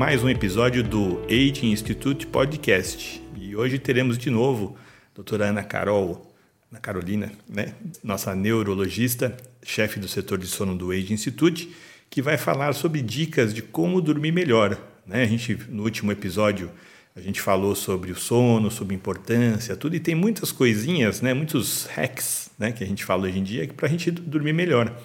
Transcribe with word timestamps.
mais 0.00 0.24
um 0.24 0.30
episódio 0.30 0.82
do 0.82 1.20
Aging 1.26 1.72
Institute 1.72 2.26
Podcast. 2.26 3.22
E 3.36 3.54
hoje 3.54 3.78
teremos 3.78 4.16
de 4.16 4.30
novo 4.30 4.74
a 5.12 5.14
doutora 5.14 5.50
Ana 5.50 5.62
Carol, 5.62 6.34
Ana 6.72 6.80
Carolina, 6.80 7.30
né? 7.46 7.74
nossa 8.02 8.34
neurologista, 8.34 9.36
chefe 9.62 10.00
do 10.00 10.08
setor 10.08 10.38
de 10.38 10.46
sono 10.46 10.74
do 10.74 10.90
Aging 10.90 11.12
Institute, 11.12 11.70
que 12.08 12.22
vai 12.22 12.38
falar 12.38 12.72
sobre 12.72 13.02
dicas 13.02 13.52
de 13.52 13.60
como 13.60 14.00
dormir 14.00 14.32
melhor. 14.32 14.80
Né? 15.06 15.22
A 15.22 15.26
gente, 15.26 15.54
no 15.68 15.82
último 15.82 16.10
episódio, 16.10 16.70
a 17.14 17.20
gente 17.20 17.38
falou 17.42 17.74
sobre 17.74 18.10
o 18.10 18.16
sono, 18.16 18.70
sobre 18.70 18.94
importância, 18.94 19.76
tudo, 19.76 19.96
e 19.96 20.00
tem 20.00 20.14
muitas 20.14 20.50
coisinhas, 20.50 21.20
né? 21.20 21.34
muitos 21.34 21.84
hacks 21.94 22.50
né? 22.58 22.72
que 22.72 22.82
a 22.82 22.86
gente 22.86 23.04
fala 23.04 23.24
hoje 23.24 23.38
em 23.38 23.44
dia 23.44 23.68
para 23.68 23.86
a 23.86 23.90
gente 23.90 24.10
dormir 24.10 24.54
melhor. 24.54 24.98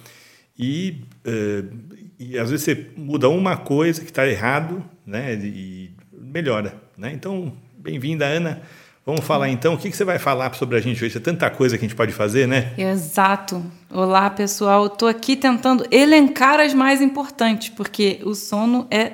E, 0.57 1.01
uh, 1.27 1.95
e 2.19 2.37
às 2.37 2.49
vezes 2.49 2.65
você 2.65 2.87
muda 2.95 3.29
uma 3.29 3.57
coisa 3.57 4.01
que 4.01 4.09
está 4.09 4.27
errado 4.27 4.83
né? 5.05 5.33
e 5.35 5.91
melhora. 6.11 6.75
Né? 6.97 7.11
Então, 7.13 7.53
bem-vinda, 7.77 8.25
Ana. 8.25 8.61
Vamos 9.05 9.23
falar 9.23 9.49
então, 9.49 9.75
o 9.75 9.77
que, 9.77 9.91
que 9.91 9.95
você 9.95 10.03
vai 10.03 10.17
falar 10.17 10.55
sobre 10.55 10.77
a 10.77 10.81
gente 10.81 11.03
hoje? 11.05 11.15
É 11.15 11.19
tanta 11.19 11.47
coisa 11.51 11.77
que 11.77 11.85
a 11.85 11.87
gente 11.87 11.95
pode 11.95 12.11
fazer, 12.11 12.47
né? 12.47 12.73
Exato. 12.75 13.63
Olá, 13.91 14.31
pessoal. 14.31 14.87
Estou 14.87 15.07
aqui 15.07 15.35
tentando 15.35 15.85
elencar 15.91 16.59
as 16.59 16.73
mais 16.73 17.03
importantes, 17.03 17.69
porque 17.69 18.19
o 18.23 18.33
sono 18.33 18.87
é 18.89 19.11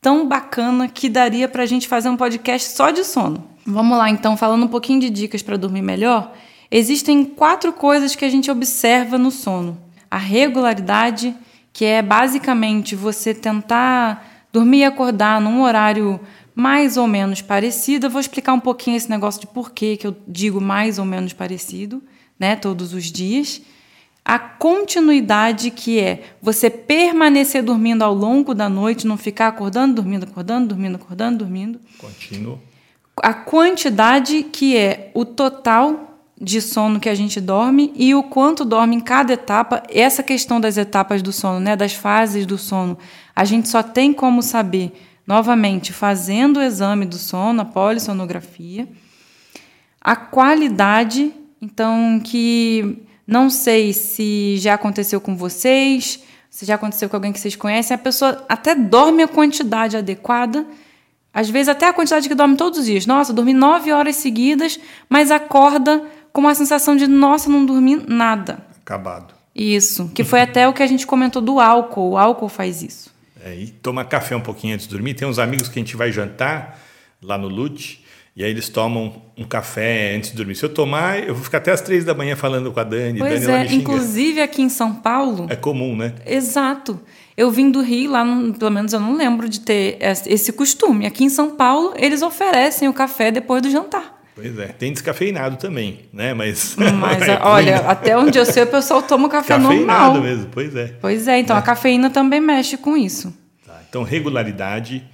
tão 0.00 0.26
bacana 0.26 0.88
que 0.88 1.10
daria 1.10 1.46
para 1.46 1.62
a 1.62 1.66
gente 1.66 1.86
fazer 1.86 2.08
um 2.08 2.16
podcast 2.16 2.70
só 2.70 2.90
de 2.90 3.04
sono. 3.04 3.44
Vamos 3.66 3.98
lá, 3.98 4.08
então, 4.08 4.34
falando 4.34 4.64
um 4.64 4.68
pouquinho 4.68 5.00
de 5.00 5.10
dicas 5.10 5.42
para 5.42 5.58
dormir 5.58 5.82
melhor. 5.82 6.32
Existem 6.70 7.22
quatro 7.22 7.70
coisas 7.70 8.14
que 8.14 8.24
a 8.24 8.30
gente 8.30 8.50
observa 8.50 9.18
no 9.18 9.30
sono: 9.30 9.78
a 10.10 10.16
regularidade, 10.16 11.34
que 11.78 11.84
é 11.84 12.02
basicamente 12.02 12.96
você 12.96 13.32
tentar 13.32 14.48
dormir 14.52 14.78
e 14.78 14.84
acordar 14.84 15.40
num 15.40 15.62
horário 15.62 16.18
mais 16.52 16.96
ou 16.96 17.06
menos 17.06 17.40
parecido. 17.40 18.06
Eu 18.06 18.10
vou 18.10 18.20
explicar 18.20 18.52
um 18.52 18.58
pouquinho 18.58 18.96
esse 18.96 19.08
negócio 19.08 19.42
de 19.42 19.46
por 19.46 19.70
que 19.70 19.96
eu 20.02 20.16
digo 20.26 20.60
mais 20.60 20.98
ou 20.98 21.04
menos 21.04 21.32
parecido, 21.32 22.02
né, 22.36 22.56
todos 22.56 22.92
os 22.92 23.04
dias. 23.04 23.62
A 24.24 24.40
continuidade, 24.40 25.70
que 25.70 26.00
é 26.00 26.24
você 26.42 26.68
permanecer 26.68 27.62
dormindo 27.62 28.02
ao 28.02 28.12
longo 28.12 28.54
da 28.54 28.68
noite, 28.68 29.06
não 29.06 29.16
ficar 29.16 29.46
acordando, 29.46 29.94
dormindo, 29.94 30.24
acordando, 30.24 30.66
dormindo, 30.66 30.96
acordando, 30.96 31.38
dormindo. 31.38 31.80
Contínuo. 31.96 32.58
A 33.18 33.32
quantidade, 33.32 34.42
que 34.42 34.76
é 34.76 35.12
o 35.14 35.24
total 35.24 36.07
de 36.40 36.60
sono 36.60 37.00
que 37.00 37.08
a 37.08 37.14
gente 37.14 37.40
dorme 37.40 37.92
e 37.96 38.14
o 38.14 38.22
quanto 38.22 38.64
dorme 38.64 38.96
em 38.96 39.00
cada 39.00 39.32
etapa. 39.32 39.82
Essa 39.88 40.22
questão 40.22 40.60
das 40.60 40.76
etapas 40.76 41.20
do 41.20 41.32
sono, 41.32 41.58
né, 41.58 41.74
das 41.74 41.92
fases 41.92 42.46
do 42.46 42.56
sono, 42.56 42.96
a 43.34 43.44
gente 43.44 43.68
só 43.68 43.82
tem 43.82 44.12
como 44.12 44.42
saber 44.42 44.92
novamente 45.26 45.92
fazendo 45.92 46.58
o 46.58 46.62
exame 46.62 47.04
do 47.04 47.16
sono, 47.16 47.60
a 47.60 47.64
polissonografia. 47.64 48.88
A 50.00 50.14
qualidade, 50.14 51.32
então, 51.60 52.20
que 52.22 53.02
não 53.26 53.50
sei 53.50 53.92
se 53.92 54.56
já 54.58 54.74
aconteceu 54.74 55.20
com 55.20 55.36
vocês, 55.36 56.22
se 56.48 56.64
já 56.64 56.76
aconteceu 56.76 57.10
com 57.10 57.16
alguém 57.16 57.32
que 57.32 57.40
vocês 57.40 57.56
conhecem, 57.56 57.94
a 57.94 57.98
pessoa 57.98 58.44
até 58.48 58.74
dorme 58.74 59.22
a 59.22 59.28
quantidade 59.28 59.96
adequada, 59.96 60.66
às 61.34 61.50
vezes 61.50 61.68
até 61.68 61.86
a 61.86 61.92
quantidade 61.92 62.28
que 62.28 62.34
dorme 62.34 62.56
todos 62.56 62.78
os 62.78 62.86
dias. 62.86 63.04
Nossa, 63.06 63.32
dormi 63.32 63.52
nove 63.52 63.92
horas 63.92 64.16
seguidas, 64.16 64.80
mas 65.08 65.30
acorda 65.30 66.02
com 66.32 66.40
uma 66.40 66.54
sensação 66.54 66.96
de, 66.96 67.06
nossa, 67.06 67.48
não 67.48 67.64
dormi 67.64 67.96
nada. 68.06 68.58
Acabado. 68.80 69.34
Isso, 69.54 70.10
que 70.14 70.22
foi 70.22 70.40
até 70.40 70.68
o 70.68 70.72
que 70.72 70.82
a 70.82 70.86
gente 70.86 71.06
comentou 71.06 71.42
do 71.42 71.58
álcool. 71.58 72.10
O 72.10 72.16
álcool 72.16 72.48
faz 72.48 72.82
isso. 72.82 73.12
É, 73.44 73.54
e 73.54 73.68
toma 73.68 74.04
café 74.04 74.36
um 74.36 74.40
pouquinho 74.40 74.74
antes 74.74 74.86
de 74.86 74.92
dormir. 74.92 75.14
Tem 75.14 75.26
uns 75.26 75.38
amigos 75.38 75.68
que 75.68 75.78
a 75.78 75.82
gente 75.82 75.96
vai 75.96 76.12
jantar 76.12 76.80
lá 77.20 77.36
no 77.36 77.48
Lute 77.48 78.04
e 78.38 78.44
aí 78.44 78.52
eles 78.52 78.68
tomam 78.68 79.20
um 79.36 79.42
café 79.42 80.14
antes 80.14 80.30
de 80.30 80.36
dormir. 80.36 80.54
Se 80.54 80.64
eu 80.64 80.68
tomar, 80.68 81.18
eu 81.18 81.34
vou 81.34 81.42
ficar 81.42 81.58
até 81.58 81.72
as 81.72 81.80
três 81.80 82.04
da 82.04 82.14
manhã 82.14 82.36
falando 82.36 82.70
com 82.70 82.78
a 82.78 82.84
Dani. 82.84 83.18
Pois 83.18 83.44
Dani, 83.44 83.68
é, 83.68 83.74
inclusive 83.74 84.40
aqui 84.40 84.62
em 84.62 84.68
São 84.68 84.94
Paulo. 84.94 85.48
É 85.50 85.56
comum, 85.56 85.96
né? 85.96 86.14
Exato. 86.24 87.00
Eu 87.36 87.50
vim 87.50 87.68
do 87.68 87.82
Rio, 87.82 88.12
lá, 88.12 88.24
no, 88.24 88.54
pelo 88.54 88.70
menos 88.70 88.92
eu 88.92 89.00
não 89.00 89.16
lembro 89.16 89.48
de 89.48 89.58
ter 89.58 89.98
esse 90.00 90.52
costume. 90.52 91.04
Aqui 91.04 91.24
em 91.24 91.28
São 91.28 91.56
Paulo, 91.56 91.94
eles 91.96 92.22
oferecem 92.22 92.88
o 92.88 92.92
café 92.92 93.32
depois 93.32 93.60
do 93.60 93.72
jantar. 93.72 94.17
Pois 94.40 94.56
é, 94.56 94.68
tem 94.68 94.92
descafeinado 94.92 95.56
também, 95.56 96.02
né? 96.12 96.32
Mas, 96.32 96.76
Mas 96.76 97.22
é 97.26 97.40
olha, 97.42 97.78
até 97.78 98.16
onde 98.16 98.38
eu 98.38 98.46
sei, 98.46 98.62
o 98.62 98.68
pessoal 98.68 99.02
toma 99.02 99.28
café 99.28 99.58
normal. 99.58 99.72
Cafeinado 99.72 100.22
mesmo, 100.22 100.46
pois 100.52 100.76
é. 100.76 100.94
Pois 101.00 101.26
é, 101.26 101.40
então 101.40 101.56
é. 101.56 101.58
a 101.58 101.62
cafeína 101.62 102.08
também 102.08 102.40
mexe 102.40 102.76
com 102.76 102.96
isso. 102.96 103.36
Tá, 103.66 103.80
então, 103.88 104.04
regularidade, 104.04 105.04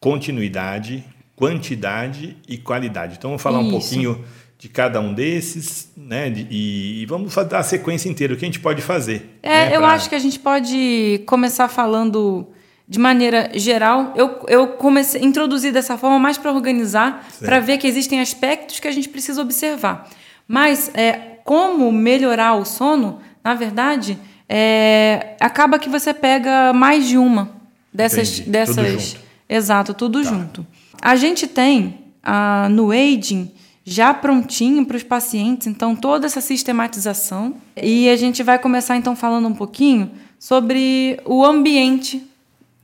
continuidade, 0.00 1.04
quantidade 1.36 2.36
e 2.48 2.58
qualidade. 2.58 3.14
Então, 3.16 3.30
vamos 3.30 3.42
falar 3.42 3.60
isso. 3.60 3.68
um 3.68 3.70
pouquinho 3.70 4.24
de 4.58 4.68
cada 4.68 5.00
um 5.00 5.14
desses, 5.14 5.92
né? 5.96 6.32
E, 6.50 7.02
e 7.02 7.06
vamos 7.06 7.32
dar 7.32 7.60
a 7.60 7.62
sequência 7.62 8.08
inteira, 8.08 8.34
o 8.34 8.36
que 8.36 8.44
a 8.44 8.48
gente 8.48 8.58
pode 8.58 8.82
fazer. 8.82 9.38
É, 9.40 9.68
né? 9.68 9.76
eu 9.76 9.82
pra... 9.82 9.90
acho 9.90 10.08
que 10.08 10.16
a 10.16 10.18
gente 10.18 10.40
pode 10.40 11.22
começar 11.26 11.68
falando 11.68 12.48
de 12.88 12.98
maneira 12.98 13.50
geral. 13.54 14.12
Eu, 14.16 14.44
eu 14.48 14.68
comecei 14.68 15.20
a 15.20 15.24
introduzir 15.24 15.72
dessa 15.72 15.96
forma 15.96 16.18
mais 16.18 16.36
para 16.38 16.52
organizar, 16.52 17.26
para 17.40 17.60
ver 17.60 17.78
que 17.78 17.86
existem 17.86 18.20
aspectos 18.20 18.80
que 18.80 18.88
a 18.88 18.92
gente 18.92 19.08
precisa 19.08 19.40
observar. 19.40 20.08
Mas 20.46 20.90
é, 20.94 21.38
como 21.44 21.90
melhorar 21.90 22.54
o 22.54 22.64
sono, 22.64 23.20
na 23.42 23.54
verdade, 23.54 24.18
é, 24.48 25.36
acaba 25.40 25.78
que 25.78 25.88
você 25.88 26.12
pega 26.12 26.72
mais 26.72 27.06
de 27.06 27.16
uma 27.16 27.50
dessas. 27.92 28.38
Entendi. 28.38 28.50
dessas 28.50 28.76
tudo 28.76 29.00
junto. 29.00 29.24
Exato, 29.48 29.94
tudo 29.94 30.22
Tá. 30.22 30.28
junto. 30.28 30.66
A 31.00 31.16
gente 31.16 31.46
tem 31.46 31.98
ah, 32.22 32.68
no 32.70 32.90
aging 32.90 33.50
já 33.84 34.14
prontinho 34.14 34.86
para 34.86 34.96
os 34.96 35.02
pacientes, 35.02 35.66
então 35.66 35.94
toda 35.94 36.26
essa 36.26 36.40
sistematização. 36.40 37.54
E 37.76 38.08
a 38.08 38.16
gente 38.16 38.42
vai 38.42 38.58
começar 38.58 38.96
então 38.96 39.14
falando 39.14 39.46
um 39.48 39.54
pouquinho 39.54 40.10
sobre 40.38 41.20
o 41.24 41.44
ambiente 41.44 42.26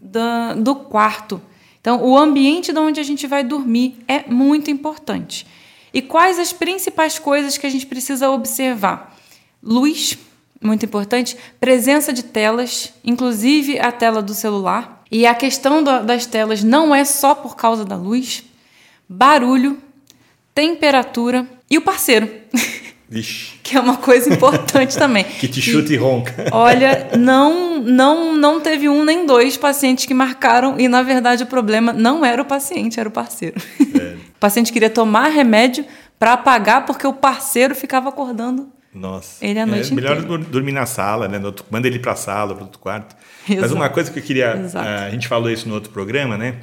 do 0.01 0.75
quarto. 0.75 1.41
Então, 1.81 2.03
o 2.03 2.17
ambiente 2.17 2.73
de 2.73 2.79
onde 2.79 3.01
a 3.01 3.03
gente 3.03 3.27
vai 3.27 3.43
dormir 3.45 3.99
é 4.07 4.29
muito 4.31 4.71
importante. 4.71 5.47
E 5.93 6.01
quais 6.03 6.39
as 6.39 6.53
principais 6.53 7.19
coisas 7.19 7.57
que 7.59 7.67
a 7.67 7.71
gente 7.71 7.87
precisa 7.87 8.31
observar? 8.31 9.17
Luz, 9.63 10.17
muito 10.61 10.85
importante, 10.85 11.37
presença 11.59 12.13
de 12.13 12.23
telas, 12.23 12.93
inclusive 13.05 13.79
a 13.79 13.91
tela 13.91 14.23
do 14.23 14.35
celular. 14.35 15.03
E 15.11 15.27
a 15.27 15.35
questão 15.35 15.83
da- 15.83 16.01
das 16.03 16.27
telas 16.27 16.63
não 16.63 16.95
é 16.95 17.05
só 17.05 17.35
por 17.35 17.57
causa 17.57 17.85
da 17.85 17.97
luz, 17.97 18.45
barulho, 19.09 19.79
temperatura 20.55 21.49
e 21.69 21.79
o 21.79 21.83
parceiro, 21.83 22.31
Vixe, 23.11 23.55
que 23.65 23.77
é 23.77 23.81
uma 23.81 23.97
coisa 23.97 24.33
importante 24.33 24.97
também. 24.99 25.25
que 25.25 25.49
te 25.49 25.61
chuta 25.61 25.93
e 25.93 25.97
ronca. 25.97 26.47
Olha, 26.53 27.09
não, 27.19 27.81
não, 27.83 28.37
não 28.37 28.61
teve 28.61 28.89
um 28.89 29.05
nem 29.05 29.27
dois 29.27 29.57
pacientes 29.57 30.07
que 30.07 30.15
marcaram 30.15 30.79
e 30.79 30.87
na 30.87 31.03
verdade 31.03 31.43
o 31.43 31.47
problema 31.47 31.93
não 31.93 32.25
era 32.25 32.41
o 32.41 32.45
paciente, 32.45 33.01
era 33.01 33.09
o 33.09 33.13
parceiro. 33.13 33.61
O 34.31 34.41
paciente 34.41 34.73
queria 34.73 34.89
tomar 34.89 35.29
remédio 35.29 35.85
para 36.19 36.33
apagar 36.33 36.87
porque 36.87 37.07
o 37.07 37.13
parceiro 37.13 37.75
ficava 37.75 38.09
acordando. 38.09 38.71
Nossa. 38.95 39.45
Ele 39.45 39.59
a 39.61 39.67
noite 39.67 39.93
é 39.93 39.95
melhor 39.95 40.17
inteira. 40.19 40.39
dormir 40.45 40.73
na 40.73 40.87
sala, 40.87 41.29
né? 41.29 41.39
Outro- 41.45 41.67
manda 41.71 41.87
ele 41.87 41.99
para 41.99 42.13
a 42.13 42.17
sala, 42.17 42.55
para 42.55 42.65
outro 42.65 42.79
quarto. 42.79 43.15
Mas 43.47 43.59
Exato. 43.59 43.75
uma 43.75 43.91
coisa 43.91 44.11
que 44.11 44.19
eu 44.19 44.23
queria. 44.23 44.57
Exato. 44.57 44.89
ah, 44.89 45.05
a 45.05 45.11
gente 45.11 45.29
falou 45.29 45.51
isso 45.51 45.69
no 45.69 45.75
outro 45.75 45.91
programa, 45.93 46.39
né? 46.39 46.55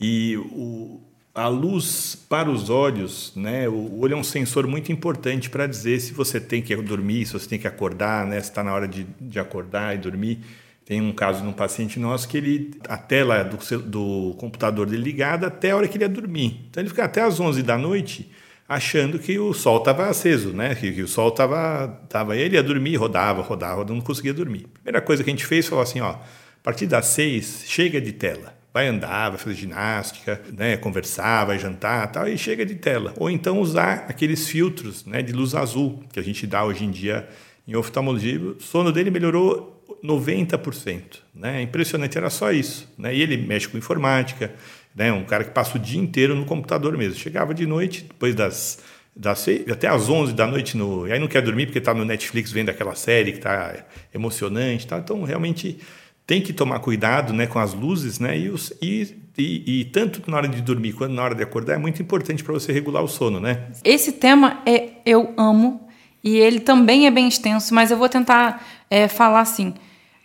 E 0.00 0.36
o, 0.38 1.00
a 1.34 1.46
luz 1.46 2.16
para 2.28 2.50
os 2.50 2.70
olhos, 2.70 3.32
né? 3.36 3.68
O, 3.68 4.00
olho 4.00 4.14
é 4.14 4.16
um 4.16 4.24
sensor 4.24 4.66
muito 4.66 4.90
importante 4.90 5.48
para 5.48 5.66
dizer 5.66 6.00
se 6.00 6.12
você 6.12 6.40
tem 6.40 6.60
que 6.60 6.74
dormir, 6.76 7.26
se 7.26 7.32
você 7.32 7.48
tem 7.48 7.58
que 7.58 7.68
acordar, 7.68 8.26
né? 8.26 8.40
Se 8.40 8.50
está 8.50 8.64
na 8.64 8.74
hora 8.74 8.88
de, 8.88 9.06
de 9.20 9.38
acordar 9.38 9.94
e 9.94 9.98
dormir. 9.98 10.40
Tem 10.84 11.00
um 11.00 11.12
caso 11.12 11.42
de 11.42 11.48
um 11.48 11.52
paciente 11.52 12.00
nosso 12.00 12.26
que 12.28 12.36
ele 12.36 12.72
a 12.88 12.98
tela 12.98 13.44
do, 13.44 13.56
do 13.78 14.34
computador 14.38 14.88
dele 14.88 15.02
ligada 15.02 15.46
até 15.46 15.70
a 15.70 15.76
hora 15.76 15.86
que 15.86 15.96
ele 15.96 16.04
ia 16.04 16.08
dormir. 16.08 16.66
Então 16.68 16.82
ele 16.82 16.90
fica 16.90 17.04
até 17.04 17.22
às 17.22 17.38
11 17.38 17.62
da 17.62 17.78
noite 17.78 18.30
achando 18.68 19.18
que 19.18 19.38
o 19.38 19.52
sol 19.52 19.78
estava 19.78 20.08
aceso, 20.08 20.50
né? 20.52 20.74
Que, 20.74 20.92
que 20.92 21.02
o 21.02 21.08
sol 21.08 21.28
estava 21.28 21.88
tava 22.08 22.36
ele 22.36 22.56
ia 22.56 22.62
dormir, 22.62 22.96
rodava, 22.96 23.40
rodava, 23.42 23.84
não 23.84 24.00
conseguia 24.00 24.34
dormir. 24.34 24.66
Primeira 24.74 25.00
coisa 25.00 25.22
que 25.22 25.30
a 25.30 25.32
gente 25.32 25.46
fez 25.46 25.68
foi 25.68 25.80
assim, 25.80 26.00
ó, 26.00 26.10
a 26.10 26.20
partir 26.62 26.86
das 26.86 27.06
seis 27.06 27.64
chega 27.66 28.00
de 28.00 28.12
tela. 28.12 28.59
Vai 28.72 28.86
andar, 28.86 29.30
vai 29.30 29.38
fazer 29.38 29.56
ginástica, 29.56 30.40
né, 30.52 30.76
conversar, 30.76 31.44
vai 31.44 31.58
jantar, 31.58 32.12
tal, 32.12 32.28
e 32.28 32.38
chega 32.38 32.64
de 32.64 32.76
tela. 32.76 33.12
Ou 33.16 33.28
então 33.28 33.60
usar 33.60 34.06
aqueles 34.08 34.48
filtros, 34.48 35.04
né, 35.04 35.22
de 35.22 35.32
luz 35.32 35.54
azul 35.54 36.04
que 36.12 36.20
a 36.20 36.22
gente 36.22 36.46
dá 36.46 36.64
hoje 36.64 36.84
em 36.84 36.90
dia 36.90 37.28
em 37.66 37.74
oftalmologia. 37.74 38.40
O 38.40 38.60
sono 38.60 38.92
dele 38.92 39.10
melhorou 39.10 39.80
90%, 40.02 41.18
né? 41.34 41.62
Impressionante, 41.62 42.16
era 42.16 42.30
só 42.30 42.52
isso, 42.52 42.92
né? 42.98 43.14
E 43.14 43.22
ele 43.22 43.36
mexe 43.36 43.68
com 43.68 43.78
informática, 43.78 44.52
né? 44.94 45.12
Um 45.12 45.24
cara 45.24 45.44
que 45.44 45.50
passa 45.50 45.76
o 45.76 45.80
dia 45.80 46.00
inteiro 46.00 46.34
no 46.34 46.44
computador 46.44 46.96
mesmo. 46.96 47.18
Chegava 47.18 47.54
de 47.54 47.66
noite, 47.66 48.04
depois 48.04 48.34
das, 48.34 48.80
das 49.14 49.40
seis, 49.40 49.68
até 49.68 49.88
às 49.88 50.08
11 50.08 50.32
da 50.32 50.46
noite, 50.46 50.76
no, 50.76 51.06
e 51.06 51.12
aí 51.12 51.18
não 51.18 51.28
quer 51.28 51.42
dormir 51.42 51.66
porque 51.66 51.78
está 51.78 51.94
no 51.94 52.04
Netflix 52.04 52.50
vendo 52.50 52.70
aquela 52.70 52.94
série 52.94 53.32
que 53.32 53.38
está 53.38 53.84
emocionante. 54.12 54.86
Tá? 54.86 54.98
Então, 54.98 55.22
realmente, 55.22 55.78
tem 56.26 56.40
que 56.40 56.52
tomar 56.52 56.78
cuidado 56.78 57.32
né, 57.32 57.46
com 57.46 57.58
as 57.58 57.74
luzes 57.74 58.18
né, 58.18 58.38
e, 58.38 58.48
os, 58.48 58.72
e, 58.80 59.16
e, 59.36 59.80
e, 59.80 59.84
tanto 59.86 60.22
na 60.30 60.36
hora 60.36 60.48
de 60.48 60.60
dormir 60.60 60.92
quanto 60.92 61.12
na 61.12 61.22
hora 61.22 61.34
de 61.34 61.42
acordar 61.42 61.74
é 61.74 61.78
muito 61.78 62.00
importante 62.00 62.44
para 62.44 62.52
você 62.52 62.72
regular 62.72 63.02
o 63.02 63.08
sono, 63.08 63.40
né? 63.40 63.68
Esse 63.82 64.12
tema 64.12 64.62
é 64.64 64.90
eu 65.04 65.34
amo 65.36 65.88
e 66.22 66.36
ele 66.36 66.60
também 66.60 67.06
é 67.06 67.10
bem 67.10 67.26
extenso, 67.26 67.74
mas 67.74 67.90
eu 67.90 67.96
vou 67.96 68.08
tentar 68.08 68.64
é, 68.88 69.08
falar 69.08 69.40
assim. 69.40 69.74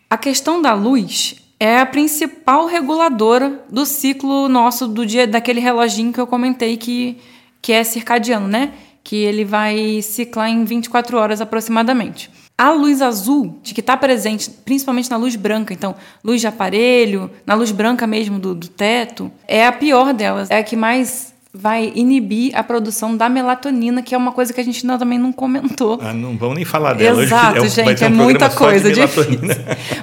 A 0.09 0.17
questão 0.17 0.61
da 0.61 0.73
luz 0.73 1.35
é 1.59 1.79
a 1.79 1.85
principal 1.85 2.65
reguladora 2.65 3.63
do 3.69 3.85
ciclo 3.85 4.49
nosso 4.49 4.87
do 4.87 5.05
dia 5.05 5.25
daquele 5.25 5.59
reloginho 5.59 6.11
que 6.11 6.19
eu 6.19 6.27
comentei 6.27 6.77
que, 6.77 7.17
que 7.61 7.71
é 7.71 7.83
circadiano, 7.83 8.47
né? 8.47 8.73
Que 9.03 9.15
ele 9.15 9.45
vai 9.45 10.01
ciclar 10.01 10.49
em 10.49 10.65
24 10.65 11.17
horas 11.17 11.41
aproximadamente. 11.41 12.29
A 12.57 12.71
luz 12.71 13.01
azul, 13.01 13.59
de 13.61 13.73
que 13.73 13.81
está 13.81 13.97
presente 13.97 14.49
principalmente 14.49 15.11
na 15.11 15.17
luz 15.17 15.35
branca, 15.35 15.73
então 15.73 15.93
luz 16.23 16.39
de 16.39 16.47
aparelho, 16.47 17.29
na 17.45 17.53
luz 17.53 17.71
branca 17.71 18.07
mesmo 18.07 18.39
do, 18.39 18.55
do 18.55 18.67
teto, 18.69 19.29
é 19.45 19.67
a 19.67 19.73
pior 19.73 20.13
delas, 20.13 20.49
é 20.49 20.59
a 20.59 20.63
que 20.63 20.75
mais 20.75 21.35
vai 21.55 21.93
inibir 21.95 22.51
a 22.53 22.61
produção 22.61 23.15
da 23.15 23.29
melatonina, 23.29 24.01
que 24.01 24.13
é 24.13 24.17
uma 24.17 24.33
coisa 24.33 24.53
que 24.53 24.59
a 24.59 24.63
gente 24.63 24.85
ainda 24.85 24.97
também 24.97 25.17
não 25.17 25.31
comentou. 25.31 25.99
Ah, 26.01 26.13
não 26.13 26.37
vamos 26.37 26.55
nem 26.55 26.65
falar 26.65 26.93
dela. 26.93 27.23
Exato, 27.23 27.61
Hoje 27.61 27.69
gente, 27.69 28.03
é, 28.03 28.07
um 28.07 28.11
é 28.11 28.13
muita 28.13 28.49
coisa 28.49 28.91
difícil. 28.91 29.47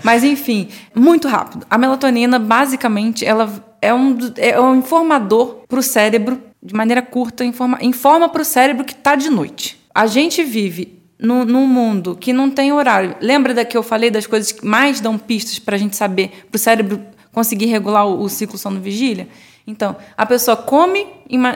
Mas 0.02 0.24
enfim, 0.24 0.68
muito 0.94 1.28
rápido. 1.28 1.66
A 1.68 1.76
melatonina, 1.76 2.38
basicamente, 2.38 3.24
ela 3.24 3.52
é 3.82 3.92
um, 3.92 4.16
é 4.38 4.58
um 4.58 4.76
informador 4.76 5.58
para 5.68 5.78
o 5.78 5.82
cérebro, 5.82 6.40
de 6.62 6.74
maneira 6.74 7.02
curta, 7.02 7.44
informa, 7.44 7.78
informa 7.82 8.28
para 8.28 8.42
o 8.42 8.44
cérebro 8.44 8.84
que 8.84 8.94
está 8.94 9.14
de 9.14 9.28
noite. 9.28 9.78
A 9.94 10.06
gente 10.06 10.42
vive 10.42 11.01
no, 11.22 11.44
num 11.44 11.66
mundo 11.66 12.16
que 12.18 12.32
não 12.32 12.50
tem 12.50 12.72
horário. 12.72 13.14
Lembra 13.20 13.54
da 13.54 13.64
que 13.64 13.76
eu 13.76 13.82
falei 13.82 14.10
das 14.10 14.26
coisas 14.26 14.50
que 14.50 14.66
mais 14.66 15.00
dão 15.00 15.16
pistas 15.16 15.58
para 15.58 15.76
a 15.76 15.78
gente 15.78 15.96
saber, 15.96 16.46
para 16.50 16.56
o 16.56 16.58
cérebro 16.58 17.00
conseguir 17.32 17.66
regular 17.66 18.06
o, 18.06 18.22
o 18.22 18.28
ciclo 18.28 18.58
sono-vigília? 18.58 19.28
Então, 19.66 19.96
a 20.16 20.26
pessoa 20.26 20.56
come 20.56 21.06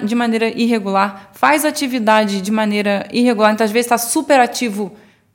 de 0.05 0.15
maneira 0.15 0.49
irregular, 0.49 1.31
faz 1.33 1.65
atividade 1.65 2.41
de 2.41 2.53
maneira 2.53 3.09
irregular, 3.13 3.53
então 3.53 3.65
às 3.65 3.73
vezes 3.73 3.87
está 3.87 3.99
super 3.99 4.39
ativo 4.39 4.93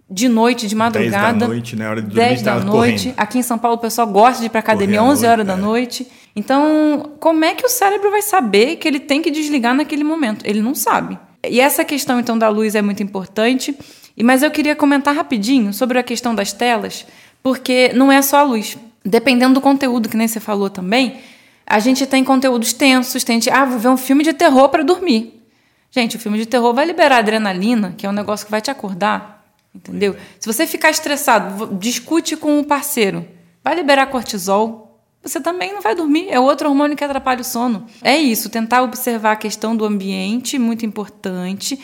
de 0.09 0.29
noite, 0.29 0.67
de 0.67 0.75
madrugada. 0.75 1.39
10 1.39 1.39
da 1.39 1.47
noite, 1.47 1.75
né? 1.75 1.89
Hora 1.89 2.01
de 2.01 2.07
dormir, 2.07 2.29
10 2.29 2.41
da 2.41 2.59
noite. 2.59 3.03
Correndo. 3.03 3.13
Aqui 3.17 3.39
em 3.39 3.43
São 3.43 3.57
Paulo 3.57 3.77
o 3.77 3.79
pessoal 3.79 4.07
gosta 4.07 4.39
de 4.39 4.45
ir 4.45 4.49
para 4.49 4.59
academia 4.59 5.03
11 5.03 5.25
horas 5.25 5.45
da 5.45 5.53
é. 5.53 5.57
noite. 5.57 6.07
Então, 6.35 7.11
como 7.19 7.43
é 7.43 7.53
que 7.53 7.65
o 7.65 7.69
cérebro 7.69 8.09
vai 8.09 8.21
saber 8.21 8.77
que 8.77 8.87
ele 8.87 8.99
tem 8.99 9.21
que 9.21 9.29
desligar 9.29 9.73
naquele 9.73 10.03
momento? 10.03 10.45
Ele 10.45 10.61
não 10.61 10.73
sabe. 10.73 11.19
E 11.49 11.59
essa 11.59 11.83
questão 11.83 12.19
então 12.19 12.37
da 12.37 12.49
luz 12.49 12.75
é 12.75 12.81
muito 12.81 13.01
importante. 13.01 13.77
Mas 14.23 14.43
eu 14.43 14.51
queria 14.51 14.75
comentar 14.75 15.15
rapidinho 15.15 15.73
sobre 15.73 15.97
a 15.99 16.03
questão 16.03 16.35
das 16.35 16.53
telas, 16.53 17.05
porque 17.41 17.91
não 17.93 18.11
é 18.11 18.21
só 18.21 18.37
a 18.37 18.43
luz. 18.43 18.77
Dependendo 19.03 19.55
do 19.55 19.61
conteúdo, 19.61 20.07
que 20.07 20.17
nem 20.17 20.27
você 20.27 20.39
falou 20.39 20.69
também, 20.69 21.19
a 21.65 21.79
gente 21.79 22.05
tem 22.05 22.23
conteúdos 22.23 22.73
tensos, 22.73 23.23
tem 23.23 23.39
ah, 23.51 23.65
vou 23.65 23.79
ver 23.79 23.87
um 23.87 23.97
filme 23.97 24.23
de 24.23 24.33
terror 24.33 24.69
para 24.69 24.83
dormir. 24.83 25.41
Gente, 25.89 26.15
o 26.15 26.19
filme 26.19 26.37
de 26.37 26.45
terror 26.45 26.73
vai 26.73 26.85
liberar 26.85 27.17
adrenalina, 27.17 27.93
que 27.97 28.05
é 28.05 28.09
um 28.09 28.13
negócio 28.13 28.45
que 28.45 28.51
vai 28.51 28.61
te 28.61 28.71
acordar, 28.71 29.45
entendeu? 29.73 30.15
Se 30.39 30.47
você 30.51 30.67
ficar 30.67 30.89
estressado, 30.89 31.75
discute 31.75 32.37
com 32.37 32.59
o 32.59 32.63
parceiro, 32.63 33.27
vai 33.63 33.75
liberar 33.75 34.07
cortisol, 34.07 34.90
você 35.23 35.39
também 35.39 35.73
não 35.73 35.81
vai 35.81 35.95
dormir. 35.95 36.27
É 36.29 36.39
outro 36.39 36.67
hormônio 36.67 36.97
que 36.97 37.03
atrapalha 37.03 37.41
o 37.41 37.43
sono. 37.43 37.85
É 38.01 38.17
isso, 38.17 38.49
tentar 38.49 38.81
observar 38.81 39.33
a 39.33 39.35
questão 39.35 39.75
do 39.75 39.85
ambiente, 39.85 40.57
muito 40.57 40.85
importante. 40.85 41.79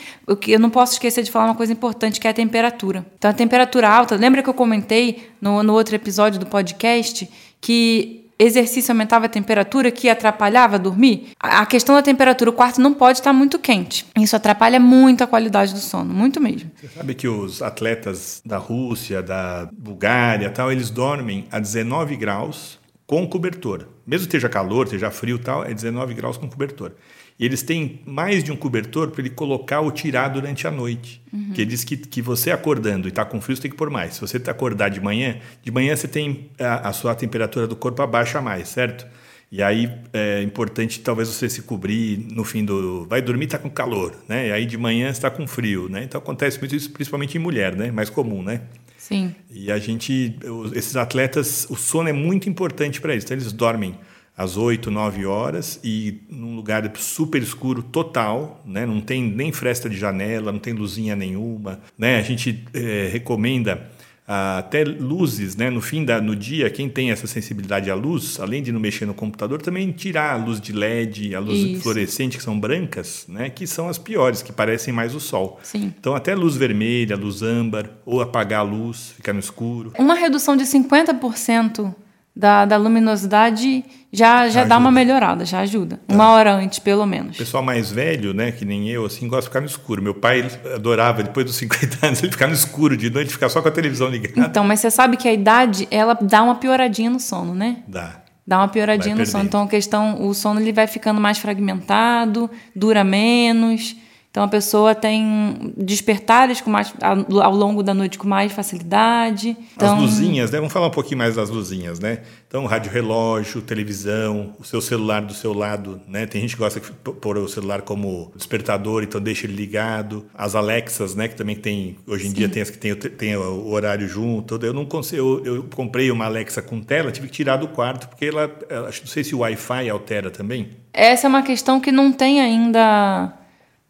Eu 0.46 0.58
não 0.58 0.70
posso 0.70 0.94
esquecer 0.94 1.22
de 1.22 1.30
falar 1.30 1.46
uma 1.46 1.54
coisa 1.54 1.72
importante, 1.72 2.18
que 2.18 2.26
é 2.26 2.30
a 2.30 2.34
temperatura. 2.34 3.06
Então, 3.16 3.30
a 3.30 3.34
temperatura 3.34 3.88
alta, 3.88 4.16
lembra 4.16 4.42
que 4.42 4.48
eu 4.48 4.54
comentei 4.54 5.30
no, 5.40 5.62
no 5.62 5.72
outro 5.72 5.94
episódio 5.94 6.40
do 6.40 6.46
podcast 6.46 7.28
que 7.60 8.28
exercício 8.38 8.92
aumentava 8.92 9.26
a 9.26 9.28
temperatura 9.28 9.90
que 9.90 10.08
atrapalhava 10.08 10.78
dormir? 10.78 11.30
A 11.40 11.66
questão 11.66 11.94
da 11.94 12.02
temperatura, 12.02 12.50
o 12.50 12.52
quarto 12.52 12.80
não 12.80 12.94
pode 12.94 13.18
estar 13.18 13.32
muito 13.32 13.58
quente. 13.58 14.06
Isso 14.16 14.36
atrapalha 14.36 14.78
muito 14.78 15.24
a 15.24 15.26
qualidade 15.26 15.74
do 15.74 15.80
sono, 15.80 16.14
muito 16.14 16.40
mesmo. 16.40 16.70
Você 16.76 16.88
sabe 16.88 17.14
que 17.14 17.26
os 17.26 17.62
atletas 17.62 18.40
da 18.44 18.58
Rússia, 18.58 19.22
da 19.22 19.68
Bulgária, 19.72 20.50
tal, 20.50 20.70
eles 20.70 20.90
dormem 20.90 21.46
a 21.50 21.58
19 21.58 22.16
graus 22.16 22.78
com 23.08 23.26
cobertor. 23.26 23.86
Mesmo 24.06 24.28
que 24.28 24.36
esteja 24.36 24.50
calor, 24.50 24.84
esteja 24.84 25.10
frio 25.10 25.38
tal, 25.38 25.64
é 25.64 25.72
19 25.72 26.12
graus 26.12 26.36
com 26.36 26.46
cobertor. 26.46 26.92
E 27.38 27.44
eles 27.46 27.62
têm 27.62 28.02
mais 28.04 28.44
de 28.44 28.52
um 28.52 28.56
cobertor 28.56 29.10
para 29.10 29.22
ele 29.22 29.30
colocar 29.30 29.80
ou 29.80 29.90
tirar 29.90 30.28
durante 30.28 30.66
a 30.66 30.70
noite. 30.70 31.22
Uhum. 31.32 31.52
Que 31.54 31.64
diz 31.64 31.84
que, 31.84 31.96
que 31.96 32.20
você 32.20 32.50
acordando 32.50 33.08
e 33.08 33.10
está 33.10 33.24
com 33.24 33.40
frio, 33.40 33.56
você 33.56 33.62
tem 33.62 33.70
que 33.70 33.78
pôr 33.78 33.88
mais. 33.88 34.14
Se 34.14 34.20
você 34.20 34.36
acordar 34.50 34.90
de 34.90 35.00
manhã, 35.00 35.38
de 35.62 35.70
manhã 35.70 35.96
você 35.96 36.06
tem 36.06 36.50
a, 36.60 36.90
a 36.90 36.92
sua 36.92 37.14
temperatura 37.14 37.66
do 37.66 37.74
corpo 37.74 38.02
abaixa 38.02 38.42
mais, 38.42 38.68
certo? 38.68 39.06
E 39.50 39.62
aí 39.62 39.90
é 40.12 40.42
importante 40.42 41.00
talvez 41.00 41.28
você 41.28 41.48
se 41.48 41.62
cobrir 41.62 42.18
no 42.30 42.44
fim 42.44 42.62
do. 42.62 43.06
Vai 43.06 43.22
dormir, 43.22 43.46
está 43.46 43.58
com 43.58 43.70
calor, 43.70 44.14
né? 44.28 44.48
E 44.48 44.52
aí 44.52 44.66
de 44.66 44.76
manhã 44.76 45.08
está 45.08 45.30
com 45.30 45.46
frio, 45.46 45.88
né? 45.88 46.04
Então 46.04 46.18
acontece 46.18 46.58
muito 46.58 46.76
isso, 46.76 46.90
principalmente 46.90 47.38
em 47.38 47.40
mulher, 47.40 47.74
né? 47.74 47.90
Mais 47.90 48.10
comum, 48.10 48.42
né? 48.42 48.60
Sim. 49.08 49.34
E 49.50 49.72
a 49.72 49.78
gente, 49.78 50.36
esses 50.74 50.94
atletas, 50.94 51.66
o 51.70 51.76
sono 51.76 52.10
é 52.10 52.12
muito 52.12 52.46
importante 52.46 53.00
para 53.00 53.12
eles. 53.12 53.24
Então, 53.24 53.34
eles 53.34 53.50
dormem 53.54 53.94
às 54.36 54.58
8, 54.58 54.90
9 54.90 55.24
horas 55.24 55.80
e 55.82 56.20
num 56.28 56.54
lugar 56.54 56.92
super 56.98 57.42
escuro 57.42 57.82
total, 57.82 58.62
né? 58.66 58.84
não 58.84 59.00
tem 59.00 59.22
nem 59.22 59.50
fresta 59.50 59.88
de 59.88 59.96
janela, 59.96 60.52
não 60.52 60.58
tem 60.58 60.74
luzinha 60.74 61.16
nenhuma. 61.16 61.80
Né? 61.96 62.18
A 62.18 62.22
gente 62.22 62.62
é, 62.74 63.08
recomenda 63.10 63.90
até 64.28 64.84
luzes, 64.84 65.56
né? 65.56 65.70
No 65.70 65.80
fim 65.80 66.04
da, 66.04 66.20
no 66.20 66.36
dia, 66.36 66.68
quem 66.68 66.86
tem 66.86 67.10
essa 67.10 67.26
sensibilidade 67.26 67.90
à 67.90 67.94
luz, 67.94 68.38
além 68.38 68.62
de 68.62 68.70
não 68.70 68.78
mexer 68.78 69.06
no 69.06 69.14
computador, 69.14 69.62
também 69.62 69.90
tirar 69.90 70.34
a 70.34 70.36
luz 70.36 70.60
de 70.60 70.72
LED, 70.72 71.34
a 71.34 71.40
luz 71.40 71.58
Isso. 71.58 71.82
fluorescente 71.82 72.36
que 72.36 72.42
são 72.42 72.60
brancas, 72.60 73.24
né? 73.26 73.48
Que 73.48 73.66
são 73.66 73.88
as 73.88 73.96
piores, 73.96 74.42
que 74.42 74.52
parecem 74.52 74.92
mais 74.92 75.14
o 75.14 75.20
sol. 75.20 75.58
Sim. 75.62 75.94
Então 75.98 76.14
até 76.14 76.34
luz 76.34 76.56
vermelha, 76.56 77.16
luz 77.16 77.42
âmbar, 77.42 77.88
ou 78.04 78.20
apagar 78.20 78.60
a 78.60 78.62
luz, 78.62 79.12
ficar 79.16 79.32
no 79.32 79.40
escuro. 79.40 79.92
Uma 79.98 80.14
redução 80.14 80.56
de 80.56 80.64
50% 80.64 81.94
da, 82.38 82.64
da 82.64 82.76
luminosidade 82.76 83.84
já, 84.12 84.48
já 84.48 84.62
dá 84.62 84.78
uma 84.78 84.92
melhorada, 84.92 85.44
já 85.44 85.58
ajuda. 85.58 85.98
Tá. 86.06 86.14
Uma 86.14 86.30
hora 86.30 86.54
antes, 86.54 86.78
pelo 86.78 87.04
menos. 87.04 87.34
O 87.34 87.38
pessoal 87.38 87.64
mais 87.64 87.90
velho, 87.90 88.32
né, 88.32 88.52
que 88.52 88.64
nem 88.64 88.88
eu, 88.88 89.04
assim, 89.04 89.26
gosta 89.26 89.42
de 89.42 89.48
ficar 89.48 89.60
no 89.60 89.66
escuro. 89.66 90.00
Meu 90.00 90.14
pai 90.14 90.48
adorava, 90.72 91.20
depois 91.24 91.44
dos 91.44 91.56
50 91.58 92.06
anos, 92.06 92.22
ele 92.22 92.30
ficar 92.30 92.46
no 92.46 92.54
escuro 92.54 92.96
de 92.96 93.10
noite, 93.10 93.32
ficar 93.32 93.48
só 93.48 93.60
com 93.60 93.66
a 93.66 93.72
televisão 93.72 94.08
ligada. 94.08 94.40
Então, 94.40 94.62
mas 94.62 94.78
você 94.78 94.88
sabe 94.88 95.16
que 95.16 95.26
a 95.26 95.32
idade, 95.32 95.88
ela 95.90 96.14
dá 96.14 96.44
uma 96.44 96.54
pioradinha 96.54 97.10
no 97.10 97.18
sono, 97.18 97.56
né? 97.56 97.78
Dá. 97.88 98.20
Dá 98.46 98.58
uma 98.58 98.68
pioradinha 98.68 99.16
no 99.16 99.26
sono. 99.26 99.42
Então, 99.42 99.64
a 99.64 99.68
questão, 99.68 100.24
o 100.24 100.32
sono 100.32 100.60
ele 100.60 100.72
vai 100.72 100.86
ficando 100.86 101.20
mais 101.20 101.38
fragmentado, 101.38 102.48
dura 102.74 103.02
menos. 103.02 103.96
Então 104.30 104.42
a 104.42 104.48
pessoa 104.48 104.94
tem 104.94 105.72
despertares 105.76 106.60
com 106.60 106.70
mais, 106.70 106.92
ao 107.00 107.54
longo 107.54 107.82
da 107.82 107.94
noite 107.94 108.18
com 108.18 108.28
mais 108.28 108.52
facilidade. 108.52 109.56
Então... 109.74 109.94
As 109.94 110.00
luzinhas, 110.00 110.50
né? 110.50 110.58
Vamos 110.58 110.72
falar 110.72 110.88
um 110.88 110.92
pouquinho 110.92 111.18
mais 111.18 111.34
das 111.34 111.48
luzinhas, 111.48 111.98
né? 111.98 112.20
Então, 112.46 112.64
rádio 112.66 112.92
relógio, 112.92 113.62
televisão, 113.62 114.54
o 114.58 114.64
seu 114.64 114.80
celular 114.80 115.22
do 115.22 115.32
seu 115.32 115.52
lado, 115.52 116.00
né? 116.06 116.26
Tem 116.26 116.42
gente 116.42 116.54
que 116.54 116.58
gosta 116.58 116.78
de 116.78 116.90
pôr 116.90 117.38
o 117.38 117.48
celular 117.48 117.82
como 117.82 118.30
despertador, 118.36 119.02
então 119.02 119.20
deixa 119.20 119.46
ele 119.46 119.56
ligado. 119.56 120.26
As 120.34 120.54
Alexas, 120.54 121.14
né? 121.14 121.26
Que 121.26 121.34
também 121.34 121.56
tem, 121.56 121.96
hoje 122.06 122.26
em 122.26 122.30
Sim. 122.30 122.36
dia 122.36 122.48
tem 122.48 122.62
as 122.62 122.70
que 122.70 122.78
tem, 122.78 122.94
tem 122.94 123.36
o 123.36 123.68
horário 123.70 124.06
junto. 124.06 124.58
Eu 124.62 124.74
não 124.74 124.84
consigo, 124.84 125.42
eu, 125.44 125.56
eu, 125.56 125.62
comprei 125.74 126.10
uma 126.10 126.26
Alexa 126.26 126.60
com 126.60 126.80
tela, 126.80 127.10
tive 127.10 127.28
que 127.28 127.32
tirar 127.32 127.56
do 127.56 127.68
quarto, 127.68 128.08
porque 128.08 128.26
ela, 128.26 128.50
acho 128.88 129.00
não 129.00 129.08
sei 129.08 129.24
se 129.24 129.34
o 129.34 129.38
Wi-Fi 129.38 129.88
altera 129.88 130.30
também. 130.30 130.70
Essa 130.92 131.26
é 131.26 131.28
uma 131.28 131.42
questão 131.42 131.80
que 131.80 131.90
não 131.90 132.12
tem 132.12 132.40
ainda 132.40 133.32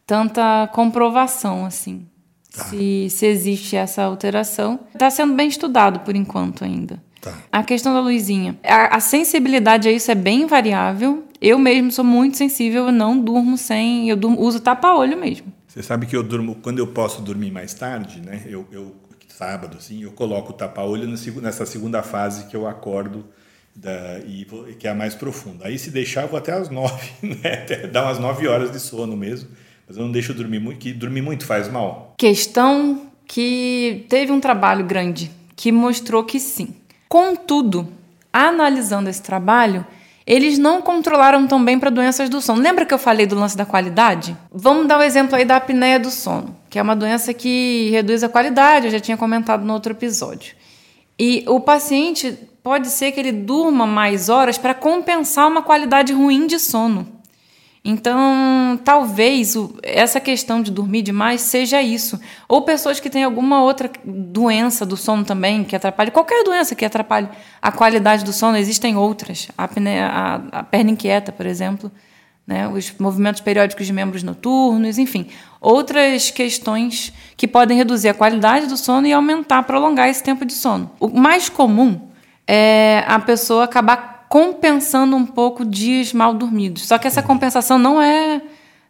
tanta 0.08 0.66
comprovação 0.72 1.66
assim. 1.66 2.06
Tá. 2.50 2.64
Se, 2.64 3.08
se 3.10 3.26
existe 3.26 3.76
essa 3.76 4.02
alteração. 4.02 4.80
Está 4.94 5.10
sendo 5.10 5.34
bem 5.34 5.48
estudado 5.48 6.00
por 6.00 6.16
enquanto 6.16 6.64
ainda. 6.64 7.00
Tá. 7.20 7.36
A 7.52 7.62
questão 7.62 7.92
da 7.92 8.00
luzinha. 8.00 8.58
A, 8.64 8.96
a, 8.96 9.00
sensibilidade 9.00 9.86
a 9.86 9.92
isso 9.92 10.10
é 10.10 10.14
bem 10.14 10.46
variável. 10.46 11.24
Eu 11.40 11.58
mesmo 11.58 11.92
sou 11.92 12.04
muito 12.04 12.38
sensível, 12.38 12.86
eu 12.86 12.92
não 12.92 13.20
durmo 13.20 13.58
sem. 13.58 14.08
Eu 14.08 14.16
durmo, 14.16 14.40
uso 14.40 14.60
tapa-olho 14.60 15.16
mesmo. 15.18 15.52
Você 15.66 15.82
sabe 15.82 16.06
que 16.06 16.16
eu 16.16 16.22
durmo, 16.22 16.54
quando 16.56 16.78
eu 16.78 16.86
posso 16.86 17.20
dormir 17.20 17.52
mais 17.52 17.74
tarde, 17.74 18.22
né? 18.22 18.42
Eu, 18.46 18.66
eu 18.72 18.96
sábado, 19.28 19.76
assim, 19.76 20.02
eu 20.02 20.10
coloco 20.12 20.50
o 20.50 20.54
tapa-olho 20.54 21.06
nessa 21.06 21.66
segunda 21.66 22.02
fase 22.02 22.46
que 22.46 22.56
eu 22.56 22.66
acordo 22.66 23.26
da, 23.76 24.18
e, 24.20 24.44
que 24.78 24.88
é 24.88 24.90
a 24.90 24.94
mais 24.94 25.14
profunda. 25.14 25.66
Aí 25.66 25.78
se 25.78 25.90
deixar, 25.90 26.22
eu 26.22 26.28
vou 26.28 26.38
até 26.38 26.52
as 26.52 26.70
nove, 26.70 27.10
né? 27.22 27.62
Até 27.62 27.86
dar 27.86 28.04
umas 28.04 28.18
nove 28.18 28.48
horas 28.48 28.72
de 28.72 28.80
sono 28.80 29.16
mesmo 29.16 29.48
mas 29.88 29.96
eu 29.96 30.04
não 30.04 30.12
deixo 30.12 30.34
dormir 30.34 30.58
muito, 30.58 30.78
que 30.78 30.92
dormir 30.92 31.22
muito 31.22 31.46
faz 31.46 31.68
mal. 31.68 32.14
Questão 32.18 33.08
que 33.26 34.04
teve 34.08 34.30
um 34.30 34.38
trabalho 34.38 34.84
grande 34.84 35.30
que 35.56 35.72
mostrou 35.72 36.22
que 36.22 36.38
sim. 36.38 36.74
Contudo, 37.08 37.88
analisando 38.30 39.08
esse 39.08 39.22
trabalho, 39.22 39.84
eles 40.26 40.58
não 40.58 40.82
controlaram 40.82 41.46
tão 41.46 41.64
bem 41.64 41.78
para 41.78 41.88
doenças 41.88 42.28
do 42.28 42.40
sono. 42.42 42.60
Lembra 42.60 42.84
que 42.84 42.92
eu 42.92 42.98
falei 42.98 43.24
do 43.24 43.34
lance 43.34 43.56
da 43.56 43.64
qualidade? 43.64 44.36
Vamos 44.52 44.86
dar 44.86 44.98
o 44.98 45.00
um 45.00 45.04
exemplo 45.04 45.34
aí 45.34 45.44
da 45.46 45.56
apneia 45.56 45.98
do 45.98 46.10
sono, 46.10 46.54
que 46.68 46.78
é 46.78 46.82
uma 46.82 46.94
doença 46.94 47.32
que 47.32 47.88
reduz 47.90 48.22
a 48.22 48.28
qualidade, 48.28 48.86
eu 48.86 48.92
já 48.92 49.00
tinha 49.00 49.16
comentado 49.16 49.64
no 49.64 49.72
outro 49.72 49.92
episódio. 49.92 50.54
E 51.18 51.44
o 51.48 51.58
paciente 51.60 52.38
pode 52.62 52.88
ser 52.88 53.12
que 53.12 53.18
ele 53.18 53.32
durma 53.32 53.86
mais 53.86 54.28
horas 54.28 54.58
para 54.58 54.74
compensar 54.74 55.48
uma 55.48 55.62
qualidade 55.62 56.12
ruim 56.12 56.46
de 56.46 56.58
sono. 56.58 57.17
Então, 57.90 58.78
talvez 58.84 59.56
o, 59.56 59.74
essa 59.82 60.20
questão 60.20 60.60
de 60.60 60.70
dormir 60.70 61.00
demais 61.00 61.40
seja 61.40 61.80
isso. 61.80 62.20
Ou 62.46 62.60
pessoas 62.60 63.00
que 63.00 63.08
têm 63.08 63.24
alguma 63.24 63.62
outra 63.62 63.90
doença 64.04 64.84
do 64.84 64.94
sono 64.94 65.24
também, 65.24 65.64
que 65.64 65.74
atrapalhe, 65.74 66.10
qualquer 66.10 66.44
doença 66.44 66.74
que 66.74 66.84
atrapalhe 66.84 67.30
a 67.62 67.72
qualidade 67.72 68.26
do 68.26 68.32
sono, 68.34 68.58
existem 68.58 68.94
outras. 68.94 69.48
A, 69.56 69.64
a, 69.64 70.34
a 70.58 70.62
perna 70.64 70.90
inquieta, 70.90 71.32
por 71.32 71.46
exemplo, 71.46 71.90
né? 72.46 72.68
os 72.68 72.92
movimentos 72.98 73.40
periódicos 73.40 73.86
de 73.86 73.92
membros 73.94 74.22
noturnos, 74.22 74.98
enfim. 74.98 75.28
Outras 75.58 76.30
questões 76.30 77.10
que 77.38 77.48
podem 77.48 77.78
reduzir 77.78 78.10
a 78.10 78.14
qualidade 78.14 78.66
do 78.66 78.76
sono 78.76 79.06
e 79.06 79.14
aumentar, 79.14 79.62
prolongar 79.62 80.10
esse 80.10 80.22
tempo 80.22 80.44
de 80.44 80.52
sono. 80.52 80.90
O 81.00 81.08
mais 81.08 81.48
comum 81.48 82.10
é 82.46 83.02
a 83.06 83.18
pessoa 83.18 83.64
acabar 83.64 84.17
compensando 84.28 85.16
um 85.16 85.26
pouco 85.26 85.64
dias 85.64 86.12
mal 86.12 86.34
dormidos. 86.34 86.86
Só 86.86 86.98
que 86.98 87.06
essa 87.06 87.22
compensação 87.22 87.78
não 87.78 88.00
é 88.00 88.40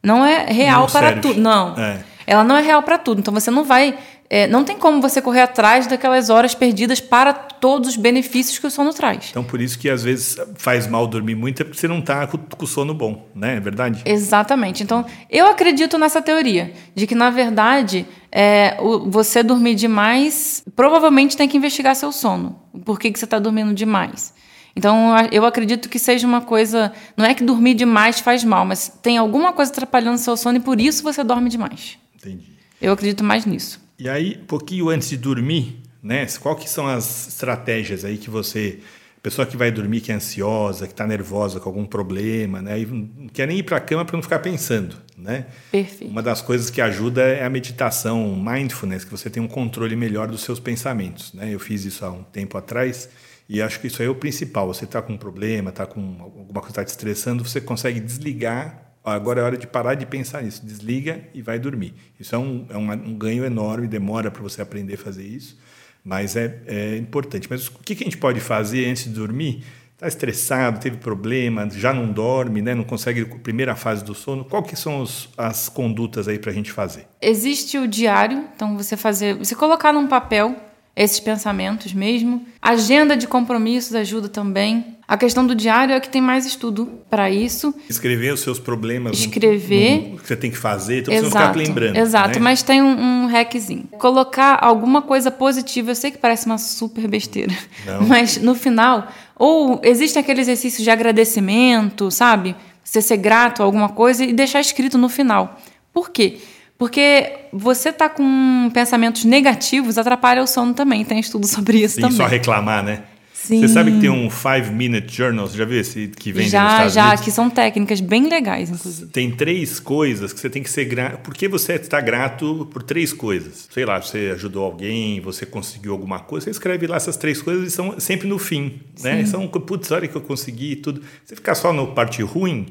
não 0.02 0.24
é 0.24 0.46
real 0.46 0.82
não 0.82 0.88
para 0.88 1.16
tudo. 1.16 1.40
Não. 1.40 1.78
É. 1.78 2.00
Ela 2.26 2.44
não 2.44 2.56
é 2.56 2.62
real 2.62 2.82
para 2.82 2.98
tudo. 2.98 3.20
Então 3.20 3.32
você 3.32 3.50
não 3.50 3.64
vai. 3.64 3.96
É, 4.30 4.46
não 4.46 4.62
tem 4.62 4.76
como 4.76 5.00
você 5.00 5.22
correr 5.22 5.40
atrás 5.40 5.86
daquelas 5.86 6.28
horas 6.28 6.54
perdidas 6.54 7.00
para 7.00 7.32
todos 7.32 7.88
os 7.88 7.96
benefícios 7.96 8.58
que 8.58 8.66
o 8.66 8.70
sono 8.70 8.92
traz. 8.92 9.28
Então, 9.30 9.42
por 9.42 9.58
isso 9.58 9.78
que 9.78 9.88
às 9.88 10.04
vezes 10.04 10.36
faz 10.54 10.86
mal 10.86 11.06
dormir 11.06 11.34
muito, 11.34 11.62
é 11.62 11.64
porque 11.64 11.80
você 11.80 11.88
não 11.88 12.00
está 12.00 12.26
com, 12.26 12.36
com, 12.36 12.64
o 12.64 12.66
sono 12.66 12.92
bom, 12.92 13.26
né? 13.34 13.56
É 13.56 13.60
verdade? 13.60 14.02
Exatamente. 14.04 14.82
Então, 14.82 15.06
eu 15.30 15.46
acredito 15.46 15.96
nessa 15.96 16.20
teoria, 16.20 16.74
de 16.94 17.06
que, 17.06 17.14
na 17.14 17.30
verdade, 17.30 18.06
é, 18.30 18.76
o, 18.80 19.10
você 19.10 19.42
dormir 19.42 19.74
demais 19.74 20.62
provavelmente 20.76 21.34
tem 21.34 21.48
que 21.48 21.56
investigar 21.56 21.96
seu 21.96 22.12
sono. 22.12 22.60
Por 22.84 23.00
que, 23.00 23.10
que 23.10 23.18
você 23.18 23.24
está 23.24 23.38
dormindo 23.38 23.72
demais? 23.72 24.34
Então, 24.78 25.08
eu 25.32 25.44
acredito 25.44 25.88
que 25.88 25.98
seja 25.98 26.24
uma 26.24 26.40
coisa. 26.40 26.92
Não 27.16 27.24
é 27.24 27.34
que 27.34 27.42
dormir 27.42 27.74
demais 27.74 28.20
faz 28.20 28.44
mal, 28.44 28.64
mas 28.64 28.88
tem 29.02 29.18
alguma 29.18 29.52
coisa 29.52 29.72
atrapalhando 29.72 30.18
seu 30.18 30.36
sono 30.36 30.58
e 30.58 30.60
por 30.60 30.80
isso 30.80 31.02
você 31.02 31.24
dorme 31.24 31.50
demais. 31.50 31.98
Entendi. 32.14 32.44
Eu 32.80 32.92
acredito 32.92 33.24
mais 33.24 33.44
nisso. 33.44 33.80
E 33.98 34.08
aí, 34.08 34.38
um 34.40 34.46
pouquinho 34.46 34.88
antes 34.88 35.08
de 35.08 35.16
dormir, 35.16 35.82
né? 36.00 36.24
Qual 36.40 36.54
que 36.54 36.70
são 36.70 36.86
as 36.86 37.26
estratégias 37.26 38.04
aí 38.04 38.16
que 38.16 38.30
você. 38.30 38.78
Pessoa 39.20 39.44
que 39.44 39.56
vai 39.56 39.72
dormir 39.72 40.00
que 40.00 40.12
é 40.12 40.14
ansiosa, 40.14 40.86
que 40.86 40.92
está 40.92 41.04
nervosa 41.04 41.58
com 41.58 41.68
algum 41.68 41.84
problema, 41.84 42.62
né? 42.62 42.78
E 42.78 42.86
não 42.86 43.26
quer 43.26 43.48
nem 43.48 43.58
ir 43.58 43.64
para 43.64 43.78
a 43.78 43.80
cama 43.80 44.04
para 44.04 44.16
não 44.16 44.22
ficar 44.22 44.38
pensando, 44.38 44.94
né? 45.16 45.46
Perfeito. 45.72 46.08
Uma 46.08 46.22
das 46.22 46.40
coisas 46.40 46.70
que 46.70 46.80
ajuda 46.80 47.22
é 47.22 47.44
a 47.44 47.50
meditação, 47.50 48.36
mindfulness, 48.36 49.02
que 49.02 49.10
você 49.10 49.28
tem 49.28 49.42
um 49.42 49.48
controle 49.48 49.96
melhor 49.96 50.28
dos 50.28 50.42
seus 50.42 50.60
pensamentos, 50.60 51.32
né? 51.32 51.52
Eu 51.52 51.58
fiz 51.58 51.84
isso 51.84 52.04
há 52.04 52.12
um 52.12 52.22
tempo 52.22 52.56
atrás 52.56 53.08
e 53.48 53.62
acho 53.62 53.80
que 53.80 53.86
isso 53.86 54.02
aí 54.02 54.08
é 54.08 54.10
o 54.10 54.14
principal. 54.14 54.66
Você 54.66 54.84
está 54.84 55.00
com 55.00 55.14
um 55.14 55.16
problema, 55.16 55.70
está 55.70 55.86
com 55.86 56.00
alguma 56.20 56.60
coisa 56.60 56.68
está 56.68 56.84
te 56.84 56.88
estressando, 56.88 57.42
você 57.42 57.60
consegue 57.60 57.98
desligar. 57.98 58.92
Agora 59.02 59.40
é 59.40 59.44
hora 59.44 59.56
de 59.56 59.66
parar 59.66 59.94
de 59.94 60.04
pensar 60.04 60.42
nisso. 60.42 60.64
Desliga 60.66 61.22
e 61.32 61.40
vai 61.40 61.58
dormir. 61.58 61.94
Isso 62.20 62.34
é 62.34 62.38
um, 62.38 62.66
é 62.68 62.76
um, 62.76 62.92
um 62.92 63.14
ganho 63.16 63.44
enorme, 63.44 63.88
demora 63.88 64.30
para 64.30 64.42
você 64.42 64.60
aprender 64.60 64.94
a 64.94 64.98
fazer 64.98 65.24
isso, 65.24 65.58
mas 66.04 66.36
é, 66.36 66.60
é 66.66 66.96
importante. 66.98 67.48
Mas 67.48 67.68
o 67.68 67.78
que, 67.78 67.94
que 67.94 68.04
a 68.04 68.06
gente 68.06 68.18
pode 68.18 68.38
fazer 68.38 68.84
antes 68.84 69.04
de 69.04 69.10
dormir? 69.10 69.64
Está 69.94 70.06
estressado, 70.06 70.78
teve 70.78 70.98
problema, 70.98 71.68
já 71.70 71.92
não 71.92 72.12
dorme, 72.12 72.62
né? 72.62 72.72
não 72.72 72.84
consegue 72.84 73.22
a 73.22 73.38
primeira 73.38 73.74
fase 73.74 74.04
do 74.04 74.14
sono. 74.14 74.44
Qual 74.44 74.62
que 74.62 74.76
são 74.76 75.00
os, 75.00 75.30
as 75.36 75.68
condutas 75.68 76.28
aí 76.28 76.38
para 76.38 76.52
a 76.52 76.54
gente 76.54 76.70
fazer? 76.70 77.06
Existe 77.20 77.78
o 77.78 77.88
diário, 77.88 78.46
então 78.54 78.76
você 78.76 78.96
fazer, 78.96 79.36
você 79.36 79.56
colocar 79.56 79.92
num 79.92 80.06
papel 80.06 80.67
esses 80.98 81.20
pensamentos 81.20 81.94
mesmo. 81.94 82.44
Agenda 82.60 83.16
de 83.16 83.28
compromissos 83.28 83.94
ajuda 83.94 84.28
também. 84.28 84.96
A 85.06 85.16
questão 85.16 85.46
do 85.46 85.54
diário 85.54 85.94
é 85.94 86.00
que 86.00 86.08
tem 86.08 86.20
mais 86.20 86.44
estudo 86.44 86.86
para 87.08 87.30
isso. 87.30 87.72
Escrever 87.88 88.34
os 88.34 88.40
seus 88.40 88.58
problemas. 88.58 89.16
Escrever. 89.16 90.10
No, 90.10 90.18
que 90.18 90.26
você 90.26 90.36
tem 90.36 90.50
que 90.50 90.58
fazer, 90.58 90.98
então 91.00 91.14
exato, 91.14 91.30
você 91.30 91.38
não 91.38 91.46
ficar 91.46 91.56
lembrando. 91.56 91.96
Exato, 91.96 92.38
né? 92.40 92.44
mas 92.44 92.62
tem 92.64 92.82
um, 92.82 93.22
um 93.22 93.26
hackzinho. 93.26 93.84
Colocar 93.98 94.58
alguma 94.60 95.00
coisa 95.00 95.30
positiva, 95.30 95.92
eu 95.92 95.94
sei 95.94 96.10
que 96.10 96.18
parece 96.18 96.46
uma 96.46 96.58
super 96.58 97.06
besteira, 97.06 97.54
não. 97.86 98.02
mas 98.08 98.36
no 98.38 98.54
final, 98.56 99.06
ou 99.36 99.80
existem 99.84 100.20
aqueles 100.20 100.48
exercícios 100.48 100.82
de 100.82 100.90
agradecimento, 100.90 102.10
sabe? 102.10 102.56
Você 102.82 103.00
ser 103.00 103.18
grato 103.18 103.62
a 103.62 103.64
alguma 103.64 103.88
coisa 103.88 104.24
e 104.24 104.32
deixar 104.32 104.60
escrito 104.60 104.98
no 104.98 105.08
final. 105.08 105.60
Por 105.92 106.10
quê? 106.10 106.38
Porque 106.78 107.32
você 107.52 107.92
tá 107.92 108.08
com 108.08 108.70
pensamentos 108.72 109.24
negativos 109.24 109.98
atrapalha 109.98 110.42
o 110.42 110.46
sono 110.46 110.72
também. 110.72 111.04
Tem 111.04 111.18
estudo 111.18 111.44
sobre 111.50 111.78
isso 111.78 111.96
Sim, 111.96 112.02
também. 112.02 112.16
só 112.16 112.26
reclamar, 112.26 112.84
né? 112.84 113.02
Sim. 113.34 113.60
Você 113.60 113.68
sabe 113.68 113.92
que 113.92 114.00
tem 114.00 114.10
um 114.10 114.28
Five 114.28 114.70
Minute 114.72 115.16
Journal, 115.16 115.46
você 115.46 115.56
já 115.56 115.64
viu 115.64 115.80
esse 115.80 116.08
que 116.08 116.32
vem 116.32 116.48
já, 116.48 116.62
nos 116.62 116.72
Estados 116.72 116.92
já, 116.92 117.06
Unidos? 117.06 117.24
que 117.24 117.30
são 117.30 117.48
técnicas 117.48 118.00
bem 118.00 118.28
legais, 118.28 118.68
inclusive. 118.68 119.10
Tem 119.10 119.30
três 119.30 119.80
coisas 119.80 120.32
que 120.32 120.40
você 120.40 120.50
tem 120.50 120.62
que 120.62 120.68
ser 120.68 120.84
grato. 120.84 121.22
Por 121.22 121.32
que 121.32 121.48
você 121.48 121.74
está 121.74 122.00
grato 122.00 122.68
por 122.70 122.82
três 122.82 123.12
coisas? 123.12 123.68
Sei 123.70 123.86
lá, 123.86 124.02
você 124.02 124.32
ajudou 124.34 124.64
alguém, 124.64 125.20
você 125.20 125.46
conseguiu 125.46 125.92
alguma 125.92 126.18
coisa, 126.18 126.44
você 126.44 126.50
escreve 126.50 126.86
lá 126.86 126.96
essas 126.96 127.16
três 127.16 127.40
coisas 127.40 127.66
e 127.66 127.70
são 127.70 127.98
sempre 127.98 128.28
no 128.28 128.38
fim, 128.38 128.80
né? 129.00 129.24
São, 129.24 129.46
putz, 129.48 129.90
olha 129.92 130.06
que 130.08 130.16
eu 130.16 130.20
consegui 130.20 130.76
tudo. 130.76 131.00
Você 131.24 131.34
ficar 131.34 131.54
só 131.54 131.72
no 131.72 131.86
parte 131.94 132.20
ruim, 132.22 132.66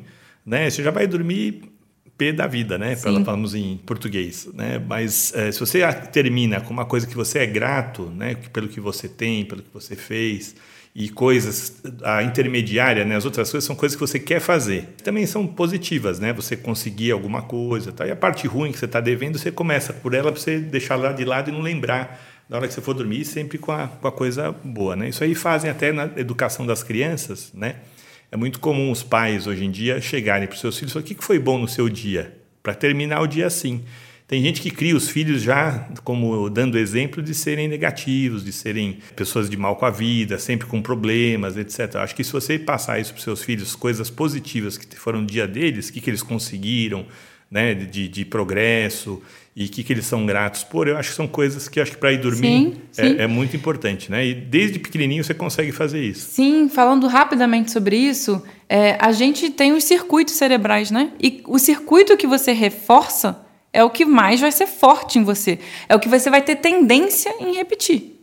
né? 0.45 0.69
Você 0.69 0.83
já 0.83 0.91
vai 0.91 1.07
dormir 1.07 1.76
P 2.17 2.33
da 2.33 2.47
vida, 2.47 2.77
né? 2.77 2.95
Sim. 2.95 3.03
Falamos 3.03 3.53
em 3.53 3.77
português, 3.85 4.49
né? 4.53 4.81
Mas 4.85 5.33
é, 5.35 5.51
se 5.51 5.59
você 5.59 5.81
termina 6.11 6.59
com 6.59 6.73
uma 6.73 6.85
coisa 6.85 7.05
que 7.05 7.15
você 7.15 7.39
é 7.39 7.45
grato, 7.45 8.11
né? 8.15 8.35
Pelo 8.51 8.67
que 8.67 8.79
você 8.79 9.07
tem, 9.07 9.45
pelo 9.45 9.61
que 9.61 9.69
você 9.73 9.95
fez 9.95 10.55
e 10.95 11.09
coisas 11.09 11.79
a 12.03 12.23
intermediária, 12.23 13.05
né? 13.05 13.15
As 13.15 13.23
outras 13.23 13.51
coisas 13.51 13.65
são 13.67 13.75
coisas 13.75 13.95
que 13.95 14.01
você 14.01 14.19
quer 14.19 14.39
fazer. 14.39 14.95
Também 15.03 15.27
são 15.27 15.45
positivas, 15.45 16.19
né? 16.19 16.33
Você 16.33 16.57
conseguir 16.57 17.11
alguma 17.11 17.43
coisa, 17.43 17.91
tá? 17.91 18.07
E 18.07 18.11
a 18.11 18.15
parte 18.15 18.47
ruim 18.47 18.71
que 18.71 18.79
você 18.79 18.85
está 18.85 18.99
devendo, 18.99 19.37
você 19.37 19.51
começa 19.51 19.93
por 19.93 20.15
ela 20.15 20.31
para 20.31 20.41
você 20.41 20.57
deixar 20.57 20.95
lá 20.95 21.11
de 21.11 21.23
lado 21.23 21.51
e 21.51 21.53
não 21.53 21.61
lembrar 21.61 22.19
na 22.49 22.57
hora 22.57 22.67
que 22.67 22.73
você 22.73 22.81
for 22.81 22.93
dormir, 22.93 23.25
sempre 23.25 23.57
com 23.57 23.71
a, 23.71 23.87
com 23.87 24.07
a 24.07 24.11
coisa 24.11 24.51
boa, 24.63 24.95
né? 24.95 25.09
Isso 25.09 25.23
aí 25.23 25.35
fazem 25.35 25.69
até 25.69 25.91
na 25.91 26.09
educação 26.15 26.65
das 26.65 26.81
crianças, 26.81 27.51
né? 27.53 27.75
É 28.31 28.35
muito 28.35 28.59
comum 28.59 28.91
os 28.91 29.03
pais 29.03 29.47
hoje 29.47 29.63
em 29.63 29.71
dia 29.71 30.01
chegarem 30.01 30.47
para 30.47 30.55
os 30.55 30.59
seus 30.59 30.77
filhos 30.77 30.91
e 30.91 30.93
falar: 30.93 31.05
o 31.05 31.07
que 31.07 31.23
foi 31.23 31.39
bom 31.39 31.57
no 31.57 31.67
seu 31.67 31.87
dia? 31.87 32.37
Para 32.61 32.73
terminar 32.73 33.21
o 33.21 33.27
dia 33.27 33.47
assim. 33.47 33.83
Tem 34.27 34.41
gente 34.41 34.59
que 34.59 34.69
cria 34.69 34.93
os 34.93 35.09
filhos 35.09 35.41
já 35.41 35.87
como 36.03 36.49
dando 36.49 36.77
exemplo 36.77 37.23
de 37.23 37.33
serem 37.33 37.69
negativos, 37.69 38.43
de 38.43 38.51
serem 38.51 38.99
pessoas 39.15 39.49
de 39.49 39.55
mal 39.55 39.77
com 39.77 39.85
a 39.85 39.89
vida, 39.89 40.37
sempre 40.37 40.67
com 40.67 40.81
problemas, 40.81 41.55
etc. 41.55 41.95
Acho 41.95 42.13
que 42.13 42.25
se 42.25 42.33
você 42.33 42.59
passar 42.59 42.99
isso 42.99 43.13
para 43.13 43.23
seus 43.23 43.41
filhos, 43.41 43.73
coisas 43.73 44.09
positivas 44.09 44.77
que 44.77 44.99
foram 44.99 45.21
no 45.21 45.27
dia 45.27 45.47
deles, 45.47 45.87
o 45.87 45.93
que, 45.93 46.01
que 46.01 46.09
eles 46.09 46.21
conseguiram, 46.21 47.05
né, 47.49 47.73
de, 47.73 48.09
de 48.09 48.25
progresso 48.25 49.23
e 49.59 49.65
o 49.65 49.69
que, 49.69 49.83
que 49.83 49.91
eles 49.91 50.05
são 50.05 50.23
gratos 50.23 50.63
por, 50.63 50.87
eu 50.87 50.95
acho 50.97 51.09
que 51.09 51.15
são 51.15 51.27
coisas 51.27 51.67
que 51.67 51.79
acho 51.79 51.93
que 51.93 51.97
para 51.97 52.13
ir 52.13 52.19
dormir 52.19 52.47
sim, 52.47 52.73
é, 52.95 53.07
sim. 53.07 53.15
é, 53.17 53.25
muito 53.25 53.55
importante, 53.55 54.11
né? 54.11 54.23
E 54.23 54.35
desde 54.35 54.77
pequenininho 54.77 55.23
você 55.23 55.33
consegue 55.33 55.71
fazer 55.71 55.99
isso. 55.99 56.29
Sim, 56.29 56.69
falando 56.69 57.07
rapidamente 57.07 57.71
sobre 57.71 57.97
isso, 57.97 58.39
é, 58.69 58.95
a 58.99 59.11
gente 59.11 59.49
tem 59.49 59.73
os 59.73 59.83
circuitos 59.83 60.35
cerebrais, 60.35 60.91
né? 60.91 61.11
E 61.19 61.41
o 61.47 61.57
circuito 61.57 62.15
que 62.15 62.27
você 62.27 62.51
reforça 62.51 63.43
é 63.73 63.83
o 63.83 63.89
que 63.89 64.05
mais 64.05 64.39
vai 64.39 64.51
ser 64.51 64.67
forte 64.67 65.17
em 65.17 65.23
você, 65.23 65.57
é 65.89 65.95
o 65.95 65.99
que 65.99 66.07
você 66.07 66.29
vai 66.29 66.43
ter 66.43 66.57
tendência 66.57 67.33
em 67.39 67.55
repetir. 67.55 68.16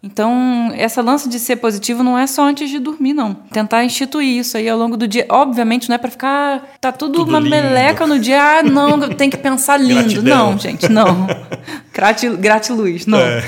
Então, 0.00 0.70
essa 0.76 1.02
lance 1.02 1.28
de 1.28 1.40
ser 1.40 1.56
positivo 1.56 2.04
não 2.04 2.16
é 2.16 2.24
só 2.24 2.44
antes 2.44 2.70
de 2.70 2.78
dormir, 2.78 3.12
não. 3.12 3.34
Tentar 3.34 3.84
instituir 3.84 4.38
isso 4.38 4.56
aí 4.56 4.68
ao 4.68 4.78
longo 4.78 4.96
do 4.96 5.08
dia. 5.08 5.26
Obviamente, 5.28 5.88
não 5.88 5.96
é 5.96 5.98
para 5.98 6.10
ficar. 6.10 6.76
Tá 6.80 6.92
tudo, 6.92 7.14
tudo 7.14 7.30
uma 7.30 7.40
lindo. 7.40 7.50
meleca 7.50 8.06
no 8.06 8.16
dia. 8.16 8.40
Ah, 8.40 8.62
não, 8.62 9.08
tem 9.08 9.28
que 9.28 9.36
pensar 9.36 9.76
lindo. 9.76 9.94
Gratidão. 9.94 10.52
Não, 10.52 10.58
gente, 10.58 10.88
não. 10.88 11.26
Grati, 11.92 12.28
gratiluz, 12.28 13.06
não. 13.06 13.18
É. 13.18 13.42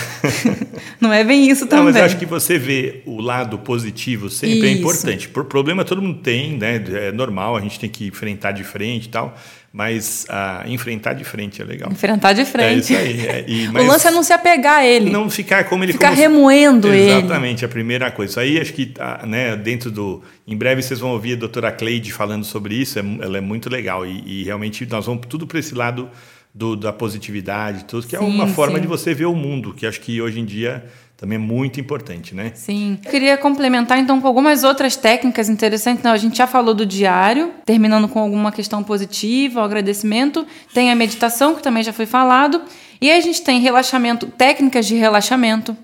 não 1.00 1.12
é 1.12 1.22
bem 1.22 1.48
isso 1.48 1.68
também. 1.68 1.84
Não, 1.84 1.92
mas 1.92 1.96
eu 1.96 2.04
acho 2.04 2.18
que 2.18 2.26
você 2.26 2.58
vê 2.58 3.02
o 3.06 3.20
lado 3.20 3.56
positivo 3.58 4.28
sempre 4.28 4.54
é 4.54 4.58
isso. 4.58 4.66
é 4.66 4.72
importante. 4.72 5.28
Por 5.28 5.44
problema 5.44 5.84
todo 5.84 6.02
mundo 6.02 6.18
tem, 6.18 6.58
né? 6.58 6.82
É 6.92 7.12
normal, 7.12 7.56
a 7.56 7.60
gente 7.60 7.78
tem 7.78 7.88
que 7.88 8.08
enfrentar 8.08 8.50
de 8.50 8.64
frente 8.64 9.04
e 9.04 9.08
tal. 9.08 9.36
Mas 9.72 10.26
ah, 10.28 10.64
enfrentar 10.66 11.12
de 11.12 11.22
frente 11.22 11.62
é 11.62 11.64
legal. 11.64 11.92
Enfrentar 11.92 12.32
de 12.32 12.44
frente. 12.44 12.94
É 12.94 13.04
isso 13.04 13.20
aí. 13.20 13.26
É, 13.26 13.44
e, 13.46 13.68
o 13.70 13.86
lance 13.86 14.08
é 14.08 14.10
não 14.10 14.22
se 14.22 14.32
apegar 14.32 14.78
a 14.78 14.86
ele. 14.86 15.10
Não 15.10 15.30
ficar 15.30 15.64
como 15.64 15.84
ele... 15.84 15.92
Ficar 15.92 16.10
como 16.10 16.20
remoendo 16.20 16.88
se... 16.88 16.94
ele. 16.94 17.10
Exatamente, 17.12 17.64
a 17.64 17.68
primeira 17.68 18.10
coisa. 18.10 18.32
Isso 18.32 18.40
aí 18.40 18.60
acho 18.60 18.72
que 18.72 18.86
tá, 18.86 19.24
né, 19.24 19.56
dentro 19.56 19.90
do... 19.90 20.22
Em 20.46 20.56
breve 20.56 20.82
vocês 20.82 20.98
vão 20.98 21.10
ouvir 21.10 21.34
a 21.34 21.36
doutora 21.36 21.70
Cleide 21.70 22.12
falando 22.12 22.44
sobre 22.44 22.74
isso. 22.74 22.98
É, 22.98 23.02
ela 23.20 23.38
é 23.38 23.40
muito 23.40 23.70
legal. 23.70 24.04
E, 24.04 24.40
e 24.40 24.44
realmente 24.44 24.84
nós 24.86 25.06
vamos 25.06 25.24
tudo 25.28 25.46
para 25.46 25.60
esse 25.60 25.74
lado 25.74 26.10
do, 26.52 26.74
da 26.74 26.92
positividade, 26.92 27.84
tudo, 27.84 28.06
que 28.06 28.16
é 28.16 28.18
sim, 28.18 28.24
é 28.24 28.28
uma 28.28 28.48
forma 28.48 28.76
sim. 28.76 28.82
de 28.82 28.88
você 28.88 29.14
ver 29.14 29.26
o 29.26 29.34
mundo, 29.34 29.72
que 29.72 29.86
acho 29.86 30.00
que 30.00 30.20
hoje 30.20 30.40
em 30.40 30.44
dia 30.44 30.84
também 31.20 31.36
é 31.36 31.38
muito 31.38 31.78
importante, 31.78 32.34
né? 32.34 32.50
Sim. 32.54 32.98
Eu 33.04 33.10
queria 33.10 33.36
complementar 33.36 33.98
então 33.98 34.18
com 34.22 34.26
algumas 34.26 34.64
outras 34.64 34.96
técnicas 34.96 35.50
interessantes. 35.50 36.02
Não, 36.02 36.12
a 36.12 36.16
gente 36.16 36.38
já 36.38 36.46
falou 36.46 36.72
do 36.72 36.86
diário, 36.86 37.52
terminando 37.66 38.08
com 38.08 38.18
alguma 38.18 38.50
questão 38.50 38.82
positiva, 38.82 39.62
agradecimento. 39.62 40.46
Tem 40.72 40.90
a 40.90 40.94
meditação, 40.94 41.54
que 41.54 41.62
também 41.62 41.82
já 41.82 41.92
foi 41.92 42.06
falado. 42.06 42.62
E 43.02 43.10
a 43.10 43.20
gente 43.20 43.42
tem 43.42 43.60
relaxamento, 43.60 44.28
técnicas 44.28 44.86
de 44.86 44.94
relaxamento. 44.94 45.76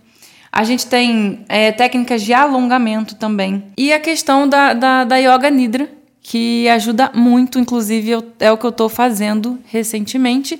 A 0.50 0.64
gente 0.64 0.86
tem 0.86 1.44
é, 1.50 1.70
técnicas 1.70 2.22
de 2.22 2.32
alongamento 2.32 3.14
também. 3.14 3.62
E 3.76 3.92
a 3.92 4.00
questão 4.00 4.48
da, 4.48 4.72
da, 4.72 5.04
da 5.04 5.16
Yoga 5.18 5.50
Nidra, 5.50 5.86
que 6.22 6.66
ajuda 6.70 7.10
muito, 7.14 7.58
inclusive 7.58 8.10
eu, 8.10 8.32
é 8.40 8.50
o 8.50 8.56
que 8.56 8.64
eu 8.64 8.70
estou 8.70 8.88
fazendo 8.88 9.58
recentemente. 9.66 10.58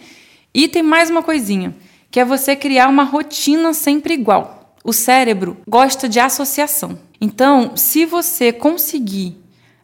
E 0.53 0.69
tem 0.69 0.83
mais 0.83 1.09
uma 1.09 1.23
coisinha, 1.23 1.75
que 2.11 2.21
é 2.21 2.27
você 2.27 2.55
criar 2.55 2.89
uma 2.89 3.05
rotina 3.05 3.73
sempre 3.73 4.13
igual. 4.13 4.56
O 4.87 4.93
cérebro 4.93 5.57
gosta 5.69 6.09
de 6.09 6.21
associação. 6.21 6.97
Então, 7.21 7.73
se 7.77 8.07
você 8.07 8.53
conseguir 8.53 9.37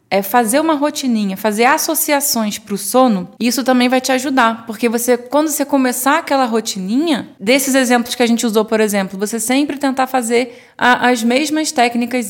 é 0.09 0.21
fazer 0.21 0.59
uma 0.59 0.75
rotininha, 0.75 1.35
fazer 1.35 1.65
associações 1.65 2.59
para 2.59 2.75
o 2.75 2.77
sono, 2.77 3.29
isso 3.39 3.63
também 3.63 3.89
vai 3.89 3.99
te 3.99 4.11
ajudar, 4.11 4.63
porque 4.67 4.87
você, 4.87 5.17
quando 5.17 5.47
você 5.47 5.65
começar 5.65 6.19
aquela 6.19 6.45
rotininha, 6.45 7.29
desses 7.39 7.73
exemplos 7.73 8.13
que 8.13 8.21
a 8.21 8.27
gente 8.27 8.45
usou, 8.45 8.63
por 8.63 8.79
exemplo, 8.79 9.17
você 9.17 9.39
sempre 9.39 9.75
tentar 9.75 10.05
fazer 10.05 10.67
a, 10.77 11.09
as 11.09 11.23
mesmas 11.23 11.71
técnicas 11.71 12.29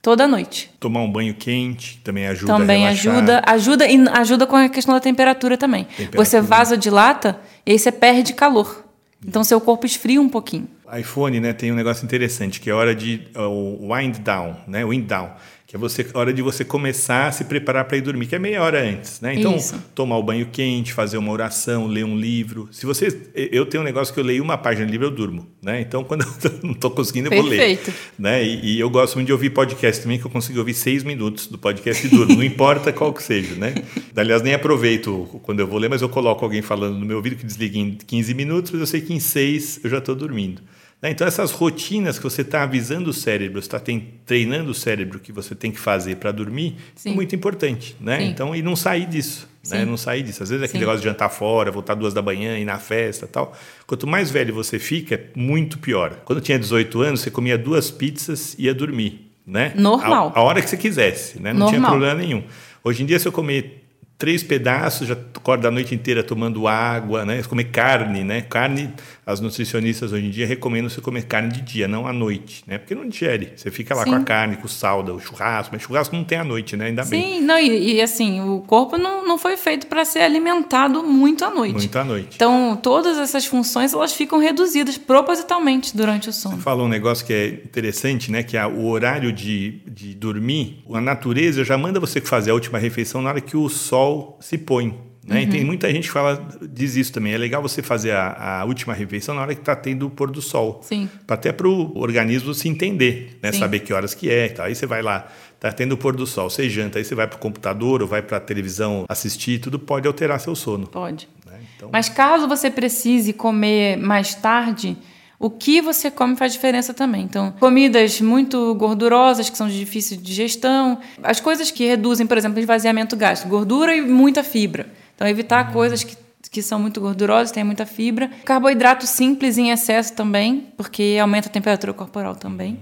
toda 0.00 0.26
noite. 0.26 0.70
Tomar 0.80 1.02
um 1.02 1.12
banho 1.12 1.34
quente 1.34 2.00
também 2.02 2.26
ajuda 2.26 2.52
também 2.52 2.88
ajuda, 2.88 3.42
ajuda 3.46 3.86
e 3.86 4.08
ajuda 4.08 4.46
com 4.46 4.56
a 4.56 4.68
questão 4.70 4.94
da 4.94 5.00
temperatura 5.00 5.58
também. 5.58 5.84
Temperatura. 5.84 6.24
Você 6.24 6.40
vasodilata 6.40 7.38
e 7.66 7.72
aí 7.72 7.78
você 7.78 7.92
perde 7.92 8.32
calor. 8.32 8.86
Então 9.22 9.44
seu 9.44 9.60
corpo 9.60 9.84
esfria 9.84 10.20
um 10.20 10.28
pouquinho. 10.28 10.66
iPhone, 10.98 11.40
né, 11.40 11.52
tem 11.52 11.72
um 11.72 11.74
negócio 11.74 12.04
interessante 12.04 12.60
que 12.60 12.70
é 12.70 12.72
a 12.72 12.76
hora 12.76 12.94
de 12.94 13.28
uh, 13.36 13.42
o 13.42 13.94
wind 13.94 14.18
down, 14.18 14.56
né, 14.66 14.84
wind 14.84 15.06
down 15.06 15.30
que 15.70 15.76
é 15.76 15.78
você, 15.78 16.04
a 16.12 16.18
hora 16.18 16.32
de 16.32 16.42
você 16.42 16.64
começar 16.64 17.28
a 17.28 17.32
se 17.32 17.44
preparar 17.44 17.84
para 17.84 17.96
ir 17.96 18.00
dormir, 18.00 18.26
que 18.26 18.34
é 18.34 18.40
meia 18.40 18.60
hora 18.60 18.82
antes, 18.82 19.20
né? 19.20 19.36
Então, 19.36 19.54
Isso. 19.54 19.80
tomar 19.94 20.16
o 20.16 20.22
banho 20.22 20.48
quente, 20.50 20.92
fazer 20.92 21.16
uma 21.16 21.30
oração, 21.30 21.86
ler 21.86 22.04
um 22.04 22.16
livro. 22.16 22.68
Se 22.72 22.84
você, 22.84 23.30
eu 23.32 23.64
tenho 23.64 23.80
um 23.80 23.84
negócio 23.84 24.12
que 24.12 24.18
eu 24.18 24.24
leio 24.24 24.42
uma 24.42 24.58
página 24.58 24.84
de 24.84 24.90
livro 24.90 25.06
eu 25.06 25.12
durmo, 25.12 25.46
né? 25.62 25.80
Então, 25.80 26.02
quando 26.02 26.22
eu 26.24 26.50
não 26.64 26.72
estou 26.72 26.90
conseguindo, 26.90 27.28
eu 27.28 27.30
Perfeito. 27.30 27.84
vou 27.84 27.94
ler, 27.94 28.00
né? 28.18 28.44
E, 28.44 28.78
e, 28.78 28.80
eu 28.80 28.90
gosto 28.90 29.14
muito 29.14 29.26
de 29.26 29.32
ouvir 29.32 29.50
podcast 29.50 30.02
também, 30.02 30.18
que 30.18 30.26
eu 30.26 30.30
consigo 30.30 30.58
ouvir 30.58 30.74
seis 30.74 31.04
minutos 31.04 31.46
do 31.46 31.56
podcast 31.56 32.04
e 32.04 32.10
durmo, 32.10 32.34
não 32.34 32.42
importa 32.42 32.92
qual 32.92 33.12
que 33.12 33.22
seja, 33.22 33.54
né? 33.54 33.72
Aliás, 34.16 34.42
nem 34.42 34.54
aproveito 34.54 35.40
quando 35.44 35.60
eu 35.60 35.68
vou 35.68 35.78
ler, 35.78 35.88
mas 35.88 36.02
eu 36.02 36.08
coloco 36.08 36.44
alguém 36.44 36.62
falando 36.62 36.98
no 36.98 37.06
meu 37.06 37.18
ouvido 37.18 37.36
que 37.36 37.46
desliga 37.46 37.78
em 37.78 37.92
15 37.92 38.34
minutos, 38.34 38.72
mas 38.72 38.80
eu 38.80 38.86
sei 38.88 39.00
que 39.00 39.14
em 39.14 39.20
seis 39.20 39.78
eu 39.84 39.88
já 39.88 39.98
estou 39.98 40.16
dormindo. 40.16 40.60
Né? 41.02 41.10
Então, 41.10 41.26
essas 41.26 41.50
rotinas 41.50 42.18
que 42.18 42.24
você 42.24 42.42
está 42.42 42.62
avisando 42.62 43.10
o 43.10 43.12
cérebro, 43.12 43.58
está 43.58 43.80
treinando 44.26 44.70
o 44.70 44.74
cérebro 44.74 45.18
que 45.18 45.32
você 45.32 45.54
tem 45.54 45.70
que 45.72 45.80
fazer 45.80 46.16
para 46.16 46.30
dormir, 46.30 46.76
é 46.78 47.00
Sim. 47.00 47.10
é 47.10 47.14
muito 47.14 47.34
importante. 47.34 47.96
Né? 48.00 48.22
Então, 48.24 48.54
e 48.54 48.62
não 48.62 48.76
sair 48.76 49.06
disso. 49.06 49.48
Né? 49.68 49.84
Não 49.84 49.96
sair 49.96 50.22
disso. 50.22 50.42
Às 50.42 50.50
vezes, 50.50 50.62
aquele 50.62 50.78
Sim. 50.78 50.86
negócio 50.86 51.00
de 51.00 51.08
jantar 51.08 51.30
fora, 51.30 51.70
voltar 51.70 51.94
duas 51.94 52.12
da 52.12 52.22
manhã, 52.22 52.58
ir 52.58 52.64
na 52.64 52.78
festa 52.78 53.26
tal. 53.26 53.56
Quanto 53.86 54.06
mais 54.06 54.30
velho 54.30 54.54
você 54.54 54.78
fica, 54.78 55.14
é 55.14 55.26
muito 55.34 55.78
pior. 55.78 56.20
Quando 56.24 56.38
eu 56.38 56.42
tinha 56.42 56.58
18 56.58 57.00
anos, 57.02 57.20
você 57.20 57.30
comia 57.30 57.56
duas 57.56 57.90
pizzas 57.90 58.54
e 58.58 58.64
ia 58.64 58.74
dormir. 58.74 59.30
Né? 59.46 59.72
Normal. 59.74 60.32
A, 60.34 60.38
a 60.38 60.42
hora 60.42 60.60
que 60.60 60.68
você 60.68 60.76
quisesse. 60.76 61.40
Né? 61.40 61.52
Não 61.52 61.60
Normal. 61.60 61.68
tinha 61.68 61.88
problema 61.88 62.14
nenhum. 62.14 62.44
Hoje 62.84 63.02
em 63.02 63.06
dia, 63.06 63.18
se 63.18 63.26
eu 63.26 63.32
comer 63.32 63.79
três 64.20 64.42
pedaços, 64.42 65.08
já 65.08 65.14
acorda 65.14 65.68
a 65.68 65.70
noite 65.70 65.94
inteira 65.94 66.22
tomando 66.22 66.68
água, 66.68 67.24
né? 67.24 67.42
Comer 67.42 67.64
carne, 67.64 68.22
né? 68.22 68.42
Carne, 68.42 68.92
as 69.26 69.40
nutricionistas 69.40 70.12
hoje 70.12 70.26
em 70.26 70.30
dia 70.30 70.46
recomendam 70.46 70.90
você 70.90 71.00
comer 71.00 71.24
carne 71.24 71.48
de 71.48 71.62
dia, 71.62 71.88
não 71.88 72.06
à 72.06 72.12
noite, 72.12 72.62
né? 72.66 72.76
Porque 72.76 72.94
não 72.94 73.08
digere. 73.08 73.54
Você 73.56 73.70
fica 73.70 73.94
lá 73.94 74.04
Sim. 74.04 74.10
com 74.10 74.16
a 74.16 74.20
carne, 74.20 74.56
com 74.56 74.66
o 74.66 74.68
sal, 74.68 75.02
o 75.02 75.18
churrasco, 75.18 75.72
mas 75.72 75.82
churrasco 75.82 76.14
não 76.14 76.22
tem 76.22 76.36
à 76.36 76.44
noite, 76.44 76.76
né? 76.76 76.86
Ainda 76.88 77.02
Sim, 77.02 77.10
bem. 77.10 77.22
Sim, 77.22 77.40
não, 77.40 77.58
e, 77.58 77.94
e, 77.94 78.02
assim, 78.02 78.42
o 78.42 78.60
corpo 78.60 78.98
não, 78.98 79.26
não 79.26 79.38
foi 79.38 79.56
feito 79.56 79.86
para 79.86 80.04
ser 80.04 80.20
alimentado 80.20 81.02
muito 81.02 81.42
à 81.42 81.50
noite. 81.50 81.76
Muito 81.76 81.98
à 81.98 82.04
noite. 82.04 82.36
Então, 82.36 82.78
todas 82.82 83.16
essas 83.16 83.46
funções, 83.46 83.94
elas 83.94 84.12
ficam 84.12 84.38
reduzidas 84.38 84.98
propositalmente 84.98 85.96
durante 85.96 86.28
o 86.28 86.32
sono. 86.32 86.56
Você 86.56 86.62
falou 86.62 86.84
um 86.84 86.90
negócio 86.90 87.24
que 87.24 87.32
é 87.32 87.46
interessante, 87.48 88.30
né? 88.30 88.42
Que 88.42 88.58
é 88.58 88.66
o 88.66 88.84
horário 88.88 89.32
de, 89.32 89.80
de 89.86 90.14
dormir, 90.14 90.84
a 90.92 91.00
natureza 91.00 91.64
já 91.64 91.78
manda 91.78 91.98
você 91.98 92.20
fazer 92.20 92.50
a 92.50 92.54
última 92.54 92.78
refeição 92.78 93.22
na 93.22 93.30
hora 93.30 93.40
que 93.40 93.56
o 93.56 93.66
sol 93.70 94.09
se 94.40 94.58
põe. 94.58 95.10
Né? 95.26 95.36
Uhum. 95.36 95.42
E 95.42 95.46
tem 95.46 95.64
muita 95.64 95.90
gente 95.92 96.08
que 96.08 96.12
fala, 96.12 96.48
diz 96.62 96.96
isso 96.96 97.12
também. 97.12 97.32
É 97.32 97.38
legal 97.38 97.62
você 97.62 97.82
fazer 97.82 98.12
a, 98.12 98.60
a 98.60 98.64
última 98.64 98.94
refeição 98.94 99.34
na 99.34 99.42
hora 99.42 99.54
que 99.54 99.60
está 99.60 99.76
tendo 99.76 100.06
o 100.06 100.10
pôr 100.10 100.30
do 100.30 100.40
sol. 100.40 100.80
Sim. 100.82 101.08
Até 101.28 101.52
para 101.52 101.68
o 101.68 101.98
organismo 101.98 102.52
se 102.54 102.68
entender, 102.68 103.38
né? 103.42 103.52
saber 103.52 103.80
que 103.80 103.92
horas 103.92 104.14
que 104.14 104.30
é. 104.30 104.48
Tá? 104.48 104.64
Aí 104.64 104.74
você 104.74 104.86
vai 104.86 105.02
lá, 105.02 105.28
está 105.54 105.70
tendo 105.70 105.92
o 105.92 105.96
pôr 105.96 106.16
do 106.16 106.26
sol, 106.26 106.48
você 106.48 106.68
janta, 106.68 106.98
aí 106.98 107.04
você 107.04 107.14
vai 107.14 107.26
para 107.26 107.36
o 107.36 107.38
computador 107.40 108.02
ou 108.02 108.08
vai 108.08 108.22
para 108.22 108.38
a 108.38 108.40
televisão 108.40 109.04
assistir, 109.08 109.60
tudo 109.60 109.78
pode 109.78 110.06
alterar 110.06 110.40
seu 110.40 110.56
sono. 110.56 110.86
Pode. 110.86 111.28
Né? 111.46 111.60
Então... 111.76 111.90
Mas 111.92 112.08
caso 112.08 112.48
você 112.48 112.70
precise 112.70 113.32
comer 113.32 113.98
mais 113.98 114.34
tarde, 114.34 114.96
o 115.40 115.48
que 115.48 115.80
você 115.80 116.10
come 116.10 116.36
faz 116.36 116.52
diferença 116.52 116.92
também. 116.92 117.22
Então, 117.22 117.54
comidas 117.58 118.20
muito 118.20 118.74
gordurosas, 118.74 119.48
que 119.48 119.56
são 119.56 119.66
de 119.66 119.78
difícil 119.78 120.18
digestão, 120.18 120.98
as 121.22 121.40
coisas 121.40 121.70
que 121.70 121.86
reduzem, 121.86 122.26
por 122.26 122.36
exemplo, 122.36 122.58
o 122.58 122.60
esvaziamento 122.60 123.16
gástrico, 123.16 123.56
gordura 123.56 123.96
e 123.96 124.02
muita 124.02 124.44
fibra. 124.44 124.86
Então, 125.16 125.26
evitar 125.26 125.68
uhum. 125.68 125.72
coisas 125.72 126.04
que, 126.04 126.14
que 126.50 126.60
são 126.60 126.78
muito 126.78 127.00
gordurosas, 127.00 127.50
têm 127.50 127.64
muita 127.64 127.86
fibra. 127.86 128.30
Carboidrato 128.44 129.06
simples 129.06 129.56
em 129.56 129.70
excesso 129.70 130.12
também, 130.12 130.68
porque 130.76 131.16
aumenta 131.18 131.48
a 131.48 131.50
temperatura 131.50 131.94
corporal 131.94 132.36
também. 132.36 132.78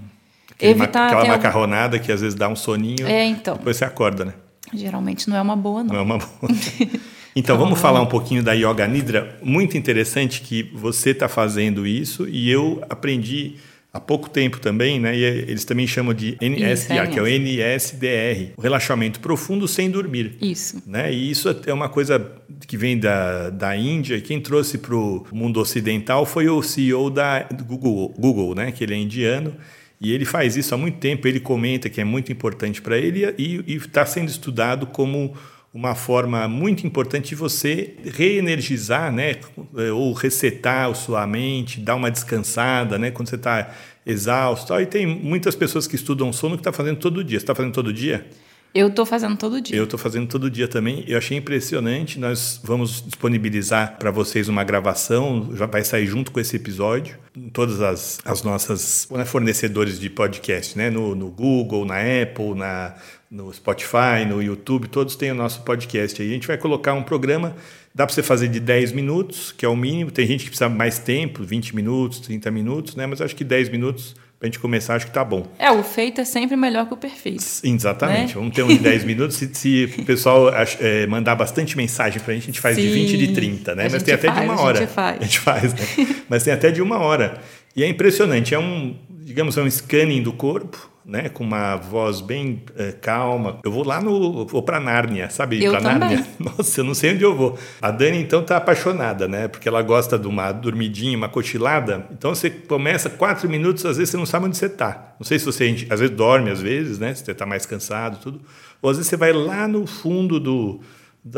Aquele 0.51 0.71
evitar 0.71 1.07
aquela 1.07 1.37
macarronada 1.37 1.97
que 1.97 2.11
às 2.11 2.19
vezes 2.19 2.35
dá 2.35 2.49
um 2.49 2.57
soninho, 2.57 3.07
é, 3.07 3.23
então. 3.23 3.55
depois 3.55 3.77
você 3.77 3.85
acorda, 3.85 4.25
né? 4.25 4.33
Geralmente 4.73 5.29
não 5.29 5.37
é 5.37 5.41
uma 5.41 5.55
boa, 5.55 5.81
não. 5.81 5.93
Não 5.93 5.99
é 6.01 6.03
uma 6.03 6.17
boa. 6.17 6.51
Então, 7.35 7.57
vamos 7.57 7.79
ah. 7.79 7.81
falar 7.81 8.01
um 8.01 8.07
pouquinho 8.07 8.43
da 8.43 8.53
Yoga 8.53 8.87
Nidra. 8.87 9.37
Muito 9.41 9.77
interessante 9.77 10.41
que 10.41 10.63
você 10.73 11.11
está 11.11 11.27
fazendo 11.27 11.85
isso 11.85 12.27
e 12.27 12.49
eu 12.49 12.83
aprendi 12.89 13.55
há 13.93 13.99
pouco 13.99 14.29
tempo 14.29 14.59
também, 14.59 14.99
né? 14.99 15.17
E 15.17 15.23
é, 15.23 15.29
eles 15.29 15.65
também 15.65 15.87
chamam 15.87 16.13
de 16.13 16.37
NSDR, 16.39 17.09
que 17.09 17.19
é 17.19 17.21
o 17.21 17.27
NSDR, 17.27 18.53
o 18.55 18.61
relaxamento 18.61 19.19
profundo 19.19 19.67
sem 19.67 19.89
dormir. 19.89 20.37
Isso. 20.41 20.81
Né? 20.85 21.11
E 21.13 21.31
isso 21.31 21.49
é 21.65 21.73
uma 21.73 21.89
coisa 21.89 22.31
que 22.67 22.77
vem 22.77 22.97
da, 22.97 23.49
da 23.49 23.75
Índia. 23.75 24.21
Quem 24.21 24.39
trouxe 24.39 24.77
para 24.77 24.95
o 24.95 25.25
mundo 25.31 25.59
ocidental 25.59 26.25
foi 26.25 26.49
o 26.49 26.61
CEO 26.61 27.09
da 27.09 27.47
Google, 27.65 28.13
Google, 28.17 28.55
né? 28.55 28.71
Que 28.71 28.83
ele 28.83 28.93
é 28.93 28.97
indiano. 28.97 29.55
E 30.01 30.13
ele 30.13 30.23
faz 30.23 30.55
isso 30.55 30.73
há 30.73 30.77
muito 30.77 30.97
tempo. 30.97 31.27
Ele 31.27 31.39
comenta 31.39 31.89
que 31.89 31.99
é 31.99 32.05
muito 32.05 32.31
importante 32.31 32.81
para 32.81 32.97
ele 32.97 33.33
e 33.37 33.75
está 33.75 34.05
sendo 34.05 34.29
estudado 34.29 34.85
como 34.87 35.33
uma 35.73 35.93
forma 35.93 36.47
muito 36.47 36.85
importante 36.85 37.29
de 37.29 37.35
você 37.35 37.95
reenergizar, 38.03 39.11
né, 39.11 39.35
ou 39.93 40.13
resetar 40.13 40.89
a 40.89 40.93
sua 40.93 41.27
mente, 41.27 41.79
dar 41.79 41.95
uma 41.95 42.09
descansada, 42.09 42.97
né, 42.97 43.11
quando 43.11 43.29
você 43.29 43.35
está 43.35 43.71
exausto. 44.05 44.73
E 44.79 44.85
tem 44.85 45.05
muitas 45.05 45.55
pessoas 45.55 45.85
que 45.85 45.95
estudam 45.95 46.33
sono 46.33 46.55
que 46.55 46.61
estão 46.61 46.73
tá 46.73 46.77
fazendo 46.77 46.97
todo 46.97 47.23
dia. 47.23 47.39
Você 47.39 47.43
está 47.43 47.53
fazendo 47.53 47.73
todo 47.73 47.93
dia? 47.93 48.25
Eu 48.73 48.87
estou 48.87 49.03
fazendo 49.03 49.35
todo 49.35 49.59
dia. 49.59 49.75
Eu 49.75 49.85
estou 49.85 49.97
fazendo 49.97 50.27
todo 50.27 50.49
dia 50.49 50.67
também. 50.67 51.03
Eu 51.07 51.17
achei 51.17 51.35
impressionante. 51.35 52.19
Nós 52.19 52.61
vamos 52.63 53.03
disponibilizar 53.03 53.97
para 53.97 54.11
vocês 54.11 54.47
uma 54.47 54.63
gravação, 54.63 55.49
já 55.55 55.65
vai 55.65 55.83
sair 55.83 56.05
junto 56.05 56.31
com 56.31 56.39
esse 56.39 56.55
episódio, 56.55 57.17
em 57.35 57.49
todas 57.49 57.81
as, 57.81 58.19
as 58.23 58.43
nossas 58.43 59.07
né, 59.09 59.25
fornecedores 59.25 59.99
de 59.99 60.07
podcast, 60.07 60.77
né? 60.77 60.91
No, 60.91 61.15
no 61.15 61.31
Google, 61.31 61.83
na 61.83 61.95
Apple, 61.95 62.53
na, 62.53 62.93
no 63.29 63.53
Spotify, 63.53 64.25
no 64.27 64.41
YouTube, 64.41 64.87
todos 64.87 65.15
têm 65.15 65.31
o 65.31 65.35
nosso 65.35 65.61
podcast 65.61 66.19
aí. 66.21 66.29
A 66.29 66.33
gente 66.33 66.47
vai 66.47 66.57
colocar 66.57 66.93
um 66.93 67.03
programa, 67.03 67.55
dá 67.93 68.05
para 68.05 68.13
você 68.13 68.23
fazer 68.23 68.47
de 68.47 68.59
10 68.59 68.91
minutos, 68.91 69.51
que 69.51 69.63
é 69.65 69.69
o 69.69 69.75
mínimo. 69.75 70.09
Tem 70.09 70.25
gente 70.25 70.45
que 70.45 70.49
precisa 70.49 70.67
mais 70.67 70.97
tempo, 70.97 71.43
20 71.43 71.75
minutos, 71.75 72.19
30 72.21 72.49
minutos, 72.49 72.95
né? 72.95 73.05
Mas 73.05 73.21
acho 73.21 73.35
que 73.35 73.43
10 73.43 73.69
minutos 73.69 74.15
para 74.39 74.47
a 74.47 74.51
gente 74.51 74.59
começar, 74.59 74.95
acho 74.95 75.05
que 75.05 75.11
tá 75.11 75.23
bom. 75.23 75.45
É, 75.59 75.69
o 75.69 75.83
feito 75.83 76.21
é 76.21 76.25
sempre 76.25 76.55
melhor 76.55 76.87
que 76.87 76.93
o 76.93 76.97
perfeito. 76.97 77.43
Exatamente. 77.61 78.29
Né? 78.29 78.33
Vamos 78.35 78.55
ter 78.55 78.63
um 78.63 78.69
de 78.69 78.79
10 78.79 79.03
minutos. 79.05 79.35
Se, 79.35 79.53
se, 79.53 79.93
o 79.99 80.05
pessoal 80.05 80.49
é, 80.79 81.05
mandar 81.05 81.35
bastante 81.35 81.75
mensagem 81.75 82.21
para 82.21 82.31
a 82.31 82.35
gente, 82.35 82.43
a 82.43 82.47
gente 82.47 82.61
faz 82.61 82.77
Sim, 82.77 82.83
de 82.83 82.89
20 82.89 83.13
e 83.13 83.17
de 83.27 83.33
30, 83.33 83.75
né? 83.75 83.89
Mas 83.91 84.01
tem 84.01 84.13
até 84.13 84.27
faz, 84.27 84.39
de 84.39 84.45
uma 84.45 84.61
hora. 84.61 84.77
A 84.77 84.81
gente 84.81 84.93
faz. 84.93 85.19
A 85.19 85.23
gente 85.23 85.39
faz, 85.39 85.73
né? 85.73 86.15
Mas 86.29 86.43
tem 86.43 86.53
até 86.53 86.71
de 86.71 86.81
uma 86.81 86.97
hora. 86.99 87.41
E 87.75 87.83
é 87.83 87.87
impressionante. 87.87 88.55
É 88.55 88.59
um, 88.59 88.95
digamos, 89.09 89.57
é 89.57 89.61
um 89.61 89.69
scanning 89.69 90.23
do 90.23 90.31
corpo 90.31 90.89
né, 91.09 91.27
com 91.27 91.43
uma 91.43 91.75
voz 91.75 92.21
bem 92.21 92.63
uh, 92.69 92.95
calma. 93.01 93.59
Eu 93.65 93.71
vou 93.71 93.83
lá 93.83 93.99
no. 93.99 94.45
Vou 94.45 94.61
para 94.61 94.79
Nárnia, 94.79 95.29
sabe? 95.29 95.63
Eu 95.63 95.71
pra 95.71 95.81
também. 95.81 95.99
Nárnia. 95.99 96.27
Nossa, 96.39 96.79
eu 96.79 96.83
não 96.83 96.93
sei 96.93 97.13
onde 97.13 97.23
eu 97.23 97.35
vou. 97.35 97.57
A 97.81 97.89
Dani, 97.89 98.19
então, 98.19 98.43
tá 98.43 98.57
apaixonada, 98.57 99.27
né? 99.27 99.47
Porque 99.47 99.67
ela 99.67 99.81
gosta 99.81 100.19
de 100.19 100.27
uma 100.27 100.51
dormidinha, 100.51 101.17
uma 101.17 101.27
cochilada. 101.27 102.05
Então 102.11 102.35
você 102.35 102.49
começa 102.51 103.09
quatro 103.09 103.49
minutos, 103.49 103.85
às 103.85 103.97
vezes 103.97 104.11
você 104.11 104.17
não 104.17 104.25
sabe 104.25 104.45
onde 104.45 104.57
você 104.57 104.67
está. 104.67 105.15
Não 105.19 105.25
sei 105.25 105.39
se 105.39 105.45
você 105.45 105.87
às 105.89 105.99
vezes 105.99 106.15
dorme, 106.15 106.51
às 106.51 106.61
vezes, 106.61 106.99
né? 106.99 107.13
Se 107.15 107.25
você 107.25 107.31
está 107.31 107.45
mais 107.45 107.65
cansado, 107.65 108.19
tudo. 108.21 108.41
Ou 108.79 108.91
às 108.91 108.97
vezes 108.97 109.09
você 109.09 109.17
vai 109.17 109.33
lá 109.33 109.67
no 109.67 109.87
fundo 109.87 110.39
do 110.39 110.79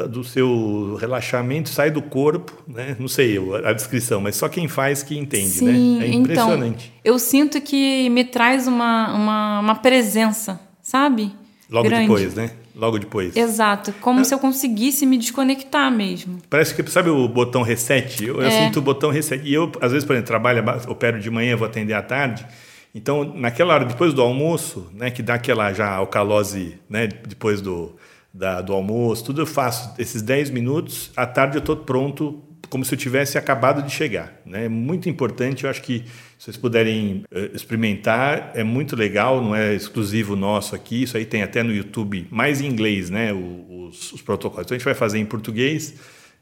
do 0.07 0.23
seu 0.23 0.95
relaxamento 0.99 1.69
sai 1.69 1.91
do 1.91 2.01
corpo, 2.01 2.51
né? 2.67 2.95
Não 2.99 3.07
sei 3.07 3.37
a 3.65 3.73
descrição, 3.73 4.21
mas 4.21 4.35
só 4.35 4.47
quem 4.47 4.67
faz 4.67 5.03
que 5.03 5.17
entende, 5.17 5.63
né? 5.63 5.73
Sim, 5.73 5.99
né? 5.99 6.05
É 6.05 6.09
impressionante. 6.09 6.93
Então, 6.99 7.13
eu 7.13 7.19
sinto 7.19 7.59
que 7.59 8.09
me 8.09 8.23
traz 8.23 8.67
uma, 8.67 9.13
uma, 9.13 9.59
uma 9.59 9.75
presença, 9.75 10.59
sabe? 10.81 11.33
Logo 11.69 11.87
Grande. 11.87 12.03
depois, 12.03 12.35
né? 12.35 12.51
logo 12.75 12.97
depois. 12.97 13.35
Exato, 13.35 13.93
como 14.01 14.23
se 14.25 14.33
eu 14.33 14.39
conseguisse 14.39 15.05
me 15.05 15.17
desconectar 15.17 15.91
mesmo. 15.91 16.39
Parece 16.49 16.73
que, 16.73 16.89
sabe 16.89 17.09
o 17.09 17.27
botão 17.27 17.61
reset? 17.61 18.25
Eu, 18.25 18.41
eu 18.41 18.47
É. 18.47 18.49
sinto 18.65 18.77
o 18.79 18.81
botão 18.81 19.09
reset. 19.11 19.41
E 19.45 19.53
eu, 19.53 19.71
às 19.81 19.91
vezes, 19.91 20.05
por 20.05 20.13
exemplo, 20.13 20.27
trabalho, 20.27 20.63
opero 20.87 21.19
de 21.19 21.29
manhã, 21.29 21.55
vou 21.55 21.67
atender 21.67 21.93
à 21.93 22.01
tarde. 22.01 22.45
Então, 22.93 23.23
naquela 23.23 23.73
hora, 23.73 23.85
depois 23.85 24.13
do 24.13 24.21
almoço, 24.21 24.89
né, 24.93 25.11
que 25.11 25.21
dá 25.21 25.35
aquela 25.35 25.71
já 25.73 25.89
alcalose, 25.93 26.77
né, 26.89 27.07
depois 27.07 27.61
do, 27.61 27.95
da, 28.33 28.61
do 28.61 28.73
almoço, 28.73 29.23
tudo 29.25 29.41
eu 29.41 29.45
faço 29.45 29.93
esses 29.99 30.21
10 30.21 30.49
minutos, 30.51 31.11
à 31.15 31.25
tarde 31.25 31.57
eu 31.57 31.59
estou 31.59 31.75
pronto, 31.75 32.41
como 32.69 32.85
se 32.85 32.93
eu 32.93 32.97
tivesse 32.97 33.37
acabado 33.37 33.83
de 33.83 33.91
chegar. 33.91 34.33
Né? 34.45 34.65
É 34.65 34.69
muito 34.69 35.09
importante, 35.09 35.65
eu 35.65 35.69
acho 35.69 35.81
que 35.81 36.05
se 36.39 36.45
vocês 36.45 36.55
puderem 36.57 37.23
eh, 37.29 37.51
experimentar, 37.53 38.51
é 38.55 38.63
muito 38.63 38.95
legal, 38.95 39.41
não 39.41 39.53
é 39.55 39.73
exclusivo 39.75 40.35
nosso 40.35 40.73
aqui, 40.75 41.03
isso 41.03 41.17
aí 41.17 41.25
tem 41.25 41.43
até 41.43 41.61
no 41.61 41.73
YouTube, 41.73 42.27
mais 42.31 42.61
em 42.61 42.67
inglês, 42.67 43.09
né, 43.09 43.33
o- 43.33 43.87
os, 43.89 44.13
os 44.13 44.21
protocolos. 44.21 44.65
Então 44.65 44.75
a 44.75 44.77
gente 44.79 44.85
vai 44.85 44.93
fazer 44.93 45.19
em 45.19 45.25
português 45.25 45.95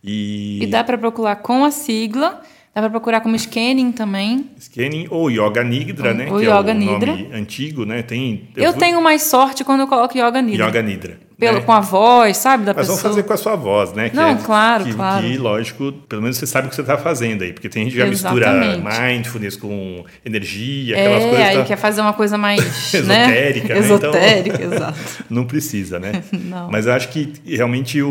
e... 0.03 0.59
E 0.63 0.67
dá 0.67 0.83
para 0.83 0.97
procurar 0.97 1.37
com 1.37 1.65
a 1.65 1.71
sigla, 1.71 2.41
dá 2.75 2.81
para 2.81 2.89
procurar 2.91 3.21
como 3.21 3.35
scanning 3.37 3.91
também. 3.91 4.51
Scanning 4.59 5.07
ou 5.09 5.31
Yoga 5.31 5.63
Nidra, 5.63 6.13
né? 6.13 6.31
ou 6.31 6.37
que 6.39 6.45
Yoga 6.45 6.71
é 6.71 6.75
o 6.75 6.77
Nidra. 6.77 7.11
nome 7.15 7.29
antigo, 7.33 7.83
né? 7.85 8.03
Tem, 8.03 8.49
Eu, 8.55 8.71
vou- 8.71 8.79
tenho 8.79 9.01
mais 9.01 9.23
sorte 9.23 9.63
quando 9.63 9.79
eu 9.81 9.87
coloco 9.87 10.15
Yoga 10.15 10.41
Nidra. 10.41 10.67
Yoga 10.67 10.81
Nidra. 10.83 11.28
Pelo, 11.39 11.59
né? 11.59 11.63
Com 11.63 11.71
a 11.71 11.79
voz, 11.79 12.37
sabe, 12.37 12.65
da 12.65 12.73
Mas 12.73 12.81
pessoa. 12.87 12.97
vamos 12.97 13.15
fazer 13.15 13.23
com 13.27 13.33
a 13.33 13.37
sua 13.37 13.55
voz, 13.55 13.93
né? 13.93 14.09
Que 14.09 14.15
Não, 14.15 14.27
é- 14.29 14.35
claro, 14.35 14.83
que, 14.83 14.93
claro. 14.93 15.25
Que, 15.25 15.37
lógico, 15.37 15.91
pelo 16.09 16.21
menos 16.21 16.37
você 16.37 16.45
sabe 16.45 16.67
o 16.67 16.69
que 16.69 16.75
você 16.75 16.81
está 16.81 16.97
fazendo 16.97 17.43
aí. 17.43 17.53
Porque 17.53 17.69
tem 17.69 17.83
gente 17.85 17.93
que 17.93 17.99
já 17.99 18.07
Exatamente. 18.07 18.81
mistura 18.83 19.01
mindfulness 19.07 19.55
com 19.55 20.03
energia, 20.25 20.97
aquelas 20.97 21.23
É, 21.23 21.29
coisas. 21.29 21.45
aí 21.47 21.57
tá- 21.57 21.63
quer 21.65 21.75
fazer 21.77 22.01
uma 22.01 22.13
coisa 22.13 22.37
mais 22.37 22.59
Esotérica, 22.93 23.73
né? 23.73 23.79
né? 23.79 23.85
Então- 23.85 23.95
Esotérica, 23.97 24.61
exato. 24.75 24.99
Não 25.29 25.45
precisa, 25.45 25.99
né? 25.99 26.23
Não. 26.33 26.69
Mas 26.69 26.85
eu 26.85 26.93
acho 26.93 27.09
que 27.09 27.33
realmente 27.45 28.01
o, 28.01 28.09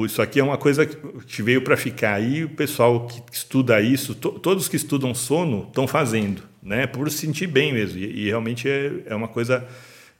o- 0.00 0.06
isso 0.06 0.22
aqui 0.22 0.40
é 0.40 0.42
uma 0.44 0.56
coisa 0.56 0.86
que 0.86 1.42
veio 1.42 1.62
para 1.62 1.76
ficar. 1.76 2.20
E 2.22 2.44
o 2.44 2.48
pessoal 2.48 3.06
que 3.06 3.22
estuda 3.30 3.80
isso, 3.80 4.14
to- 4.14 4.32
todos 4.32 4.68
que 4.68 4.76
estudam 4.76 5.14
sono 5.14 5.66
estão 5.68 5.86
fazendo, 5.86 6.42
né? 6.62 6.86
Por 6.86 7.10
se 7.10 7.18
sentir 7.18 7.46
bem 7.46 7.72
mesmo. 7.72 7.98
E, 7.98 8.24
e 8.24 8.26
realmente 8.28 8.68
é, 8.68 8.90
é 9.06 9.14
uma 9.14 9.28
coisa 9.28 9.64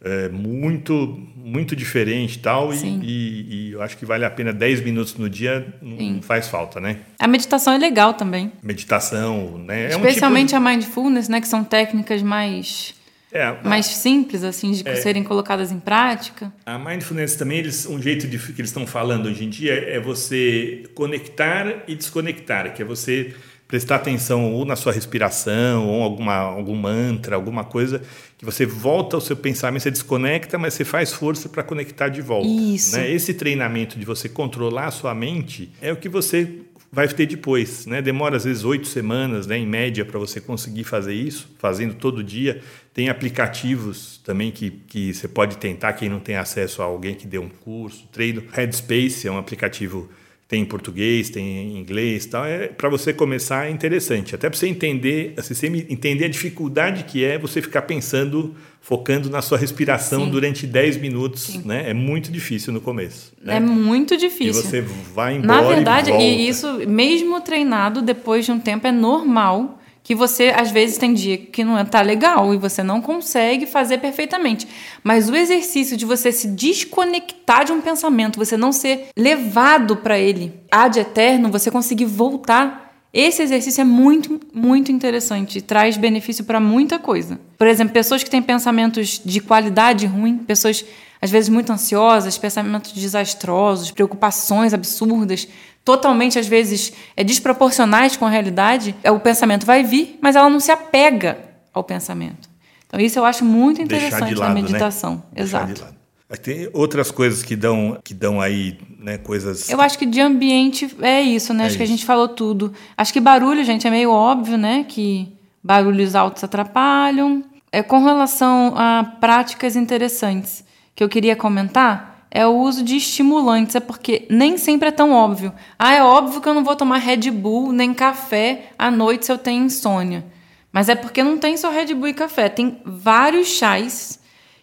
é, 0.05 0.29
muito, 0.29 1.19
muito 1.35 1.75
diferente 1.75 2.35
e 2.37 2.39
tal. 2.39 2.73
E, 2.73 2.77
Sim. 2.77 3.01
e- 3.03 3.47
e 3.69 3.73
eu 3.73 3.83
acho 3.83 3.97
que 3.97 4.05
vale 4.05 4.25
a 4.25 4.31
pena 4.31 4.53
10 4.53 4.81
minutos 4.83 5.15
no 5.17 5.29
dia, 5.31 5.67
não 5.81 5.97
Sim. 5.97 6.21
faz 6.23 6.47
falta, 6.49 6.79
né? 6.81 6.99
A 7.19 7.27
meditação 7.27 7.73
é 7.73 7.79
legal 7.79 8.15
também. 8.15 8.53
Meditação, 8.63 9.59
né? 9.59 9.85
É 9.93 9.97
um 9.97 10.01
Especialmente 10.01 10.49
tipo, 10.51 10.57
a 10.57 10.71
mindfulness, 10.71 11.29
né? 11.29 11.41
Que 11.41 11.49
são 11.49 11.65
técnicas 11.65 12.23
mais, 12.23 12.95
é, 13.33 13.57
mais 13.65 13.87
simples, 13.87 14.45
assim, 14.45 14.73
de 14.73 14.97
serem 14.97 15.25
colocadas 15.25 15.73
em 15.73 15.81
prática. 15.81 16.53
A 16.67 16.79
mindfulness 16.79 17.35
também, 17.37 17.59
eles, 17.59 17.87
um 17.87 18.01
jeito 18.01 18.29
de, 18.29 18.39
que 18.39 18.61
eles 18.61 18.71
estão 18.71 18.87
falando 18.87 19.27
hoje 19.27 19.45
em 19.45 19.49
dia 19.51 19.73
é 19.75 19.99
você 19.99 20.85
conectar 20.95 21.83
e 21.89 21.95
desconectar, 21.95 22.73
que 22.75 22.83
é 22.83 22.85
você 22.85 23.35
prestar 23.67 23.97
atenção 23.97 24.53
ou 24.53 24.65
na 24.65 24.77
sua 24.77 24.93
respiração, 24.93 25.89
ou 25.89 26.03
alguma, 26.03 26.35
algum 26.35 26.77
mantra, 26.77 27.35
alguma 27.35 27.65
coisa, 27.65 28.03
que 28.37 28.45
você 28.45 28.67
volta 28.67 29.17
ao 29.17 29.21
seu 29.21 29.37
pensamento, 29.37 29.83
você 29.83 29.91
desconecta, 29.91 30.59
mas 30.59 30.75
você 30.75 30.85
faz 30.85 31.13
força 31.13 31.49
para 31.49 31.63
conectar 31.63 32.09
de 32.09 32.21
volta. 32.21 32.49
Isso. 32.49 32.97
Né? 32.97 33.11
Esse 33.11 33.35
treinamento 33.35 33.99
de 33.99 34.05
você 34.05 34.29
controlar 34.29 34.87
a 34.87 34.91
sua 34.91 35.15
mente 35.15 35.73
é 35.81 35.93
o 35.93 35.97
que 35.97 36.09
você 36.09 36.61
vai 36.95 37.09
ter 37.09 37.27
depois, 37.27 37.87
né? 37.87 38.01
Demora 38.01 38.37
às 38.37 38.45
vezes 38.45 38.63
oito 38.63 38.87
semanas, 38.87 39.49
né, 39.49 39.59
em 39.59 39.67
média, 39.67 40.05
para 40.05 40.17
você 40.17 40.41
conseguir 40.41 40.85
fazer 40.85 41.13
isso, 41.13 41.51
fazendo 41.59 41.95
todo 41.95 42.23
dia. 42.23 42.63
Tem 42.93 43.09
aplicativos 43.09 44.21
também 44.25 44.53
que, 44.53 44.71
que 44.71 45.13
você 45.13 45.27
pode 45.27 45.59
tentar, 45.59 45.95
quem 45.95 46.09
não 46.09 46.21
tem 46.21 46.37
acesso 46.37 46.81
a 46.81 46.85
alguém 46.85 47.17
que 47.17 47.27
dê 47.27 47.37
um 47.37 47.49
curso, 47.49 48.07
treino. 48.13 48.45
Headspace 48.53 49.27
é 49.27 49.31
um 49.31 49.39
aplicativo 49.39 50.09
tem 50.55 50.63
em 50.63 50.65
português, 50.65 51.31
tem 51.31 51.45
em 51.45 51.79
inglês, 51.79 52.27
tal. 52.27 52.45
É 52.45 52.69
para 52.69 52.89
você 52.89 53.13
começar 53.13 53.67
é 53.67 53.71
interessante, 53.71 54.37
até 54.37 54.49
para 54.49 54.57
você 54.57 54.69
entender, 54.69 55.35
assim, 55.37 55.53
você 55.53 55.67
entender 55.67 56.27
a 56.27 56.29
dificuldade 56.29 57.03
que 57.05 57.25
é 57.25 57.37
você 57.37 57.61
ficar 57.61 57.83
pensando, 57.83 58.55
focando 58.81 59.29
na 59.29 59.43
sua 59.43 59.59
respiração 59.59 60.27
Sim. 60.27 60.31
durante 60.31 60.65
10 60.65 60.99
minutos, 60.99 61.65
né? 61.65 61.91
É 61.91 61.95
muito 61.95 62.31
difícil 62.31 62.73
no 62.73 62.81
começo. 62.81 63.33
né? 63.43 63.57
É 63.57 63.61
muito 63.61 64.15
E 64.15 64.17
difícil. 64.17 64.63
você 64.63 64.81
vai 64.81 65.37
embora 65.39 65.63
Na 65.63 65.69
verdade, 65.69 66.13
e, 66.13 66.23
e 66.45 66.49
isso, 66.49 66.69
mesmo 66.87 67.41
treinado, 67.41 68.01
depois 68.01 68.45
de 68.45 68.53
um 68.53 68.61
tempo, 68.61 68.87
é 68.87 68.93
normal 68.93 69.81
que 70.05 70.15
você, 70.15 70.53
às 70.55 70.71
vezes, 70.71 70.99
tem 70.99 71.15
dia 71.15 71.39
que 71.39 71.65
não 71.65 71.83
tá 71.87 72.03
legal 72.03 72.53
e 72.53 72.59
você 72.59 72.83
não 72.83 73.01
consegue 73.01 73.65
fazer 73.65 73.99
perfeitamente. 73.99 74.69
Mas 75.03 75.31
o 75.31 75.35
exercício 75.35 75.97
de 75.97 76.05
você 76.05 76.31
se 76.31 76.47
desconectar 76.47 77.65
de 77.65 77.73
um 77.73 77.81
pensamento, 77.81 78.39
você 78.39 78.55
não 78.55 78.71
ser 78.71 79.09
levado 79.17 79.97
para 79.97 80.19
ele 80.19 80.53
ad 80.71 81.01
eterno, 81.01 81.51
você 81.51 81.71
conseguir 81.71 82.05
voltar. 82.05 82.93
Esse 83.15 83.43
exercício 83.43 83.81
é 83.81 83.85
muito, 83.85 84.39
muito 84.53 84.93
interessante 84.93 85.63
traz 85.63 85.97
benefício 85.97 86.45
para 86.45 86.61
muita 86.61 86.99
coisa. 86.99 87.41
Por 87.57 87.67
exemplo, 87.67 87.95
pessoas 87.95 88.23
que 88.23 88.29
têm 88.29 88.43
pensamentos 88.43 89.23
de 89.25 89.41
qualidade 89.41 90.05
ruim, 90.05 90.37
pessoas 90.37 90.85
às 91.23 91.31
vezes 91.31 91.49
muito 91.49 91.73
ansiosas, 91.73 92.37
pensamentos 92.37 92.93
desastrosos, 92.93 93.91
preocupações 93.91 94.75
absurdas, 94.75 95.49
totalmente 95.85 96.39
às 96.39 96.47
vezes 96.47 96.93
é, 97.17 97.23
desproporcionais 97.23 98.17
com 98.17 98.25
a 98.27 98.31
realidade, 98.31 98.95
é, 99.03 99.11
o 99.11 99.21
pensamento 99.21 99.67
vai 99.67 99.83
vir, 99.83 100.19
mas 100.21 100.35
ela 100.35 100.49
não 100.49 100.61
se 100.61 100.73
apega 100.73 101.39
ao 101.73 101.85
pensamento. 101.85 102.49
Então 102.87 102.99
isso 102.99 103.19
eu 103.19 103.25
acho 103.25 103.45
muito 103.45 103.83
interessante 103.83 104.29
de 104.29 104.35
lado, 104.35 104.49
na 104.49 104.55
meditação. 104.55 105.17
né? 105.17 105.43
Exato. 105.43 105.95
Tem 106.43 106.69
outras 106.73 107.11
coisas 107.11 107.43
que 107.43 107.55
dão, 107.55 107.99
que 108.03 108.15
dão 108.15 108.41
aí, 108.41 108.79
né, 108.99 109.19
coisas... 109.19 109.69
Eu 109.69 109.81
acho 109.81 109.99
que 109.99 110.07
de 110.07 110.21
ambiente 110.21 110.97
é 111.01 111.21
isso, 111.21 111.53
né? 111.55 111.65
É 111.65 111.67
acho 111.67 111.77
que 111.77 111.83
a 111.83 111.85
isso. 111.85 111.93
gente 111.93 112.05
falou 112.05 112.29
tudo. 112.29 112.73
Acho 112.97 113.13
que 113.13 113.21
barulho, 113.21 113.63
gente, 113.63 113.87
é 113.87 113.91
meio 113.91 114.11
óbvio, 114.11 114.57
né? 114.57 114.85
Que 114.89 115.33
barulhos 115.63 116.15
altos 116.15 116.43
atrapalham. 116.43 117.45
É, 117.71 117.83
com 117.83 118.03
relação 118.05 118.73
a 118.77 119.05
práticas 119.21 119.77
interessantes 119.77 120.65
que 120.95 121.05
eu 121.05 121.09
queria 121.09 121.37
comentar, 121.37 122.14
é 122.35 122.45
o 122.45 122.59
uso 122.59 122.83
de 122.83 122.97
estimulantes. 122.97 123.77
É 123.77 123.81
porque 123.81 124.27
nem 124.29 124.59
sempre 124.59 124.89
é 124.89 124.93
tão 124.93 125.13
óbvio. 125.13 125.53
Ah, 125.79 125.95
é 125.95 126.03
óbvio 126.03 126.41
que 126.41 126.49
eu 126.49 126.55
não 126.55 126.65
vou 126.65 126.75
tomar 126.75 126.99
Red 126.99 127.31
Bull 127.31 127.73
nem 127.73 127.95
café 127.95 128.73
à 128.77 128.91
noite 128.91 129.25
se 129.25 129.33
eu 129.33 129.39
tenho 129.39 129.65
insônia. 129.65 130.27
Mas 130.73 130.89
é 130.89 130.97
porque 130.97 131.23
não 131.23 131.39
tem 131.39 131.57
só 131.57 131.71
Red 131.71 131.95
Bull 131.95 132.09
e 132.09 132.15
café. 132.15 132.49
Tem 132.49 132.81
vários 132.85 133.47
chás 133.47 134.19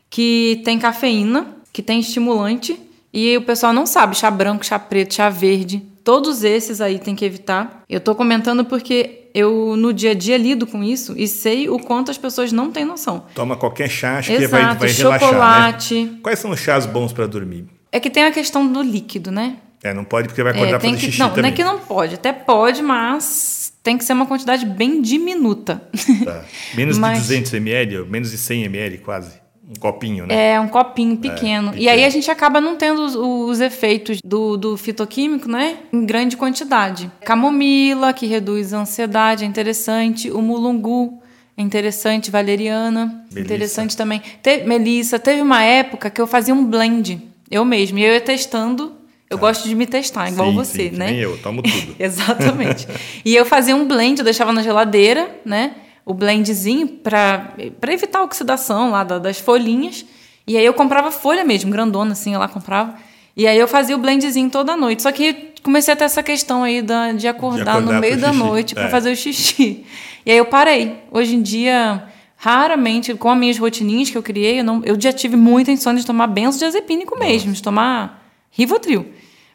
que 0.09 0.61
tem 0.65 0.77
cafeína, 0.77 1.55
que 1.71 1.81
tem 1.81 2.01
estimulante, 2.01 2.77
e 3.13 3.37
o 3.37 3.41
pessoal 3.43 3.71
não 3.71 3.85
sabe, 3.85 4.17
chá 4.17 4.29
branco, 4.29 4.65
chá 4.65 4.77
preto, 4.77 5.13
chá 5.13 5.29
verde, 5.29 5.81
todos 6.03 6.43
esses 6.43 6.81
aí 6.81 6.99
tem 6.99 7.15
que 7.15 7.23
evitar. 7.23 7.83
Eu 7.89 8.01
tô 8.01 8.13
comentando 8.13 8.65
porque 8.65 9.20
eu 9.33 9.75
no 9.77 9.93
dia 9.93 10.11
a 10.11 10.13
dia 10.13 10.37
lido 10.37 10.65
com 10.67 10.83
isso 10.83 11.13
e 11.17 11.27
sei 11.27 11.69
o 11.69 11.79
quanto 11.79 12.11
as 12.11 12.17
pessoas 12.17 12.51
não 12.51 12.71
têm 12.71 12.85
noção. 12.85 13.25
Toma 13.33 13.55
qualquer 13.55 13.89
chá, 13.89 14.17
acho 14.17 14.29
que 14.31 14.47
vai, 14.47 14.61
Exato, 14.61 14.79
vai 14.79 14.89
relaxar, 14.91 15.11
né? 15.11 15.19
chocolate. 15.19 16.19
Quais 16.23 16.39
são 16.39 16.51
os 16.51 16.59
chás 16.59 16.85
bons 16.85 17.11
para 17.13 17.27
dormir? 17.27 17.65
É 17.91 17.99
que 17.99 18.09
tem 18.09 18.23
a 18.23 18.31
questão 18.31 18.71
do 18.71 18.81
líquido, 18.81 19.31
né? 19.31 19.57
É, 19.83 19.93
não 19.93 20.03
pode 20.03 20.27
porque 20.27 20.43
vai 20.43 20.51
acordar 20.51 20.67
É, 20.67 20.71
para 20.73 20.79
tem 20.79 20.91
fazer 20.93 21.05
que, 21.05 21.11
xixi 21.11 21.19
não, 21.19 21.27
não 21.29 21.35
também. 21.35 21.51
é 21.51 21.53
que 21.55 21.63
não 21.63 21.79
pode, 21.79 22.13
até 22.15 22.31
pode, 22.31 22.81
mas 22.83 23.73
tem 23.81 23.97
que 23.97 24.03
ser 24.05 24.13
uma 24.13 24.27
quantidade 24.27 24.63
bem 24.65 25.01
diminuta. 25.01 25.81
Tá. 26.23 26.45
Menos 26.75 26.97
Mas- 26.99 27.17
de 27.17 27.23
200 27.23 27.53
ml, 27.55 28.05
menos 28.07 28.29
de 28.29 28.37
100 28.37 28.63
ml 28.65 28.99
quase. 28.99 29.40
Um 29.69 29.79
copinho, 29.79 30.25
né? 30.25 30.53
É, 30.53 30.59
um 30.59 30.67
copinho 30.67 31.15
pequeno. 31.17 31.69
pequeno. 31.69 31.73
E 31.75 31.87
aí 31.87 32.03
a 32.03 32.09
gente 32.09 32.29
acaba 32.29 32.59
não 32.59 32.75
tendo 32.75 33.03
os, 33.03 33.15
os 33.15 33.61
efeitos 33.61 34.19
do, 34.23 34.57
do 34.57 34.75
fitoquímico, 34.75 35.47
né? 35.47 35.77
Em 35.93 36.05
grande 36.05 36.35
quantidade. 36.35 37.09
Camomila, 37.23 38.11
que 38.11 38.25
reduz 38.25 38.73
a 38.73 38.79
ansiedade, 38.79 39.43
é 39.43 39.47
interessante. 39.47 40.31
O 40.31 40.41
mulungu 40.41 41.21
é 41.55 41.61
interessante. 41.61 42.31
Valeriana, 42.31 43.05
Melissa. 43.05 43.39
interessante 43.39 43.95
também. 43.95 44.21
Te, 44.41 44.63
Melissa, 44.65 45.19
teve 45.19 45.41
uma 45.41 45.63
época 45.63 46.09
que 46.09 46.19
eu 46.19 46.27
fazia 46.27 46.53
um 46.53 46.65
blend. 46.65 47.21
Eu 47.49 47.63
mesma. 47.63 47.99
E 47.99 48.03
eu 48.03 48.13
ia 48.13 48.21
testando. 48.21 48.93
Eu 49.29 49.37
gosto 49.37 49.65
de 49.65 49.73
me 49.73 49.85
testar, 49.85 50.29
igual 50.29 50.49
Sim, 50.49 50.55
você, 50.55 50.89
sim, 50.89 50.97
né? 50.97 51.11
Nem 51.11 51.19
eu, 51.19 51.37
tomo 51.37 51.63
tudo. 51.63 51.95
Exatamente. 51.97 52.85
e 53.23 53.33
eu 53.33 53.45
fazia 53.45 53.73
um 53.73 53.87
blend, 53.87 54.19
eu 54.19 54.25
deixava 54.25 54.51
na 54.51 54.61
geladeira, 54.61 55.33
né? 55.45 55.71
O 56.05 56.13
blendzinho 56.13 56.87
para 56.87 57.53
evitar 57.89 58.19
a 58.19 58.23
oxidação 58.23 58.91
lá 58.91 59.03
da- 59.03 59.19
das 59.19 59.39
folhinhas. 59.39 60.05
E 60.47 60.57
aí 60.57 60.65
eu 60.65 60.73
comprava 60.73 61.11
folha 61.11 61.43
mesmo, 61.45 61.69
grandona 61.71 62.13
assim, 62.13 62.33
eu 62.33 62.39
lá 62.39 62.47
comprava. 62.47 62.95
E 63.37 63.47
aí 63.47 63.57
eu 63.57 63.67
fazia 63.67 63.95
o 63.95 63.99
blendzinho 63.99 64.49
toda 64.49 64.75
noite. 64.75 65.03
Só 65.03 65.11
que 65.11 65.51
comecei 65.63 65.93
a 65.93 65.97
ter 65.97 66.03
essa 66.05 66.21
questão 66.23 66.63
aí 66.63 66.81
da, 66.81 67.11
de, 67.11 67.27
acordar 67.27 67.75
acordar 67.77 67.81
no 67.93 67.99
meio 67.99 68.17
da 68.19 68.29
xixi. 68.31 68.39
noite 68.43 68.75
para 68.75 68.85
É. 68.85 68.89
fazer 68.89 69.11
o 69.11 69.15
xixi. 69.15 69.85
E 70.25 70.31
aí 70.31 70.37
eu 70.37 70.45
parei. 70.45 70.97
Hoje 71.11 71.35
em 71.35 71.41
dia, 71.41 72.03
raramente, 72.35 73.13
com 73.13 73.29
as 73.29 73.37
minhas 73.37 73.57
rotininhas 73.57 74.09
que 74.09 74.17
eu 74.17 74.23
criei, 74.23 74.59
eu, 74.59 74.63
não, 74.63 74.81
eu 74.83 74.99
já 74.99 75.13
tive 75.13 75.35
muita 75.35 75.71
insônia 75.71 76.01
de 76.01 76.05
tomar 76.05 76.27
benzo 76.27 76.57
diazepínico 76.59 77.17
mesmo, 77.17 77.53
de 77.53 77.61
tomar 77.61 78.19
Rivotril. 78.51 79.05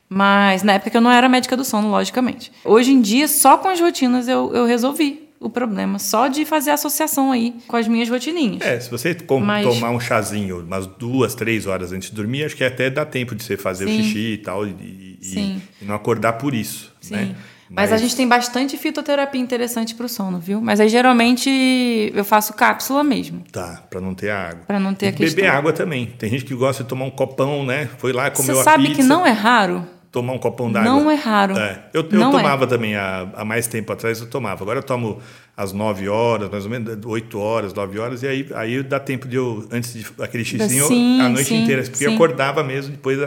Mas 0.09 0.63
na 0.63 0.75
época 0.75 0.91
que 0.91 0.97
eu 0.97 1.01
não 1.01 1.11
era 1.11 1.29
médica 1.29 1.57
do 1.57 1.65
sono, 1.65 1.91
logicamente. 1.91 2.51
Hoje 2.65 2.93
em 2.93 3.01
dia, 3.01 3.27
só 3.29 3.59
com 3.59 3.69
as 3.69 3.81
rotinas 3.81 4.29
eu, 4.29 4.53
eu 4.55 4.65
resolvi 4.65 5.26
o 5.41 5.51
problema. 5.51 5.99
Só 5.99 6.29
de 6.29 6.45
fazer 6.45 6.71
associação 6.71 7.33
aí 7.33 7.55
com 7.67 7.77
as 7.77 7.87
minhas 7.89 8.09
rotininhas. 8.09 8.61
É, 8.63 8.79
se 8.81 8.91
você 8.91 9.17
Mas... 9.43 9.67
tomar 9.67 9.91
um 9.91 10.01
chazinho 10.01 10.61
umas 10.61 10.87
duas, 10.87 11.35
três 11.35 11.67
horas 11.67 11.93
antes 11.93 12.11
de 12.11 12.17
dormir, 12.17 12.45
acho 12.45 12.57
que 12.57 12.65
até 12.65 12.91
dá 12.91 13.05
tempo 13.05 13.35
de 13.35 13.45
você 13.45 13.57
fazer 13.57 13.87
Sim. 13.87 14.01
o 14.01 14.03
xixi 14.03 14.33
e 14.33 14.39
tal, 14.39 14.67
e, 14.67 14.71
e, 14.71 15.61
e 15.83 15.85
não 15.85 15.95
acordar 15.95 16.35
por 16.35 16.55
isso. 16.55 16.93
Sim. 17.01 17.15
Né? 17.15 17.37
Mas... 17.69 17.91
Mas, 17.91 17.93
a 17.93 17.97
gente 17.97 18.15
tem 18.15 18.29
bastante 18.29 18.77
fitoterapia 18.77 19.41
interessante 19.41 19.95
para 19.95 20.07
o 20.07 20.09
sono, 20.09 20.39
viu? 20.39 20.61
Mas 20.61 20.79
aí 20.79 20.89
geralmente 20.89 21.51
eu 22.15 22.25
faço 22.25 22.55
cápsula 22.55 23.03
mesmo. 23.03 23.43
Tá, 23.51 23.83
para 23.91 24.01
não 24.01 24.15
ter 24.15 24.31
água. 24.31 24.63
Para 24.67 24.79
não 24.79 24.95
ter 24.95 25.09
a 25.09 25.13
questão. 25.13 25.35
Beber 25.35 25.49
água 25.51 25.73
também. 25.73 26.07
Tem 26.07 26.31
gente 26.31 26.45
que 26.45 26.55
gosta 26.55 26.85
de 26.85 26.89
tomar 26.89 27.07
um 27.07 27.11
copão, 27.11 27.67
né? 27.67 27.91
Foi 27.99 28.13
lá 28.13 28.31
comeu 28.31 28.55
Você 28.55 28.63
sabe 28.63 28.95
que 28.95 29.03
não 29.03 29.27
é 29.27 29.33
raro? 29.33 29.85
Tomar 30.11 30.33
um 30.33 30.39
copão 30.39 30.71
d'água. 30.71 30.91
Não 30.91 31.11
é 31.11 31.15
raro. 31.15 31.59
É. 31.59 31.85
Eu, 31.93 32.07
eu 32.11 32.23
é. 32.23 32.31
tomava 32.31 32.65
é. 32.65 32.67
também 32.67 32.97
há, 32.97 33.29
há, 33.35 33.45
mais 33.45 33.67
tempo 33.67 33.93
atrás, 33.93 34.21
eu 34.21 34.29
tomava. 34.29 34.63
Agora 34.63 34.79
eu 34.79 34.83
tomo 34.83 35.19
às 35.57 35.73
9 35.73 36.09
horas, 36.09 36.51
mais 36.51 36.65
ou 36.65 36.71
menos 36.71 36.99
8 37.05 37.39
horas, 37.39 37.75
9 37.75 37.99
horas, 37.99 38.23
e 38.23 38.29
aí, 38.29 38.49
aí 38.55 38.83
dá 38.83 39.01
tempo 39.01 39.27
de 39.27 39.37
eu, 39.37 39.67
antes 39.71 39.93
de 39.95 40.07
aquele 40.21 40.45
xizinho, 40.45 40.87
sim, 40.87 41.21
a 41.21 41.29
noite 41.29 41.49
sim, 41.49 41.63
inteira. 41.63 41.83
Porque 41.83 41.97
sim. 41.97 42.05
eu 42.05 42.15
acordava 42.15 42.63
mesmo 42.63 42.93
depois 42.93 43.19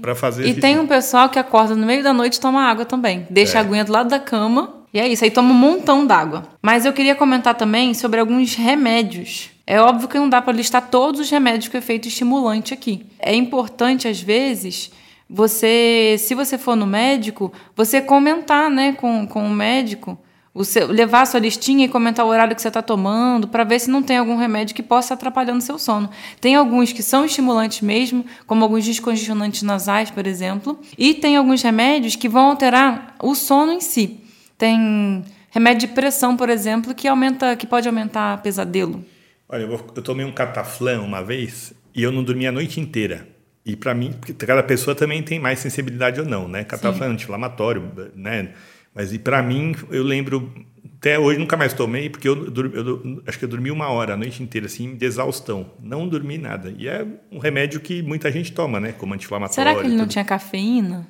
para 0.00 0.14
fazer. 0.14 0.46
E 0.46 0.54
tem 0.54 0.78
um 0.78 0.86
pessoal 0.86 1.28
que 1.28 1.38
acorda 1.38 1.74
no 1.74 1.86
meio 1.86 2.02
da 2.02 2.12
noite 2.12 2.34
e 2.34 2.40
toma 2.40 2.62
água 2.62 2.84
também. 2.84 3.26
Deixa 3.30 3.58
é. 3.58 3.60
a 3.60 3.64
aguinha 3.64 3.84
do 3.84 3.92
lado 3.92 4.08
da 4.08 4.18
cama. 4.18 4.82
E 4.94 5.00
é 5.00 5.08
isso, 5.08 5.24
aí 5.24 5.30
toma 5.30 5.52
um 5.52 5.54
montão 5.54 6.06
d'água. 6.06 6.42
Mas 6.60 6.84
eu 6.84 6.92
queria 6.92 7.14
comentar 7.14 7.54
também 7.54 7.94
sobre 7.94 8.20
alguns 8.20 8.54
remédios. 8.54 9.50
É 9.66 9.80
óbvio 9.80 10.08
que 10.08 10.18
não 10.18 10.28
dá 10.28 10.42
para 10.42 10.52
listar 10.52 10.90
todos 10.90 11.20
os 11.20 11.30
remédios 11.30 11.68
com 11.68 11.78
efeito 11.78 12.08
estimulante 12.08 12.74
aqui. 12.74 13.06
É 13.18 13.34
importante, 13.34 14.06
às 14.06 14.20
vezes, 14.20 14.90
você, 15.34 16.16
se 16.18 16.34
você 16.34 16.58
for 16.58 16.76
no 16.76 16.86
médico, 16.86 17.50
você 17.74 18.02
comentar 18.02 18.70
né, 18.70 18.92
com, 18.92 19.26
com 19.26 19.46
o 19.46 19.50
médico, 19.50 20.18
o 20.52 20.62
seu, 20.62 20.86
levar 20.86 21.22
a 21.22 21.26
sua 21.26 21.40
listinha 21.40 21.86
e 21.86 21.88
comentar 21.88 22.26
o 22.26 22.28
horário 22.28 22.54
que 22.54 22.60
você 22.60 22.68
está 22.68 22.82
tomando, 22.82 23.48
para 23.48 23.64
ver 23.64 23.78
se 23.80 23.90
não 23.90 24.02
tem 24.02 24.18
algum 24.18 24.36
remédio 24.36 24.74
que 24.74 24.82
possa 24.82 25.14
atrapalhar 25.14 25.54
no 25.54 25.62
seu 25.62 25.78
sono. 25.78 26.10
Tem 26.38 26.54
alguns 26.54 26.92
que 26.92 27.02
são 27.02 27.24
estimulantes 27.24 27.80
mesmo, 27.80 28.26
como 28.46 28.62
alguns 28.62 28.84
descongestionantes 28.84 29.62
nasais, 29.62 30.10
por 30.10 30.26
exemplo, 30.26 30.78
e 30.98 31.14
tem 31.14 31.34
alguns 31.34 31.62
remédios 31.62 32.14
que 32.14 32.28
vão 32.28 32.50
alterar 32.50 33.16
o 33.22 33.34
sono 33.34 33.72
em 33.72 33.80
si. 33.80 34.20
Tem 34.58 35.24
remédio 35.50 35.88
de 35.88 35.94
pressão, 35.94 36.36
por 36.36 36.50
exemplo, 36.50 36.94
que 36.94 37.08
aumenta, 37.08 37.56
que 37.56 37.66
pode 37.66 37.88
aumentar 37.88 38.42
pesadelo. 38.42 39.02
Olha, 39.48 39.62
eu, 39.62 39.80
eu 39.96 40.02
tomei 40.02 40.26
um 40.26 40.32
cataflã 40.32 41.00
uma 41.00 41.24
vez 41.24 41.72
e 41.94 42.02
eu 42.02 42.12
não 42.12 42.22
dormi 42.22 42.46
a 42.46 42.52
noite 42.52 42.78
inteira. 42.78 43.31
E 43.64 43.76
para 43.76 43.94
mim, 43.94 44.12
porque 44.12 44.32
cada 44.34 44.62
pessoa 44.62 44.94
também 44.94 45.22
tem 45.22 45.38
mais 45.38 45.60
sensibilidade 45.60 46.20
ou 46.20 46.26
não, 46.26 46.48
né? 46.48 46.64
Cataflã 46.64 47.06
anti-inflamatório, 47.06 47.92
né? 48.14 48.50
Mas 48.94 49.12
e 49.12 49.18
para 49.18 49.42
mim, 49.42 49.74
eu 49.90 50.02
lembro 50.02 50.52
até 50.98 51.18
hoje 51.18 51.38
nunca 51.38 51.56
mais 51.56 51.72
tomei, 51.72 52.08
porque 52.08 52.28
eu, 52.28 52.46
eu, 52.46 52.72
eu, 52.74 53.22
acho 53.26 53.38
que 53.38 53.44
eu 53.44 53.48
dormi 53.48 53.70
uma 53.70 53.88
hora 53.88 54.14
a 54.14 54.16
noite 54.16 54.42
inteira, 54.42 54.66
assim, 54.66 54.94
de 54.94 55.04
exaustão. 55.04 55.72
Não 55.80 56.06
dormi 56.06 56.38
nada. 56.38 56.72
E 56.76 56.86
é 56.88 57.06
um 57.30 57.38
remédio 57.38 57.80
que 57.80 58.02
muita 58.02 58.30
gente 58.30 58.52
toma, 58.52 58.78
né? 58.78 58.92
Como 58.92 59.14
anti-inflamatório. 59.14 59.54
Será 59.54 59.74
que 59.80 59.86
ele 59.86 59.96
não 59.96 60.06
tinha 60.06 60.24
cafeína? 60.24 61.08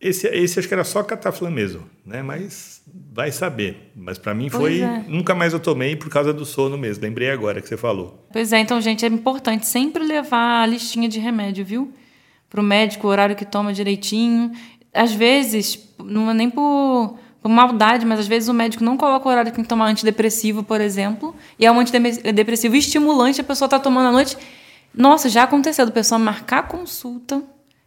Esse, 0.00 0.26
esse 0.28 0.58
acho 0.58 0.68
que 0.68 0.74
era 0.74 0.84
só 0.84 1.02
cataflã 1.02 1.50
mesmo, 1.50 1.82
né? 2.04 2.22
Mas 2.22 2.82
vai 3.12 3.32
saber. 3.32 3.90
Mas 3.96 4.18
para 4.18 4.34
mim 4.34 4.50
foi. 4.50 4.80
É. 4.80 5.04
Nunca 5.08 5.34
mais 5.34 5.54
eu 5.54 5.60
tomei 5.60 5.96
por 5.96 6.10
causa 6.10 6.32
do 6.32 6.44
sono 6.44 6.76
mesmo. 6.76 7.02
Lembrei 7.02 7.30
agora 7.30 7.62
que 7.62 7.68
você 7.68 7.76
falou. 7.76 8.26
Pois 8.30 8.52
é, 8.52 8.58
então, 8.58 8.80
gente, 8.80 9.04
é 9.04 9.08
importante 9.08 9.66
sempre 9.66 10.04
levar 10.04 10.62
a 10.62 10.66
listinha 10.66 11.08
de 11.08 11.18
remédio, 11.18 11.64
viu? 11.64 11.92
Para 12.50 12.60
o 12.60 12.64
médico, 12.64 13.06
o 13.06 13.10
horário 13.10 13.34
que 13.34 13.44
toma 13.44 13.72
direitinho. 13.72 14.52
Às 14.92 15.12
vezes, 15.12 15.78
não 15.98 16.30
é 16.30 16.34
nem 16.34 16.50
por, 16.50 17.18
por 17.40 17.48
maldade, 17.48 18.04
mas 18.04 18.20
às 18.20 18.26
vezes 18.26 18.50
o 18.50 18.54
médico 18.54 18.84
não 18.84 18.98
coloca 18.98 19.26
o 19.26 19.30
horário 19.30 19.50
que 19.50 19.56
tem 19.56 19.64
que 19.64 19.68
tomar 19.68 19.86
antidepressivo, 19.86 20.62
por 20.62 20.80
exemplo. 20.80 21.34
E 21.58 21.64
é 21.64 21.72
um 21.72 21.80
antidepressivo 21.80 22.76
estimulante, 22.76 23.40
a 23.40 23.44
pessoa 23.44 23.66
está 23.66 23.78
tomando 23.78 24.08
à 24.08 24.12
noite. 24.12 24.36
Nossa, 24.94 25.30
já 25.30 25.44
aconteceu 25.44 25.86
do 25.86 25.92
pessoal 25.92 26.20
marcar 26.20 26.68
consulta 26.68 27.42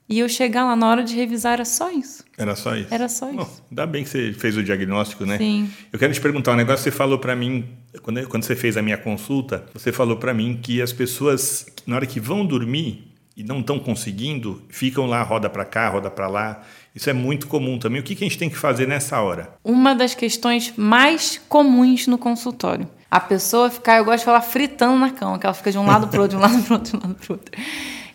e 0.10 0.17
eu 0.17 0.28
chegar 0.28 0.65
lá 0.65 0.76
na 0.76 0.89
hora 0.89 1.04
de 1.04 1.15
revisar 1.15 1.54
era 1.54 1.65
só 1.65 1.91
isso. 1.91 2.24
Era 2.36 2.56
só 2.56 2.76
isso? 2.76 2.91
Era 2.91 3.08
só 3.08 3.28
isso. 3.28 3.38
Bom, 3.38 3.50
ainda 3.69 3.86
bem 3.86 4.04
que 4.04 4.10
você 4.10 4.34
fez 4.34 4.58
o 4.58 4.63
diagnóstico, 4.63 5.24
né? 5.24 5.38
Sim. 5.38 5.69
Eu 5.93 6.00
quero 6.00 6.12
te 6.12 6.19
perguntar 6.19 6.54
um 6.54 6.56
negócio. 6.56 6.84
Você 6.84 6.89
falou 6.89 7.19
para 7.19 7.36
mim, 7.36 7.65
quando, 8.02 8.28
quando 8.28 8.43
você 8.43 8.56
fez 8.56 8.76
a 8.76 8.82
minha 8.82 8.98
consulta, 8.98 9.65
você 9.72 9.91
falou 9.91 10.17
para 10.17 10.34
mim 10.34 10.60
que 10.62 10.82
as 10.82 10.91
pessoas, 10.91 11.67
na 11.86 11.95
hora 11.95 12.08
que 12.08 12.19
vão 12.19 12.43
dormir 12.43 13.13
e 13.38 13.43
não 13.43 13.60
estão 13.60 13.78
conseguindo, 13.78 14.63
ficam 14.67 15.06
lá, 15.06 15.22
roda 15.22 15.48
para 15.48 15.63
cá, 15.63 15.88
roda 15.89 16.10
para 16.10 16.28
lá. 16.28 16.63
Isso 16.95 17.08
é 17.10 17.13
muito 17.13 17.48
comum 17.48 17.78
também. 17.78 18.02
O 18.02 18.04
que, 18.04 18.15
que 18.15 18.24
a 18.24 18.28
gente 18.28 18.38
tem 18.38 18.50
que 18.50 18.58
fazer 18.58 18.88
nessa 18.88 19.22
hora? 19.22 19.54
Uma 19.63 19.93
das 19.93 20.15
questões 20.15 20.74
mais 20.76 21.39
comuns 21.48 22.08
no 22.08 22.17
consultório. 22.17 22.89
A 23.12 23.19
pessoa 23.19 23.69
ficar, 23.69 23.98
eu 23.98 24.06
gosto 24.06 24.19
de 24.19 24.26
falar, 24.26 24.41
fritando 24.41 24.98
na 24.98 25.12
cama, 25.12 25.38
que 25.38 25.45
ela 25.45 25.54
fica 25.54 25.72
de 25.72 25.78
um 25.78 25.86
lado 25.86 26.08
para 26.08 26.22
outro, 26.22 26.38
de 26.38 26.43
um 26.43 26.45
lado 26.45 26.63
para 26.63 26.76
outro, 26.76 26.91
de 26.91 26.98
um 26.98 27.08
lado 27.08 27.15
para 27.15 27.34
outro. 27.34 27.52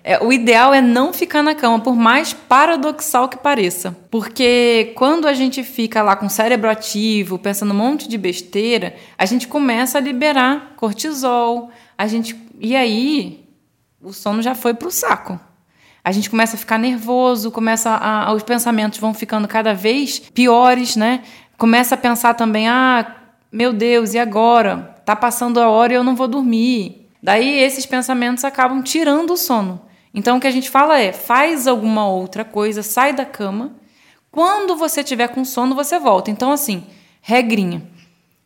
É, 0.07 0.23
o 0.23 0.31
ideal 0.31 0.75
é 0.75 0.83
não 0.83 1.15
ficar 1.15 1.43
na 1.43 1.55
cama, 1.55 1.81
por 1.81 1.97
mais 1.97 2.35
paradoxal 2.35 3.27
que 3.27 3.39
pareça. 3.39 3.97
Porque 4.11 4.93
quando 4.95 5.27
a 5.27 5.33
gente 5.33 5.65
fica 5.65 6.03
lá 6.03 6.15
com 6.15 6.27
o 6.27 6.31
cérebro 6.31 6.69
ativo, 6.69 7.39
pensando 7.39 7.73
um 7.73 7.77
monte 7.77 8.07
de 8.07 8.19
besteira, 8.19 8.95
a 9.17 9.25
gente 9.25 9.49
começa 9.49 9.97
a 9.97 10.01
liberar 10.03 10.75
cortisol, 10.77 11.71
a 11.97 12.07
gente 12.07 12.39
e 12.61 12.77
aí 12.77 13.49
o 14.03 14.13
sono 14.13 14.43
já 14.43 14.55
foi 14.55 14.75
para 14.75 14.89
o 14.89 14.91
saco. 14.91 15.41
A 16.05 16.13
gente 16.13 16.29
começa 16.29 16.55
a 16.55 16.59
ficar 16.59 16.79
nervoso, 16.79 17.51
começa 17.51 17.89
a, 17.91 18.31
os 18.35 18.43
pensamentos 18.43 18.99
vão 18.99 19.15
ficando 19.15 19.49
cada 19.49 19.73
vez 19.73 20.19
piores, 20.19 20.97
né? 20.97 21.23
Começa 21.57 21.95
a 21.95 21.99
pensar 21.99 22.35
também, 22.35 22.69
ah, 22.69 23.11
meu 23.51 23.73
Deus, 23.73 24.13
e 24.13 24.19
agora? 24.19 24.95
Tá 25.07 25.17
passando 25.17 25.59
a 25.59 25.69
hora 25.71 25.95
e 25.95 25.97
eu 25.97 26.05
não 26.05 26.15
vou 26.15 26.29
dormir. 26.29 27.09
Daí 27.23 27.59
esses 27.59 27.87
pensamentos 27.87 28.45
acabam 28.45 28.83
tirando 28.83 29.33
o 29.33 29.37
sono. 29.39 29.81
Então 30.15 30.37
o 30.37 30.41
que 30.41 30.47
a 30.47 30.53
gente 30.53 30.71
fala 30.71 30.99
é: 30.99 31.13
faz 31.13 31.67
alguma 31.67 32.09
outra 32.09 32.45
coisa, 32.45 32.83
sai 32.83 33.13
da 33.13 33.27
cama. 33.27 33.73
Quando 34.31 34.77
você 34.77 35.05
tiver 35.05 35.29
com 35.29 35.45
sono, 35.45 35.75
você 35.75 35.99
volta. 35.99 36.31
Então, 36.31 36.51
assim, 36.51 36.85
regrinha. 37.21 37.83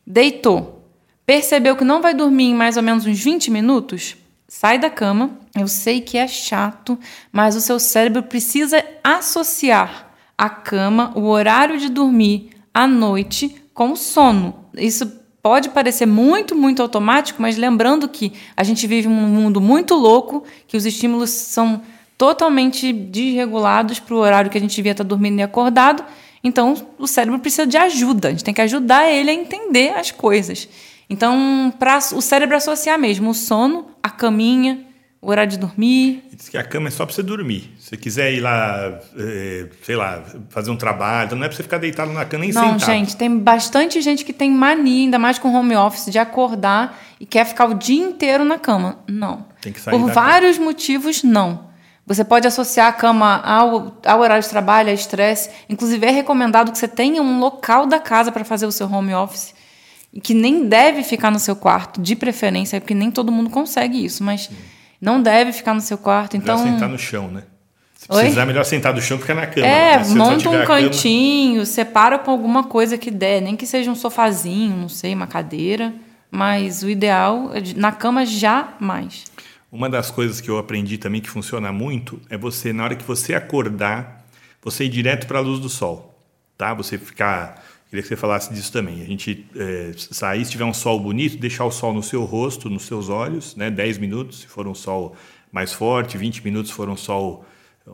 Deitou. 0.05 0.83
Percebeu 1.25 1.75
que 1.75 1.83
não 1.83 2.01
vai 2.01 2.13
dormir 2.13 2.45
em 2.45 2.55
mais 2.55 2.77
ou 2.77 2.83
menos 2.83 3.05
uns 3.05 3.19
20 3.19 3.49
minutos? 3.51 4.15
Sai 4.47 4.77
da 4.77 4.89
cama. 4.89 5.37
Eu 5.55 5.67
sei 5.67 6.01
que 6.01 6.17
é 6.17 6.27
chato, 6.27 6.97
mas 7.31 7.55
o 7.55 7.61
seu 7.61 7.79
cérebro 7.79 8.23
precisa 8.23 8.83
associar 9.03 10.11
a 10.37 10.49
cama, 10.49 11.11
o 11.15 11.25
horário 11.25 11.77
de 11.77 11.89
dormir 11.89 12.51
à 12.73 12.87
noite 12.87 13.61
com 13.73 13.91
o 13.91 13.95
sono. 13.95 14.65
Isso 14.75 15.18
pode 15.41 15.69
parecer 15.69 16.05
muito, 16.05 16.55
muito 16.55 16.81
automático, 16.81 17.41
mas 17.41 17.57
lembrando 17.57 18.07
que 18.07 18.33
a 18.55 18.63
gente 18.63 18.85
vive 18.85 19.07
um 19.07 19.11
mundo 19.11 19.61
muito 19.61 19.95
louco, 19.95 20.43
que 20.67 20.75
os 20.75 20.85
estímulos 20.85 21.29
são 21.29 21.81
totalmente 22.17 22.91
desregulados 22.91 23.99
para 23.99 24.13
o 24.13 24.17
horário 24.17 24.51
que 24.51 24.57
a 24.57 24.61
gente 24.61 24.75
devia 24.75 24.91
estar 24.91 25.03
dormindo 25.03 25.39
e 25.39 25.43
acordado. 25.43 26.03
Então, 26.43 26.75
o 26.97 27.07
cérebro 27.07 27.39
precisa 27.39 27.65
de 27.65 27.77
ajuda. 27.77 28.27
A 28.27 28.31
gente 28.31 28.43
tem 28.43 28.53
que 28.53 28.61
ajudar 28.61 29.09
ele 29.09 29.29
a 29.29 29.33
entender 29.33 29.93
as 29.93 30.11
coisas. 30.11 30.67
Então, 31.09 31.73
para 31.79 31.97
o 31.97 32.21
cérebro 32.21 32.55
associar 32.55 32.99
mesmo 32.99 33.31
o 33.31 33.33
sono, 33.33 33.87
a 34.03 34.09
caminha, 34.09 34.85
o 35.21 35.29
horário 35.29 35.51
de 35.51 35.57
dormir. 35.57 36.23
Diz 36.33 36.47
que 36.47 36.57
a 36.57 36.63
cama 36.63 36.87
é 36.87 36.91
só 36.91 37.05
para 37.05 37.13
você 37.13 37.21
dormir. 37.21 37.73
Se 37.77 37.89
você 37.89 37.97
quiser 37.97 38.33
ir 38.33 38.39
lá, 38.39 38.99
é, 39.17 39.67
sei 39.83 39.95
lá, 39.95 40.23
fazer 40.49 40.71
um 40.71 40.77
trabalho, 40.77 41.27
então 41.27 41.37
não 41.37 41.45
é 41.45 41.49
para 41.49 41.57
você 41.57 41.63
ficar 41.63 41.77
deitado 41.77 42.11
na 42.13 42.23
cama 42.25 42.45
nem 42.45 42.53
não, 42.53 42.61
sentado. 42.61 42.79
Não, 42.79 42.85
gente, 42.85 43.17
tem 43.17 43.37
bastante 43.37 44.01
gente 44.01 44.23
que 44.23 44.31
tem 44.31 44.49
mania, 44.49 45.03
ainda 45.03 45.19
mais 45.19 45.37
com 45.37 45.53
home 45.53 45.75
office, 45.75 46.05
de 46.09 46.17
acordar 46.17 46.97
e 47.19 47.25
quer 47.25 47.45
ficar 47.45 47.65
o 47.65 47.73
dia 47.73 48.01
inteiro 48.01 48.45
na 48.45 48.57
cama. 48.57 48.99
Não. 49.07 49.45
Tem 49.61 49.73
que 49.73 49.81
sair 49.81 49.97
Por 49.97 50.09
vários 50.11 50.57
cama. 50.57 50.67
motivos, 50.67 51.21
não. 51.21 51.67
Você 52.07 52.23
pode 52.23 52.47
associar 52.47 52.87
a 52.87 52.93
cama 52.93 53.41
ao, 53.43 53.99
ao 54.03 54.19
horário 54.21 54.41
de 54.41 54.49
trabalho, 54.49 54.89
a 54.89 54.93
estresse. 54.93 55.49
Inclusive, 55.67 56.07
é 56.07 56.09
recomendado 56.09 56.71
que 56.71 56.77
você 56.77 56.87
tenha 56.87 57.21
um 57.21 57.39
local 57.39 57.85
da 57.85 57.99
casa 57.99 58.31
para 58.31 58.43
fazer 58.45 58.65
o 58.65 58.71
seu 58.71 58.91
home 58.91 59.13
office. 59.13 59.53
E 60.11 60.19
que 60.19 60.33
nem 60.33 60.67
deve 60.67 61.03
ficar 61.03 61.29
no 61.29 61.37
seu 61.37 61.55
quarto, 61.55 62.01
de 62.01 62.15
preferência, 62.15 62.81
porque 62.81 62.95
nem 62.95 63.11
todo 63.11 63.31
mundo 63.31 63.49
consegue 63.49 64.03
isso, 64.03 64.23
mas... 64.23 64.49
não 65.01 65.21
deve 65.21 65.53
ficar 65.53 65.73
no 65.73 65.81
seu 65.81 65.97
quarto. 65.97 66.35
Então 66.35 66.57
melhor 66.57 66.73
sentar 66.73 66.89
no 66.89 66.97
chão, 66.97 67.29
né? 67.29 67.43
Se 67.95 68.07
precisar, 68.07 68.41
Oi? 68.41 68.47
melhor 68.47 68.63
sentar 68.63 68.93
no 68.93 69.01
chão 69.01 69.17
que 69.17 69.23
ficar 69.23 69.35
na 69.35 69.45
cama. 69.45 69.67
É, 69.67 69.97
né? 69.97 70.05
monta 70.15 70.49
um 70.49 70.65
cantinho, 70.65 71.55
cama... 71.55 71.65
separa 71.65 72.17
com 72.17 72.31
alguma 72.31 72.63
coisa 72.63 72.97
que 72.97 73.11
der, 73.11 73.41
nem 73.41 73.57
que 73.57 73.65
seja 73.65 73.91
um 73.91 73.95
sofazinho, 73.95 74.75
não 74.75 74.89
sei, 74.89 75.13
uma 75.13 75.27
cadeira. 75.27 75.93
Mas 76.31 76.83
o 76.83 76.89
ideal 76.89 77.51
é 77.53 77.61
na 77.75 77.91
cama 77.91 78.25
jamais. 78.25 79.25
Uma 79.71 79.89
das 79.89 80.09
coisas 80.09 80.39
que 80.39 80.49
eu 80.49 80.57
aprendi 80.57 80.97
também 80.97 81.21
que 81.21 81.29
funciona 81.29 81.71
muito 81.71 82.21
é 82.29 82.37
você, 82.37 82.71
na 82.71 82.83
hora 82.83 82.95
que 82.95 83.03
você 83.03 83.35
acordar, 83.35 84.25
você 84.61 84.85
ir 84.85 84.89
direto 84.89 85.27
para 85.27 85.39
a 85.39 85.41
luz 85.41 85.59
do 85.59 85.69
sol. 85.69 86.17
Tá? 86.57 86.73
Você 86.73 86.97
ficar 86.97 87.63
Queria 87.89 88.03
que 88.03 88.07
você 88.07 88.15
falasse 88.15 88.53
disso 88.53 88.71
também. 88.71 89.01
A 89.01 89.05
gente 89.05 89.47
é, 89.55 89.91
sair, 89.95 90.45
se 90.45 90.51
tiver 90.51 90.65
um 90.65 90.73
sol 90.73 90.99
bonito, 90.99 91.37
deixar 91.37 91.65
o 91.65 91.71
sol 91.71 91.93
no 91.93 92.03
seu 92.03 92.23
rosto, 92.23 92.69
nos 92.69 92.83
seus 92.83 93.09
olhos, 93.09 93.55
né? 93.55 93.71
10 93.71 93.97
minutos, 93.97 94.41
se 94.41 94.47
for 94.47 94.67
um 94.67 94.75
sol 94.75 95.15
mais 95.51 95.73
forte, 95.73 96.17
20 96.17 96.43
minutos 96.45 96.69
se 96.69 96.77
for 96.77 96.87
um 96.87 96.95
sol 96.95 97.45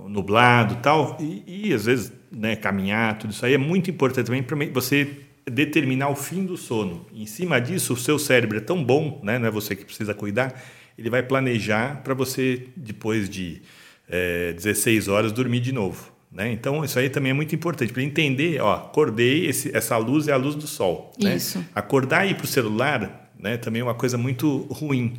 nublado 0.10 0.75
tal. 0.81 1.17
E, 1.19 1.69
e 1.69 1.73
às 1.73 1.86
vezes 1.86 2.12
né, 2.31 2.55
caminhar, 2.55 3.17
tudo 3.17 3.31
isso 3.31 3.45
aí 3.45 3.53
é 3.53 3.58
muito 3.58 3.89
importante 3.89 4.25
também 4.25 4.43
para 4.43 4.58
você 4.73 5.25
determinar 5.49 6.10
o 6.10 6.15
fim 6.15 6.45
do 6.45 6.58
sono. 6.58 7.05
Em 7.13 7.25
cima 7.25 7.62
disso, 7.62 7.93
o 7.93 7.97
seu 7.97 8.19
cérebro 8.19 8.58
é 8.58 8.62
tão 8.62 8.84
bom, 8.84 9.21
né? 9.23 9.39
não 9.39 9.47
é 9.47 9.51
você 9.51 9.75
que 9.75 9.86
precisa 9.86 10.13
cuidar, 10.13 10.62
ele 10.97 11.10
vai 11.10 11.21
planejar 11.21 12.01
para 12.03 12.13
você, 12.13 12.67
depois 12.75 13.29
de 13.29 13.62
é, 14.10 14.53
16 14.53 15.08
horas, 15.08 15.31
dormir 15.31 15.60
de 15.60 15.71
novo. 15.71 16.14
Né? 16.35 16.51
Então, 16.51 16.83
isso 16.83 16.99
aí 16.99 17.09
também 17.09 17.29
é 17.29 17.33
muito 17.33 17.55
importante 17.55 17.93
para 17.93 18.03
entender. 18.03 18.61
Ó, 18.61 18.73
acordei, 18.73 19.45
esse, 19.45 19.75
essa 19.75 19.95
luz 19.95 20.27
é 20.27 20.33
a 20.33 20.37
luz 20.37 20.53
do 20.53 20.67
sol. 20.67 21.13
Né? 21.17 21.37
Isso. 21.37 21.63
Acordar 21.73 22.27
e 22.27 22.31
ir 22.31 22.35
para 22.35 22.43
o 22.43 22.47
celular 22.47 23.31
né, 23.39 23.55
também 23.55 23.79
é 23.79 23.83
uma 23.85 23.95
coisa 23.95 24.17
muito 24.17 24.67
ruim. 24.69 25.13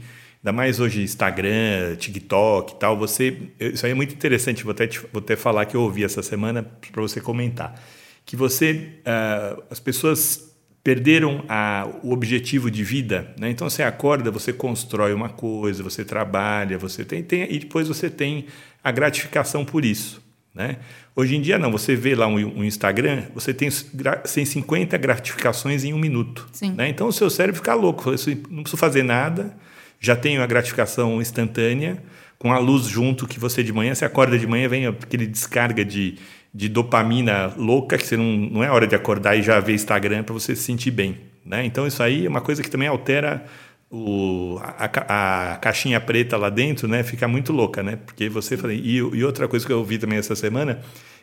Ainda 0.44 0.52
mais 0.52 0.78
hoje 0.78 1.02
Instagram, 1.02 1.96
TikTok 1.96 2.74
e 2.74 2.76
tal. 2.76 2.98
Você, 2.98 3.34
isso 3.58 3.86
aí 3.86 3.92
é 3.92 3.94
muito 3.94 4.12
interessante. 4.12 4.62
Vou 4.62 4.72
até, 4.72 4.86
te, 4.86 5.00
vou 5.10 5.22
até 5.22 5.36
falar 5.36 5.64
que 5.64 5.74
eu 5.74 5.80
ouvi 5.80 6.04
essa 6.04 6.22
semana 6.22 6.62
para 6.62 7.00
você 7.00 7.18
comentar. 7.18 7.80
Que 8.26 8.36
você, 8.36 8.90
uh, 9.00 9.62
as 9.70 9.80
pessoas 9.80 10.54
perderam 10.84 11.44
a, 11.48 11.88
o 12.02 12.12
objetivo 12.12 12.70
de 12.70 12.84
vida. 12.84 13.34
Né? 13.40 13.48
Então 13.50 13.70
você 13.70 13.82
acorda, 13.82 14.30
você 14.30 14.52
constrói 14.52 15.14
uma 15.14 15.30
coisa, 15.30 15.82
você 15.82 16.04
trabalha, 16.04 16.76
você 16.76 17.06
tem, 17.06 17.22
tem 17.22 17.50
e 17.50 17.58
depois 17.58 17.88
você 17.88 18.10
tem 18.10 18.46
a 18.84 18.92
gratificação 18.92 19.64
por 19.64 19.82
isso. 19.84 20.25
Né? 20.56 20.76
Hoje 21.14 21.36
em 21.36 21.42
dia 21.42 21.58
não, 21.58 21.70
você 21.70 21.94
vê 21.94 22.14
lá 22.14 22.26
um, 22.26 22.36
um 22.36 22.64
Instagram, 22.64 23.24
você 23.34 23.52
tem, 23.52 23.68
tem 23.70 24.44
50 24.46 24.96
gratificações 24.96 25.84
em 25.84 25.92
um 25.92 25.98
minuto. 25.98 26.48
Né? 26.74 26.88
Então 26.88 27.08
o 27.08 27.12
seu 27.12 27.28
cérebro 27.28 27.56
fica 27.56 27.74
louco, 27.74 28.04
você 28.10 28.38
não 28.48 28.62
precisa 28.62 28.80
fazer 28.80 29.02
nada, 29.02 29.54
já 30.00 30.16
tem 30.16 30.38
a 30.38 30.46
gratificação 30.46 31.20
instantânea, 31.20 32.02
com 32.38 32.50
a 32.54 32.58
luz 32.58 32.86
junto 32.86 33.26
que 33.26 33.38
você 33.38 33.62
de 33.62 33.70
manhã, 33.70 33.94
você 33.94 34.06
acorda 34.06 34.38
de 34.38 34.46
manhã, 34.46 34.66
vem 34.66 34.86
aquele 34.86 35.26
descarga 35.26 35.84
de, 35.84 36.16
de 36.54 36.70
dopamina 36.70 37.52
louca, 37.54 37.98
que 37.98 38.06
você 38.06 38.16
não, 38.16 38.24
não 38.24 38.64
é 38.64 38.70
hora 38.70 38.86
de 38.86 38.94
acordar 38.94 39.36
e 39.36 39.42
já 39.42 39.60
ver 39.60 39.74
Instagram 39.74 40.22
para 40.22 40.32
você 40.32 40.56
se 40.56 40.62
sentir 40.62 40.90
bem. 40.90 41.18
Né? 41.44 41.66
Então 41.66 41.86
isso 41.86 42.02
aí 42.02 42.24
é 42.24 42.28
uma 42.30 42.40
coisa 42.40 42.62
que 42.62 42.70
também 42.70 42.88
altera 42.88 43.44
o, 43.90 44.58
a, 44.60 45.52
a, 45.52 45.56
caixinha 45.58 46.00
preta 46.00 46.36
lá 46.36 46.50
dentro, 46.50 46.88
né? 46.88 47.02
Fica 47.02 47.28
muito 47.28 47.52
louca, 47.52 47.82
né? 47.82 47.96
Porque 47.96 48.28
você 48.28 48.56
e, 48.72 48.96
e 48.96 49.24
outra 49.24 49.46
coisa 49.46 49.64
que 49.64 49.72
eu 49.72 49.78
ouvi 49.78 49.98
também 49.98 50.18
essa 50.18 50.34
semana 50.34 50.80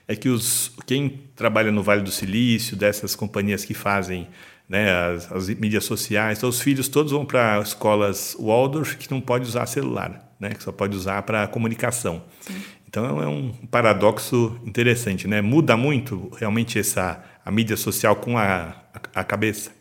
é 0.08 0.16
que 0.16 0.30
os 0.30 0.72
quem 0.86 1.22
trabalha 1.36 1.72
no 1.72 1.84
Vale 1.84 2.02
do 2.02 2.12
Silício, 2.12 2.76
dessas 2.76 3.16
companhias 3.16 3.66
que 3.66 3.74
fazem 3.74 4.28
né, 4.68 4.92
as, 4.92 5.32
as 5.32 5.50
mídias 5.50 5.84
sociais, 5.84 6.38
então 6.38 6.50
os 6.50 6.62
filhos 6.62 6.88
todos 6.88 7.12
vão 7.12 7.26
para 7.26 7.60
escolas 7.60 8.36
Waldorf 8.40 8.96
que 8.96 9.12
não 9.12 9.20
pode 9.20 9.46
usar 9.46 9.66
celular, 9.66 10.34
né? 10.40 10.52
Que 10.52 10.64
só 10.64 10.72
pode 10.72 10.96
usar 10.96 11.22
para 11.24 11.48
comunicação. 11.48 12.24
Sim. 12.42 12.62
Então 12.88 13.22
é 13.22 13.28
um 13.28 13.52
paradoxo 13.72 14.58
interessante, 14.66 15.28
né? 15.28 15.42
Muda 15.42 15.76
muito 15.76 16.32
realmente 16.38 16.80
essa 16.80 17.24
a 17.46 17.52
mídia 17.52 17.76
social 17.76 18.16
com 18.16 18.38
a, 18.38 18.76
a, 18.94 19.22
a 19.22 19.24
cabeça. 19.24 19.72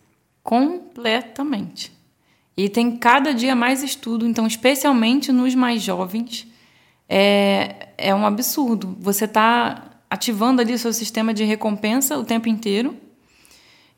Completamente. 0.43 1.93
E 2.57 2.69
tem 2.69 2.97
cada 2.97 3.33
dia 3.33 3.55
mais 3.55 3.83
estudo, 3.83 4.27
então, 4.27 4.47
especialmente 4.47 5.33
nos 5.33 5.55
mais 5.55 5.83
jovens, 5.83 6.47
é, 7.09 7.89
é 7.97 8.15
um 8.15 8.27
absurdo. 8.27 8.97
Você 9.01 9.25
está 9.25 9.91
ativando 10.09 10.61
ali 10.61 10.75
o 10.75 10.79
seu 10.79 10.93
sistema 10.93 11.33
de 11.33 11.45
recompensa 11.45 12.19
o 12.19 12.25
tempo 12.25 12.49
inteiro. 12.49 12.95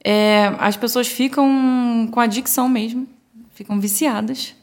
É, 0.02 0.54
as 0.58 0.76
pessoas 0.76 1.08
ficam 1.08 2.08
com 2.12 2.20
adicção 2.20 2.68
mesmo, 2.68 3.08
ficam 3.54 3.80
viciadas 3.80 4.54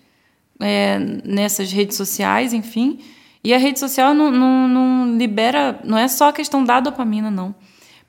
é, 0.60 0.98
nessas 1.26 1.72
redes 1.72 1.98
sociais, 1.98 2.54
enfim. 2.54 3.00
E 3.44 3.54
a 3.54 3.58
rede 3.58 3.80
social 3.80 4.14
não, 4.14 4.32
não, 4.32 4.68
não 4.68 5.18
libera, 5.18 5.80
não 5.84 5.98
é 5.98 6.08
só 6.08 6.30
a 6.30 6.34
questão 6.34 6.64
da 6.64 6.80
dopamina, 6.80 7.30
não. 7.30 7.54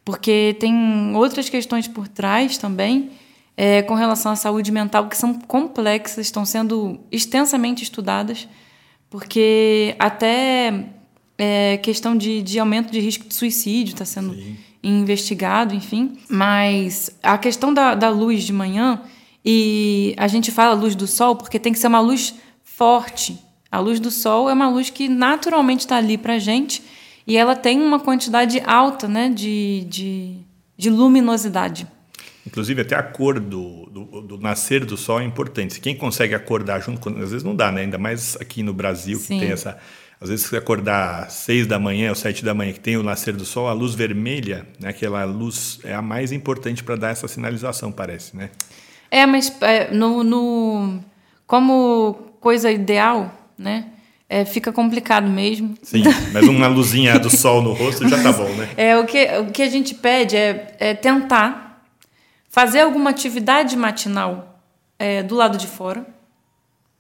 Porque 0.05 0.57
tem 0.61 1.15
outras 1.17 1.49
questões 1.49 1.89
por 1.89 2.07
trás 2.07 2.59
também 2.59 3.11
é, 3.65 3.81
com 3.81 3.95
relação 3.95 4.33
à 4.33 4.35
saúde 4.35 4.73
mental 4.73 5.09
que 5.09 5.17
são 5.17 5.35
complexas, 5.35 6.27
estão 6.27 6.45
sendo 6.45 6.99
extensamente 7.13 7.85
estudadas, 7.85 8.49
porque 9.09 9.95
até 10.01 10.87
é, 11.39 11.77
questão 11.77 12.17
de, 12.17 12.43
de 12.43 12.59
aumento 12.59 12.91
de 12.91 12.99
risco 12.99 13.29
de 13.29 13.33
suicídio 13.33 13.93
está 13.93 14.05
sendo 14.05 14.35
Sim. 14.35 14.57
investigado, 14.83 15.77
enfim. 15.77 16.19
Mas 16.29 17.17
a 17.23 17.39
questão 17.39 17.73
da, 17.73 17.95
da 17.95 18.09
luz 18.09 18.43
de 18.43 18.53
manhã, 18.53 19.01
e 19.45 20.13
a 20.19 20.27
gente 20.27 20.51
fala 20.51 20.75
luz 20.75 20.97
do 20.97 21.07
sol 21.07 21.37
porque 21.37 21.57
tem 21.57 21.73
que 21.73 21.79
ser 21.79 21.87
uma 21.87 22.01
luz 22.01 22.35
forte. 22.65 23.39
A 23.71 23.79
luz 23.79 24.01
do 24.01 24.11
sol 24.11 24.51
é 24.51 24.55
uma 24.55 24.69
luz 24.69 24.91
que 24.91 25.09
naturalmente 25.09 25.81
está 25.83 25.99
ali 25.99 26.19
para 26.19 26.35
a 26.35 26.39
gente 26.41 26.83
e 27.25 27.37
ela 27.37 27.55
tem 27.55 27.81
uma 27.81 28.01
quantidade 28.01 28.61
alta 28.67 29.07
né, 29.07 29.29
de, 29.29 29.87
de, 29.89 30.37
de 30.77 30.91
luminosidade. 30.91 31.87
Inclusive, 32.47 32.83
até 32.83 32.97
a 32.97 33.03
cor 33.03 33.39
do, 33.39 33.87
do, 33.87 34.21
do, 34.23 34.39
nascer 34.39 34.85
do 34.85 34.97
sol 34.97 35.21
é 35.21 35.25
importante. 35.25 35.81
Quem 35.81 35.95
consegue 35.95 36.35
acordar 36.35 36.81
junto, 36.81 37.09
às 37.09 37.31
vezes 37.31 37.45
não 37.45 37.55
dá, 37.55 37.71
né? 37.71 37.83
Ainda 37.83 37.99
mais 37.99 38.37
aqui 38.41 38.63
no 38.63 38.73
Brasil, 38.73 39.19
Sim. 39.19 39.39
que 39.39 39.45
tem 39.45 39.53
essa. 39.53 39.79
Às 40.21 40.29
vezes, 40.29 40.47
você 40.47 40.57
acordar 40.57 41.25
às 41.25 41.33
seis 41.33 41.67
da 41.67 41.79
manhã 41.79 42.11
ou 42.11 42.15
sete 42.15 42.45
da 42.45 42.55
manhã, 42.55 42.73
que 42.73 42.81
tem 42.81 42.97
o 42.97 43.03
nascer 43.03 43.35
do 43.35 43.45
sol, 43.45 43.69
a 43.69 43.73
luz 43.73 43.95
vermelha, 43.95 44.67
né? 44.79 44.91
aquela 44.91 45.25
luz 45.25 45.81
é 45.83 45.95
a 45.95 46.03
mais 46.03 46.31
importante 46.31 46.83
para 46.83 46.95
dar 46.95 47.11
essa 47.11 47.27
sinalização, 47.27 47.91
parece, 47.91 48.37
né? 48.37 48.51
É, 49.11 49.27
mas 49.27 49.53
é, 49.61 49.93
no, 49.93 50.23
no, 50.23 51.01
como 51.47 52.15
coisa 52.41 52.71
ideal, 52.71 53.33
né? 53.59 53.87
É, 54.29 54.45
fica 54.45 54.73
complicado 54.73 55.29
mesmo. 55.29 55.75
Sim, 55.83 56.05
mas 56.33 56.49
uma 56.49 56.67
luzinha 56.67 57.19
do 57.19 57.29
sol 57.29 57.61
no 57.61 57.73
rosto 57.75 58.09
já 58.09 58.23
tá 58.23 58.33
bom, 58.33 58.49
né? 58.55 58.69
É, 58.79 58.97
o 58.97 59.05
que, 59.05 59.27
o 59.39 59.47
que 59.47 59.61
a 59.61 59.69
gente 59.69 59.95
pede 59.95 60.37
é, 60.37 60.75
é 60.79 60.95
tentar 60.95 61.72
fazer 62.53 62.81
alguma 62.81 63.11
atividade 63.11 63.75
matinal 63.77 64.61
é, 64.99 65.23
do 65.23 65.35
lado 65.35 65.57
de 65.57 65.67
fora. 65.67 66.07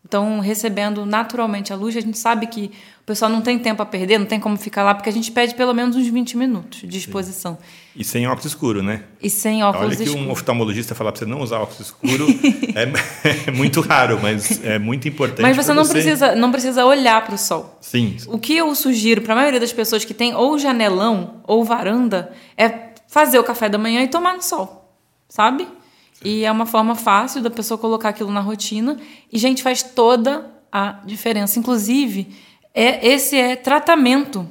Então, 0.04 0.40
recebendo 0.40 1.06
naturalmente 1.06 1.72
a 1.72 1.76
luz, 1.76 1.96
a 1.96 2.00
gente 2.00 2.18
sabe 2.18 2.46
que 2.46 2.72
o 3.02 3.04
pessoal 3.04 3.30
não 3.30 3.40
tem 3.40 3.58
tempo 3.58 3.80
a 3.82 3.86
perder, 3.86 4.18
não 4.18 4.26
tem 4.26 4.40
como 4.40 4.56
ficar 4.56 4.82
lá, 4.82 4.94
porque 4.94 5.08
a 5.08 5.12
gente 5.12 5.30
pede 5.30 5.54
pelo 5.54 5.72
menos 5.72 5.94
uns 5.94 6.06
20 6.06 6.36
minutos 6.36 6.80
de 6.80 6.98
exposição. 6.98 7.54
Sim. 7.54 8.00
E 8.00 8.04
sem 8.04 8.26
óculos 8.26 8.46
escuro, 8.46 8.82
né? 8.82 9.04
E 9.22 9.30
sem 9.30 9.62
óculos 9.62 9.92
escuro. 9.92 10.10
Olha 10.10 10.20
que 10.20 10.28
um 10.28 10.32
oftalmologista 10.32 10.94
falar 10.94 11.12
para 11.12 11.20
você 11.20 11.26
não 11.26 11.40
usar 11.40 11.60
óculos 11.60 11.80
escuro 11.80 12.26
é, 12.74 13.48
é, 13.48 13.50
muito 13.50 13.80
raro, 13.80 14.18
mas 14.20 14.62
é 14.64 14.78
muito 14.78 15.06
importante. 15.06 15.42
Mas 15.42 15.56
você 15.56 15.72
não, 15.72 15.84
você... 15.84 15.92
Precisa, 15.92 16.34
não 16.34 16.50
precisa 16.50 16.84
olhar 16.84 17.24
para 17.24 17.34
o 17.34 17.38
sol. 17.38 17.78
Sim. 17.80 18.16
O 18.26 18.38
que 18.38 18.56
eu 18.56 18.74
sugiro 18.74 19.20
para 19.20 19.34
a 19.34 19.36
maioria 19.36 19.60
das 19.60 19.72
pessoas 19.72 20.04
que 20.04 20.14
tem 20.14 20.34
ou 20.34 20.58
janelão 20.58 21.42
ou 21.44 21.62
varanda 21.64 22.32
é 22.56 22.90
fazer 23.06 23.38
o 23.38 23.44
café 23.44 23.68
da 23.68 23.78
manhã 23.78 24.02
e 24.02 24.08
tomar 24.08 24.34
no 24.34 24.42
sol 24.42 24.81
sabe? 25.32 25.64
Sim. 26.12 26.28
E 26.28 26.44
é 26.44 26.52
uma 26.52 26.66
forma 26.66 26.94
fácil 26.94 27.40
da 27.40 27.48
pessoa 27.48 27.78
colocar 27.78 28.10
aquilo 28.10 28.30
na 28.30 28.40
rotina. 28.40 28.98
E, 29.32 29.38
gente, 29.38 29.62
faz 29.62 29.82
toda 29.82 30.44
a 30.70 30.98
diferença. 31.06 31.58
Inclusive, 31.58 32.36
é, 32.74 33.08
esse 33.08 33.34
é 33.34 33.56
tratamento 33.56 34.46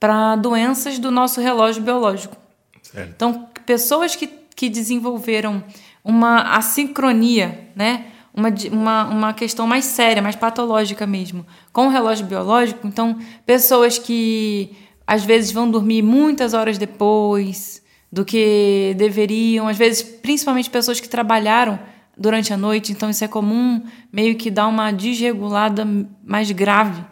para 0.00 0.34
doenças 0.34 0.98
do 0.98 1.08
nosso 1.12 1.40
relógio 1.40 1.80
biológico. 1.84 2.36
Certo. 2.82 3.12
Então, 3.14 3.48
pessoas 3.64 4.16
que, 4.16 4.26
que 4.26 4.68
desenvolveram 4.68 5.62
uma 6.04 6.56
assincronia, 6.56 7.70
né? 7.76 8.06
Uma, 8.34 8.52
uma, 8.72 9.04
uma 9.04 9.34
questão 9.34 9.68
mais 9.68 9.84
séria, 9.84 10.20
mais 10.20 10.34
patológica 10.34 11.06
mesmo, 11.06 11.46
com 11.72 11.86
o 11.86 11.90
relógio 11.90 12.26
biológico. 12.26 12.84
Então, 12.88 13.16
pessoas 13.46 14.00
que 14.00 14.76
às 15.06 15.24
vezes 15.24 15.52
vão 15.52 15.70
dormir 15.70 16.02
muitas 16.02 16.54
horas 16.54 16.76
depois, 16.76 17.83
do 18.14 18.24
que 18.24 18.94
deveriam, 18.96 19.66
às 19.66 19.76
vezes, 19.76 20.00
principalmente 20.00 20.70
pessoas 20.70 21.00
que 21.00 21.08
trabalharam 21.08 21.80
durante 22.16 22.52
a 22.52 22.56
noite, 22.56 22.92
então 22.92 23.10
isso 23.10 23.24
é 23.24 23.26
comum, 23.26 23.82
meio 24.12 24.36
que 24.36 24.52
dá 24.52 24.68
uma 24.68 24.92
desregulada 24.92 25.84
mais 26.24 26.48
grave 26.52 27.04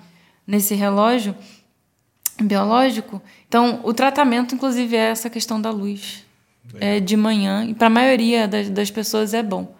nesse 0.47 0.77
relógio 0.77 1.35
biológico. 2.41 3.21
Então, 3.49 3.81
o 3.83 3.93
tratamento, 3.93 4.55
inclusive, 4.55 4.95
é 4.95 5.11
essa 5.11 5.29
questão 5.29 5.61
da 5.61 5.73
luz 5.73 6.25
é, 6.79 7.01
de 7.01 7.17
manhã, 7.17 7.65
e 7.65 7.75
para 7.75 7.89
a 7.89 7.91
maioria 7.91 8.47
das, 8.47 8.71
das 8.71 8.89
pessoas 8.89 9.35
é 9.35 9.43
bom. 9.43 9.75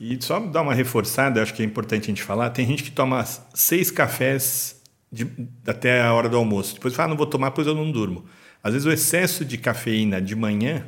E 0.00 0.16
só 0.24 0.40
dar 0.40 0.62
uma 0.62 0.72
reforçada, 0.72 1.42
acho 1.42 1.52
que 1.52 1.62
é 1.62 1.66
importante 1.66 2.04
a 2.04 2.06
gente 2.06 2.22
falar, 2.22 2.48
tem 2.48 2.66
gente 2.66 2.82
que 2.82 2.90
toma 2.90 3.22
seis 3.52 3.90
cafés 3.90 4.80
de, 5.12 5.30
até 5.66 6.00
a 6.00 6.14
hora 6.14 6.30
do 6.30 6.36
almoço, 6.38 6.72
depois 6.72 6.94
fala, 6.94 7.08
ah, 7.08 7.10
não 7.10 7.16
vou 7.18 7.26
tomar, 7.26 7.50
pois 7.50 7.66
eu 7.66 7.74
não 7.74 7.92
durmo. 7.92 8.24
Às 8.66 8.72
vezes 8.72 8.84
o 8.84 8.90
excesso 8.90 9.44
de 9.44 9.56
cafeína 9.56 10.20
de 10.20 10.34
manhã 10.34 10.84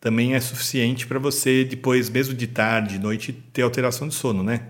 também 0.00 0.34
é 0.34 0.40
suficiente 0.40 1.06
para 1.06 1.18
você 1.18 1.62
depois, 1.62 2.08
mesmo 2.08 2.32
de 2.32 2.46
tarde, 2.46 2.94
de 2.94 2.98
noite, 2.98 3.34
ter 3.52 3.60
alteração 3.60 4.08
de 4.08 4.14
sono, 4.14 4.42
né? 4.42 4.62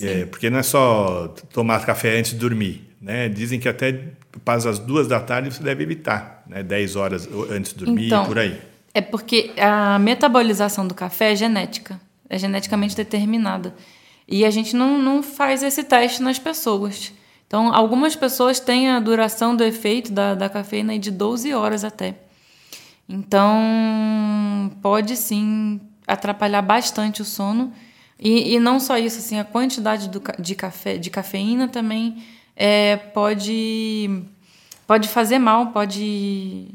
É, 0.00 0.24
porque 0.24 0.48
não 0.48 0.58
é 0.58 0.62
só 0.62 1.28
tomar 1.52 1.84
café 1.84 2.18
antes 2.18 2.30
de 2.30 2.38
dormir, 2.38 2.88
né? 2.98 3.28
Dizem 3.28 3.60
que 3.60 3.68
até 3.68 4.00
passa 4.42 4.70
as 4.70 4.78
duas 4.78 5.06
da 5.06 5.20
tarde 5.20 5.52
você 5.52 5.62
deve 5.62 5.82
evitar, 5.82 6.42
né? 6.46 6.62
10 6.62 6.96
horas 6.96 7.28
antes 7.50 7.74
de 7.74 7.84
dormir, 7.84 8.06
então, 8.06 8.24
por 8.24 8.38
aí. 8.38 8.58
É 8.94 9.02
porque 9.02 9.50
a 9.58 9.98
metabolização 9.98 10.88
do 10.88 10.94
café 10.94 11.32
é 11.32 11.36
genética, 11.36 12.00
é 12.30 12.38
geneticamente 12.38 12.96
determinada. 12.96 13.74
E 14.26 14.42
a 14.42 14.50
gente 14.50 14.74
não, 14.74 14.96
não 14.96 15.22
faz 15.22 15.62
esse 15.62 15.84
teste 15.84 16.22
nas 16.22 16.38
pessoas. 16.38 17.12
Então, 17.48 17.74
algumas 17.74 18.14
pessoas 18.14 18.60
têm 18.60 18.90
a 18.90 19.00
duração 19.00 19.56
do 19.56 19.64
efeito 19.64 20.12
da, 20.12 20.34
da 20.34 20.50
cafeína 20.50 20.98
de 20.98 21.10
12 21.10 21.54
horas 21.54 21.82
até. 21.82 22.14
Então, 23.08 24.70
pode 24.82 25.16
sim 25.16 25.80
atrapalhar 26.06 26.60
bastante 26.60 27.22
o 27.22 27.24
sono. 27.24 27.72
E, 28.20 28.54
e 28.54 28.60
não 28.60 28.78
só 28.78 28.98
isso, 28.98 29.18
assim, 29.18 29.38
a 29.40 29.44
quantidade 29.44 30.10
do, 30.10 30.22
de, 30.38 30.54
café, 30.54 30.98
de 30.98 31.08
cafeína 31.08 31.68
também 31.68 32.22
é, 32.54 32.96
pode, 32.96 34.10
pode 34.86 35.08
fazer 35.08 35.38
mal, 35.38 35.68
pode 35.68 36.68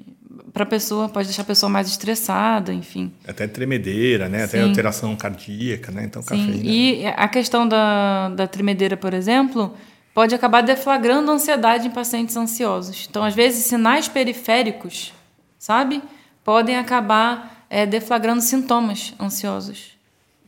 para 0.52 0.64
a 0.64 0.68
pessoa, 0.68 1.10
pode 1.10 1.28
deixar 1.28 1.44
a 1.44 1.46
pessoa 1.46 1.70
mais 1.70 1.88
estressada, 1.88 2.74
enfim. 2.74 3.12
Até 3.28 3.48
tremedeira, 3.48 4.28
né? 4.28 4.44
Até 4.44 4.60
Sim. 4.60 4.70
alteração 4.70 5.16
cardíaca, 5.16 5.92
né? 5.92 6.06
Então, 6.06 6.22
Sim. 6.22 6.30
cafeína. 6.30 6.64
E 6.64 7.06
a 7.06 7.28
questão 7.28 7.68
da, 7.68 8.30
da 8.30 8.48
tremedeira, 8.48 8.96
por 8.96 9.14
exemplo, 9.14 9.76
pode 10.14 10.36
acabar 10.36 10.62
deflagrando 10.62 11.32
ansiedade 11.32 11.88
em 11.88 11.92
pacientes 11.92 12.38
ansiosos. 12.38 13.08
Então, 13.10 13.24
às 13.24 13.34
vezes, 13.34 13.66
sinais 13.66 14.08
periféricos, 14.08 15.14
sabe? 15.58 16.02
Podem 16.44 16.78
acabar 16.78 17.66
é, 17.70 17.86
deflagrando 17.86 18.42
sintomas 18.42 19.14
ansiosos. 19.20 19.98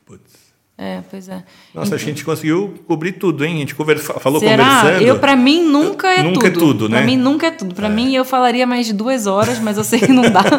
Putz. 0.05 0.44
É, 0.77 1.01
pois 1.09 1.29
é. 1.29 1.41
Nossa, 1.73 1.95
a 1.95 1.97
gente 1.97 2.25
conseguiu 2.25 2.73
cobrir 2.85 3.13
tudo, 3.13 3.45
hein? 3.45 3.55
A 3.55 3.59
gente 3.59 3.73
conversa, 3.73 4.13
falou 4.15 4.41
Será? 4.41 4.81
conversando. 4.81 5.07
Eu, 5.07 5.19
para 5.19 5.33
mim, 5.33 5.63
nunca 5.63 6.13
é 6.13 6.21
Nunca 6.21 6.47
é 6.47 6.49
tudo. 6.49 6.65
tudo, 6.65 6.89
né? 6.89 6.97
Para 6.97 7.05
mim, 7.05 7.15
nunca 7.15 7.47
é 7.47 7.51
tudo. 7.51 7.73
Para 7.73 7.87
mim, 7.87 8.13
eu 8.13 8.25
falaria 8.25 8.67
mais 8.67 8.85
de 8.85 8.93
duas 8.93 9.25
horas, 9.25 9.57
mas 9.59 9.77
eu 9.77 9.85
sei 9.85 9.99
que 9.99 10.11
não 10.11 10.29
dá. 10.29 10.43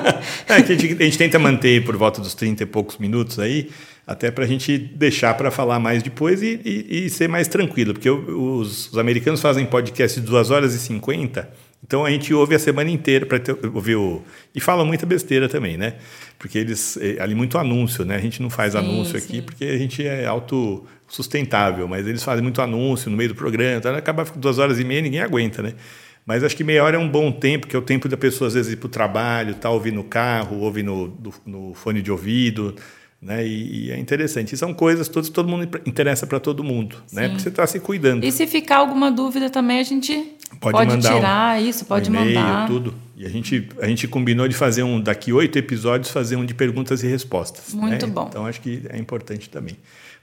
É, 0.48 0.54
a, 0.54 0.58
gente, 0.60 0.96
a 1.00 1.04
gente 1.04 1.18
tenta 1.18 1.38
manter 1.38 1.84
por 1.84 1.96
volta 1.96 2.20
dos 2.20 2.34
30 2.34 2.62
e 2.62 2.66
poucos 2.66 2.98
minutos 2.98 3.38
aí, 3.38 3.68
até 4.06 4.30
para 4.30 4.44
a 4.44 4.46
gente 4.46 4.78
deixar 4.78 5.34
para 5.34 5.50
falar 5.50 5.78
mais 5.78 6.02
depois 6.02 6.42
e, 6.42 6.60
e, 6.64 7.06
e, 7.06 7.10
ser 7.10 7.28
mais 7.28 7.48
tranquilo, 7.48 7.92
porque 7.92 8.08
os, 8.08 8.90
os, 8.90 8.98
americanos 8.98 9.40
fazem 9.40 9.66
podcast 9.66 10.20
de 10.20 10.26
2 10.26 10.50
horas 10.50 10.74
e 10.74 10.78
50, 10.78 11.48
então 11.86 12.04
a 12.04 12.10
gente 12.10 12.34
ouve 12.34 12.52
a 12.54 12.58
semana 12.58 12.90
inteira 12.90 13.24
para 13.24 13.40
ouvir 13.72 13.94
o. 13.94 14.20
E 14.52 14.60
fala 14.60 14.84
muita 14.84 15.06
besteira 15.06 15.48
também, 15.48 15.76
né? 15.76 15.94
Porque 16.36 16.58
eles. 16.58 16.98
Ali 17.20 17.34
muito 17.34 17.56
anúncio, 17.56 18.04
né? 18.04 18.16
A 18.16 18.20
gente 18.20 18.42
não 18.42 18.50
faz 18.50 18.72
sim, 18.72 18.78
anúncio 18.78 19.16
aqui 19.16 19.36
sim. 19.36 19.42
porque 19.42 19.64
a 19.64 19.78
gente 19.78 20.04
é 20.04 20.26
autossustentável, 20.26 21.86
mas 21.86 22.04
eles 22.06 22.24
fazem 22.24 22.42
muito 22.42 22.60
anúncio 22.60 23.08
no 23.08 23.16
meio 23.16 23.28
do 23.28 23.36
programa, 23.36 23.78
então 23.78 23.94
acaba 23.94 24.24
duas 24.34 24.58
horas 24.58 24.80
e 24.80 24.84
meia 24.84 25.00
ninguém 25.00 25.20
aguenta, 25.20 25.62
né? 25.62 25.74
Mas 26.26 26.42
acho 26.42 26.56
que 26.56 26.64
meia 26.64 26.82
hora 26.82 26.96
é 26.96 26.98
um 26.98 27.08
bom 27.08 27.30
tempo, 27.30 27.68
que 27.68 27.76
é 27.76 27.78
o 27.78 27.82
tempo 27.82 28.08
da 28.08 28.16
pessoa 28.16 28.48
às 28.48 28.54
vezes 28.54 28.72
ir 28.72 28.76
para 28.78 28.86
o 28.86 28.90
trabalho, 28.90 29.54
tá 29.54 29.70
ouvindo 29.70 29.94
no 29.94 30.04
carro, 30.04 30.58
ouvir 30.58 30.82
no, 30.82 31.16
no 31.46 31.72
fone 31.72 32.02
de 32.02 32.10
ouvido, 32.10 32.74
né? 33.20 33.46
E, 33.46 33.86
e, 33.86 33.90
é 33.90 33.98
interessante. 33.98 34.54
E 34.54 34.56
são 34.56 34.72
coisas 34.74 35.08
todas 35.08 35.28
todo 35.30 35.48
mundo 35.48 35.68
interessa 35.86 36.26
para 36.26 36.38
todo 36.38 36.62
mundo, 36.62 36.96
Sim. 37.06 37.16
né? 37.16 37.28
Porque 37.28 37.42
você 37.42 37.48
está 37.48 37.66
se 37.66 37.80
cuidando. 37.80 38.24
E 38.24 38.32
se 38.32 38.46
ficar 38.46 38.78
alguma 38.78 39.10
dúvida 39.10 39.50
também 39.50 39.78
a 39.78 39.82
gente 39.82 40.12
pode, 40.60 40.76
pode 40.76 41.00
tirar 41.00 41.60
um, 41.60 41.66
isso, 41.66 41.84
pode 41.84 42.10
um 42.10 42.14
mandar 42.14 42.66
tudo. 42.66 42.94
E 43.16 43.24
a 43.24 43.28
gente 43.28 43.68
a 43.80 43.86
gente 43.86 44.06
combinou 44.06 44.46
de 44.46 44.54
fazer 44.54 44.82
um 44.82 45.00
daqui 45.00 45.32
oito 45.32 45.58
episódios 45.58 46.10
fazer 46.10 46.36
um 46.36 46.44
de 46.44 46.54
perguntas 46.54 47.02
e 47.02 47.06
respostas. 47.06 47.72
Muito 47.72 48.06
né? 48.06 48.12
bom. 48.12 48.26
Então 48.28 48.46
acho 48.46 48.60
que 48.60 48.82
é 48.88 48.98
importante 48.98 49.48
também. 49.48 49.76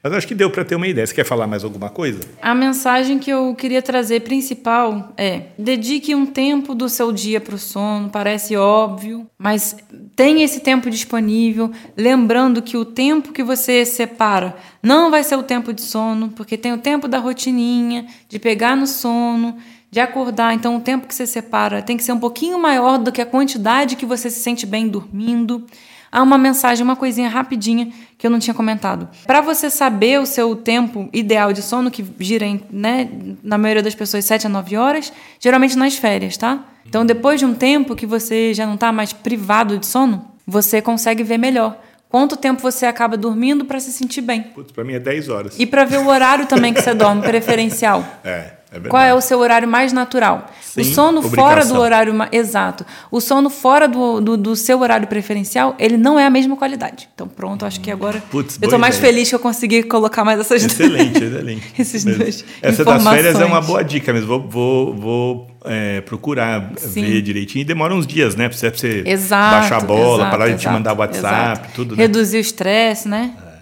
Mas 0.04 0.12
acho 0.12 0.28
que 0.28 0.36
deu 0.36 0.52
para 0.52 0.66
ter 0.66 0.76
uma 0.76 0.86
ideia. 0.86 1.08
Você 1.08 1.14
quer 1.14 1.24
falar 1.24 1.48
mais 1.48 1.64
alguma 1.64 1.90
coisa? 1.90 2.20
A 2.42 2.54
mensagem 2.54 3.18
que 3.18 3.32
eu 3.32 3.56
queria 3.56 3.82
trazer 3.82 4.20
principal 4.20 5.14
é: 5.16 5.44
dedique 5.58 6.14
um 6.14 6.26
tempo 6.26 6.76
do 6.76 6.90
seu 6.90 7.14
dia 7.14 7.40
para 7.40 7.56
o 7.56 7.58
sono. 7.58 8.10
Parece 8.10 8.58
óbvio, 8.58 9.26
mas 9.38 9.78
tenha 10.14 10.44
esse 10.44 10.60
tempo 10.60 10.90
disponível. 10.90 11.72
Lembrando 11.96 12.62
que 12.62 12.76
o 12.76 12.84
tempo 12.84 13.32
que 13.32 13.42
você 13.42 13.86
separa 13.86 14.58
não 14.82 15.10
vai 15.10 15.24
ser 15.24 15.38
o 15.38 15.44
tempo 15.44 15.72
de 15.72 15.82
sono, 15.82 16.28
porque 16.30 16.58
tem 16.58 16.74
o 16.74 16.78
tempo 16.80 17.08
da 17.08 17.20
rotininha, 17.20 18.06
de 18.28 18.38
pegar 18.40 18.76
no 18.76 18.86
sono, 18.86 19.56
de 19.90 20.02
acordar. 20.02 20.54
Então, 20.54 20.76
o 20.76 20.82
tempo 20.82 21.08
que 21.08 21.16
você 21.16 21.26
separa 21.26 21.82
tem 21.82 21.96
que 21.96 22.04
ser 22.04 22.12
um 22.12 22.20
pouquinho 22.20 22.60
maior 22.60 22.98
do 22.98 23.10
que 23.10 23.22
a 23.22 23.26
quantidade 23.26 23.96
que 23.96 24.06
você 24.06 24.30
se 24.30 24.42
sente 24.42 24.66
bem 24.66 24.90
dormindo. 24.90 25.66
Há 26.14 26.22
uma 26.22 26.38
mensagem, 26.38 26.84
uma 26.84 26.96
coisinha 26.96 27.28
rapidinha 27.28 27.92
que 28.20 28.28
eu 28.28 28.30
não 28.30 28.38
tinha 28.38 28.54
comentado. 28.54 29.10
Para 29.26 29.42
você 29.42 29.68
saber 29.68 30.20
o 30.20 30.28
seu 30.28 30.56
tempo 30.56 31.10
ideal 31.12 31.52
de 31.52 31.64
sono, 31.64 31.90
que 31.90 32.06
gira, 32.20 32.46
em, 32.46 32.62
né, 32.70 33.10
na 33.42 33.58
maioria 33.58 33.82
das 33.82 33.96
pessoas, 33.96 34.24
7 34.24 34.46
a 34.46 34.50
9 34.50 34.78
horas, 34.78 35.12
geralmente 35.40 35.76
nas 35.76 35.98
férias, 35.98 36.38
tá? 36.38 36.66
Então, 36.86 37.04
depois 37.04 37.40
de 37.40 37.48
um 37.48 37.56
tempo 37.56 37.96
que 37.96 38.06
você 38.06 38.54
já 38.54 38.68
não 38.68 38.76
está 38.76 38.92
mais 38.92 39.12
privado 39.12 39.80
de 39.80 39.88
sono, 39.88 40.24
você 40.46 40.84
consegue 40.84 41.24
ver 41.24 41.40
melhor. 41.40 41.82
Quanto 42.08 42.38
tempo 42.38 42.62
você 42.62 42.86
acaba 42.86 43.18
dormindo 43.18 43.66
para 43.66 43.80
se 43.80 43.92
sentir 43.92 44.22
bem. 44.22 44.44
Putz, 44.44 44.72
para 44.72 44.84
mim 44.84 44.94
é 44.94 45.00
10 45.00 45.30
horas. 45.30 45.56
E 45.58 45.66
para 45.66 45.84
ver 45.84 45.98
o 45.98 46.10
horário 46.10 46.46
também 46.46 46.72
que 46.72 46.80
você 46.80 46.94
dorme, 46.94 47.24
preferencial. 47.26 48.06
É. 48.24 48.52
É 48.74 48.80
Qual 48.90 49.04
é 49.04 49.14
o 49.14 49.22
seu 49.22 49.40
horário 49.40 49.68
mais 49.68 49.94
natural? 49.94 50.50
Sim, 50.62 50.82
o 50.82 50.86
sono 50.86 51.20
obrigação. 51.20 51.44
fora 51.44 51.66
do 51.66 51.80
horário. 51.80 52.14
Exato. 52.32 52.84
O 53.12 53.22
sono 53.22 53.48
fora 53.52 53.88
do, 53.88 54.20
do, 54.20 54.36
do, 54.36 54.56
seu 54.56 54.82
horário 54.82 55.08
preferencial, 55.08 55.76
ele 55.78 55.96
não 55.96 56.20
é 56.20 56.26
a 56.26 56.30
mesma 56.30 56.56
qualidade. 56.56 57.08
Então, 57.14 57.28
pronto, 57.28 57.66
acho 57.68 57.80
que 57.80 57.92
agora. 57.92 58.24
Putz, 58.32 58.58
eu 58.60 58.66
estou 58.66 58.80
mais 58.80 58.98
ideia. 58.98 59.14
feliz 59.14 59.30
que 59.30 59.36
eu 59.36 59.40
consegui 59.40 59.84
colocar 59.84 60.26
mais 60.26 60.40
essas 60.40 60.66
Excelente, 60.66 61.22
excelente. 61.24 61.74
Esses 61.78 62.04
dois. 62.04 62.44
Essa 62.64 62.84
das 62.84 63.04
férias 63.04 63.40
é 63.40 63.46
uma 63.46 63.62
boa 63.62 63.84
dica 63.84 64.12
mesmo. 64.12 64.28
Vou, 64.28 64.50
vou, 64.50 64.94
vou 64.96 65.48
é, 65.66 66.02
procurar 66.02 66.72
Sim. 66.78 67.06
ver 67.06 67.22
direitinho. 67.22 67.62
E 67.62 67.66
demora 67.66 67.94
uns 67.94 68.08
dias, 68.08 68.36
né? 68.36 68.50
Pra 68.50 68.58
você 68.58 69.04
exato, 69.06 69.56
baixar 69.56 69.78
a 69.78 69.86
bola, 69.86 70.16
exato, 70.16 70.32
parar 70.32 70.48
de 70.48 70.56
te 70.56 70.62
exato, 70.62 70.74
mandar 70.74 70.94
WhatsApp, 70.98 71.70
tudo. 71.76 71.96
Né? 71.96 72.04
Reduzir 72.04 72.38
o 72.38 72.42
estresse, 72.42 73.08
né? 73.08 73.36
É. 73.46 73.54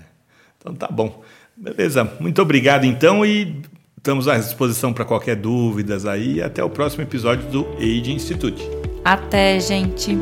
Então 0.58 0.74
tá 0.74 0.88
bom. 0.88 1.22
Beleza. 1.58 2.10
Muito 2.20 2.42
obrigado, 2.42 2.86
então, 2.86 3.26
e 3.26 3.62
Estamos 4.02 4.28
à 4.28 4.36
disposição 4.36 4.92
para 4.92 5.06
qualquer 5.06 5.36
dúvidas 5.36 6.08
aí. 6.08 6.42
Até 6.42 6.64
o 6.64 6.70
próximo 6.72 7.04
episódio 7.04 7.48
do 7.52 7.68
Age 7.78 8.12
Institute. 8.12 8.68
Até, 9.06 9.60
gente. 9.60 10.18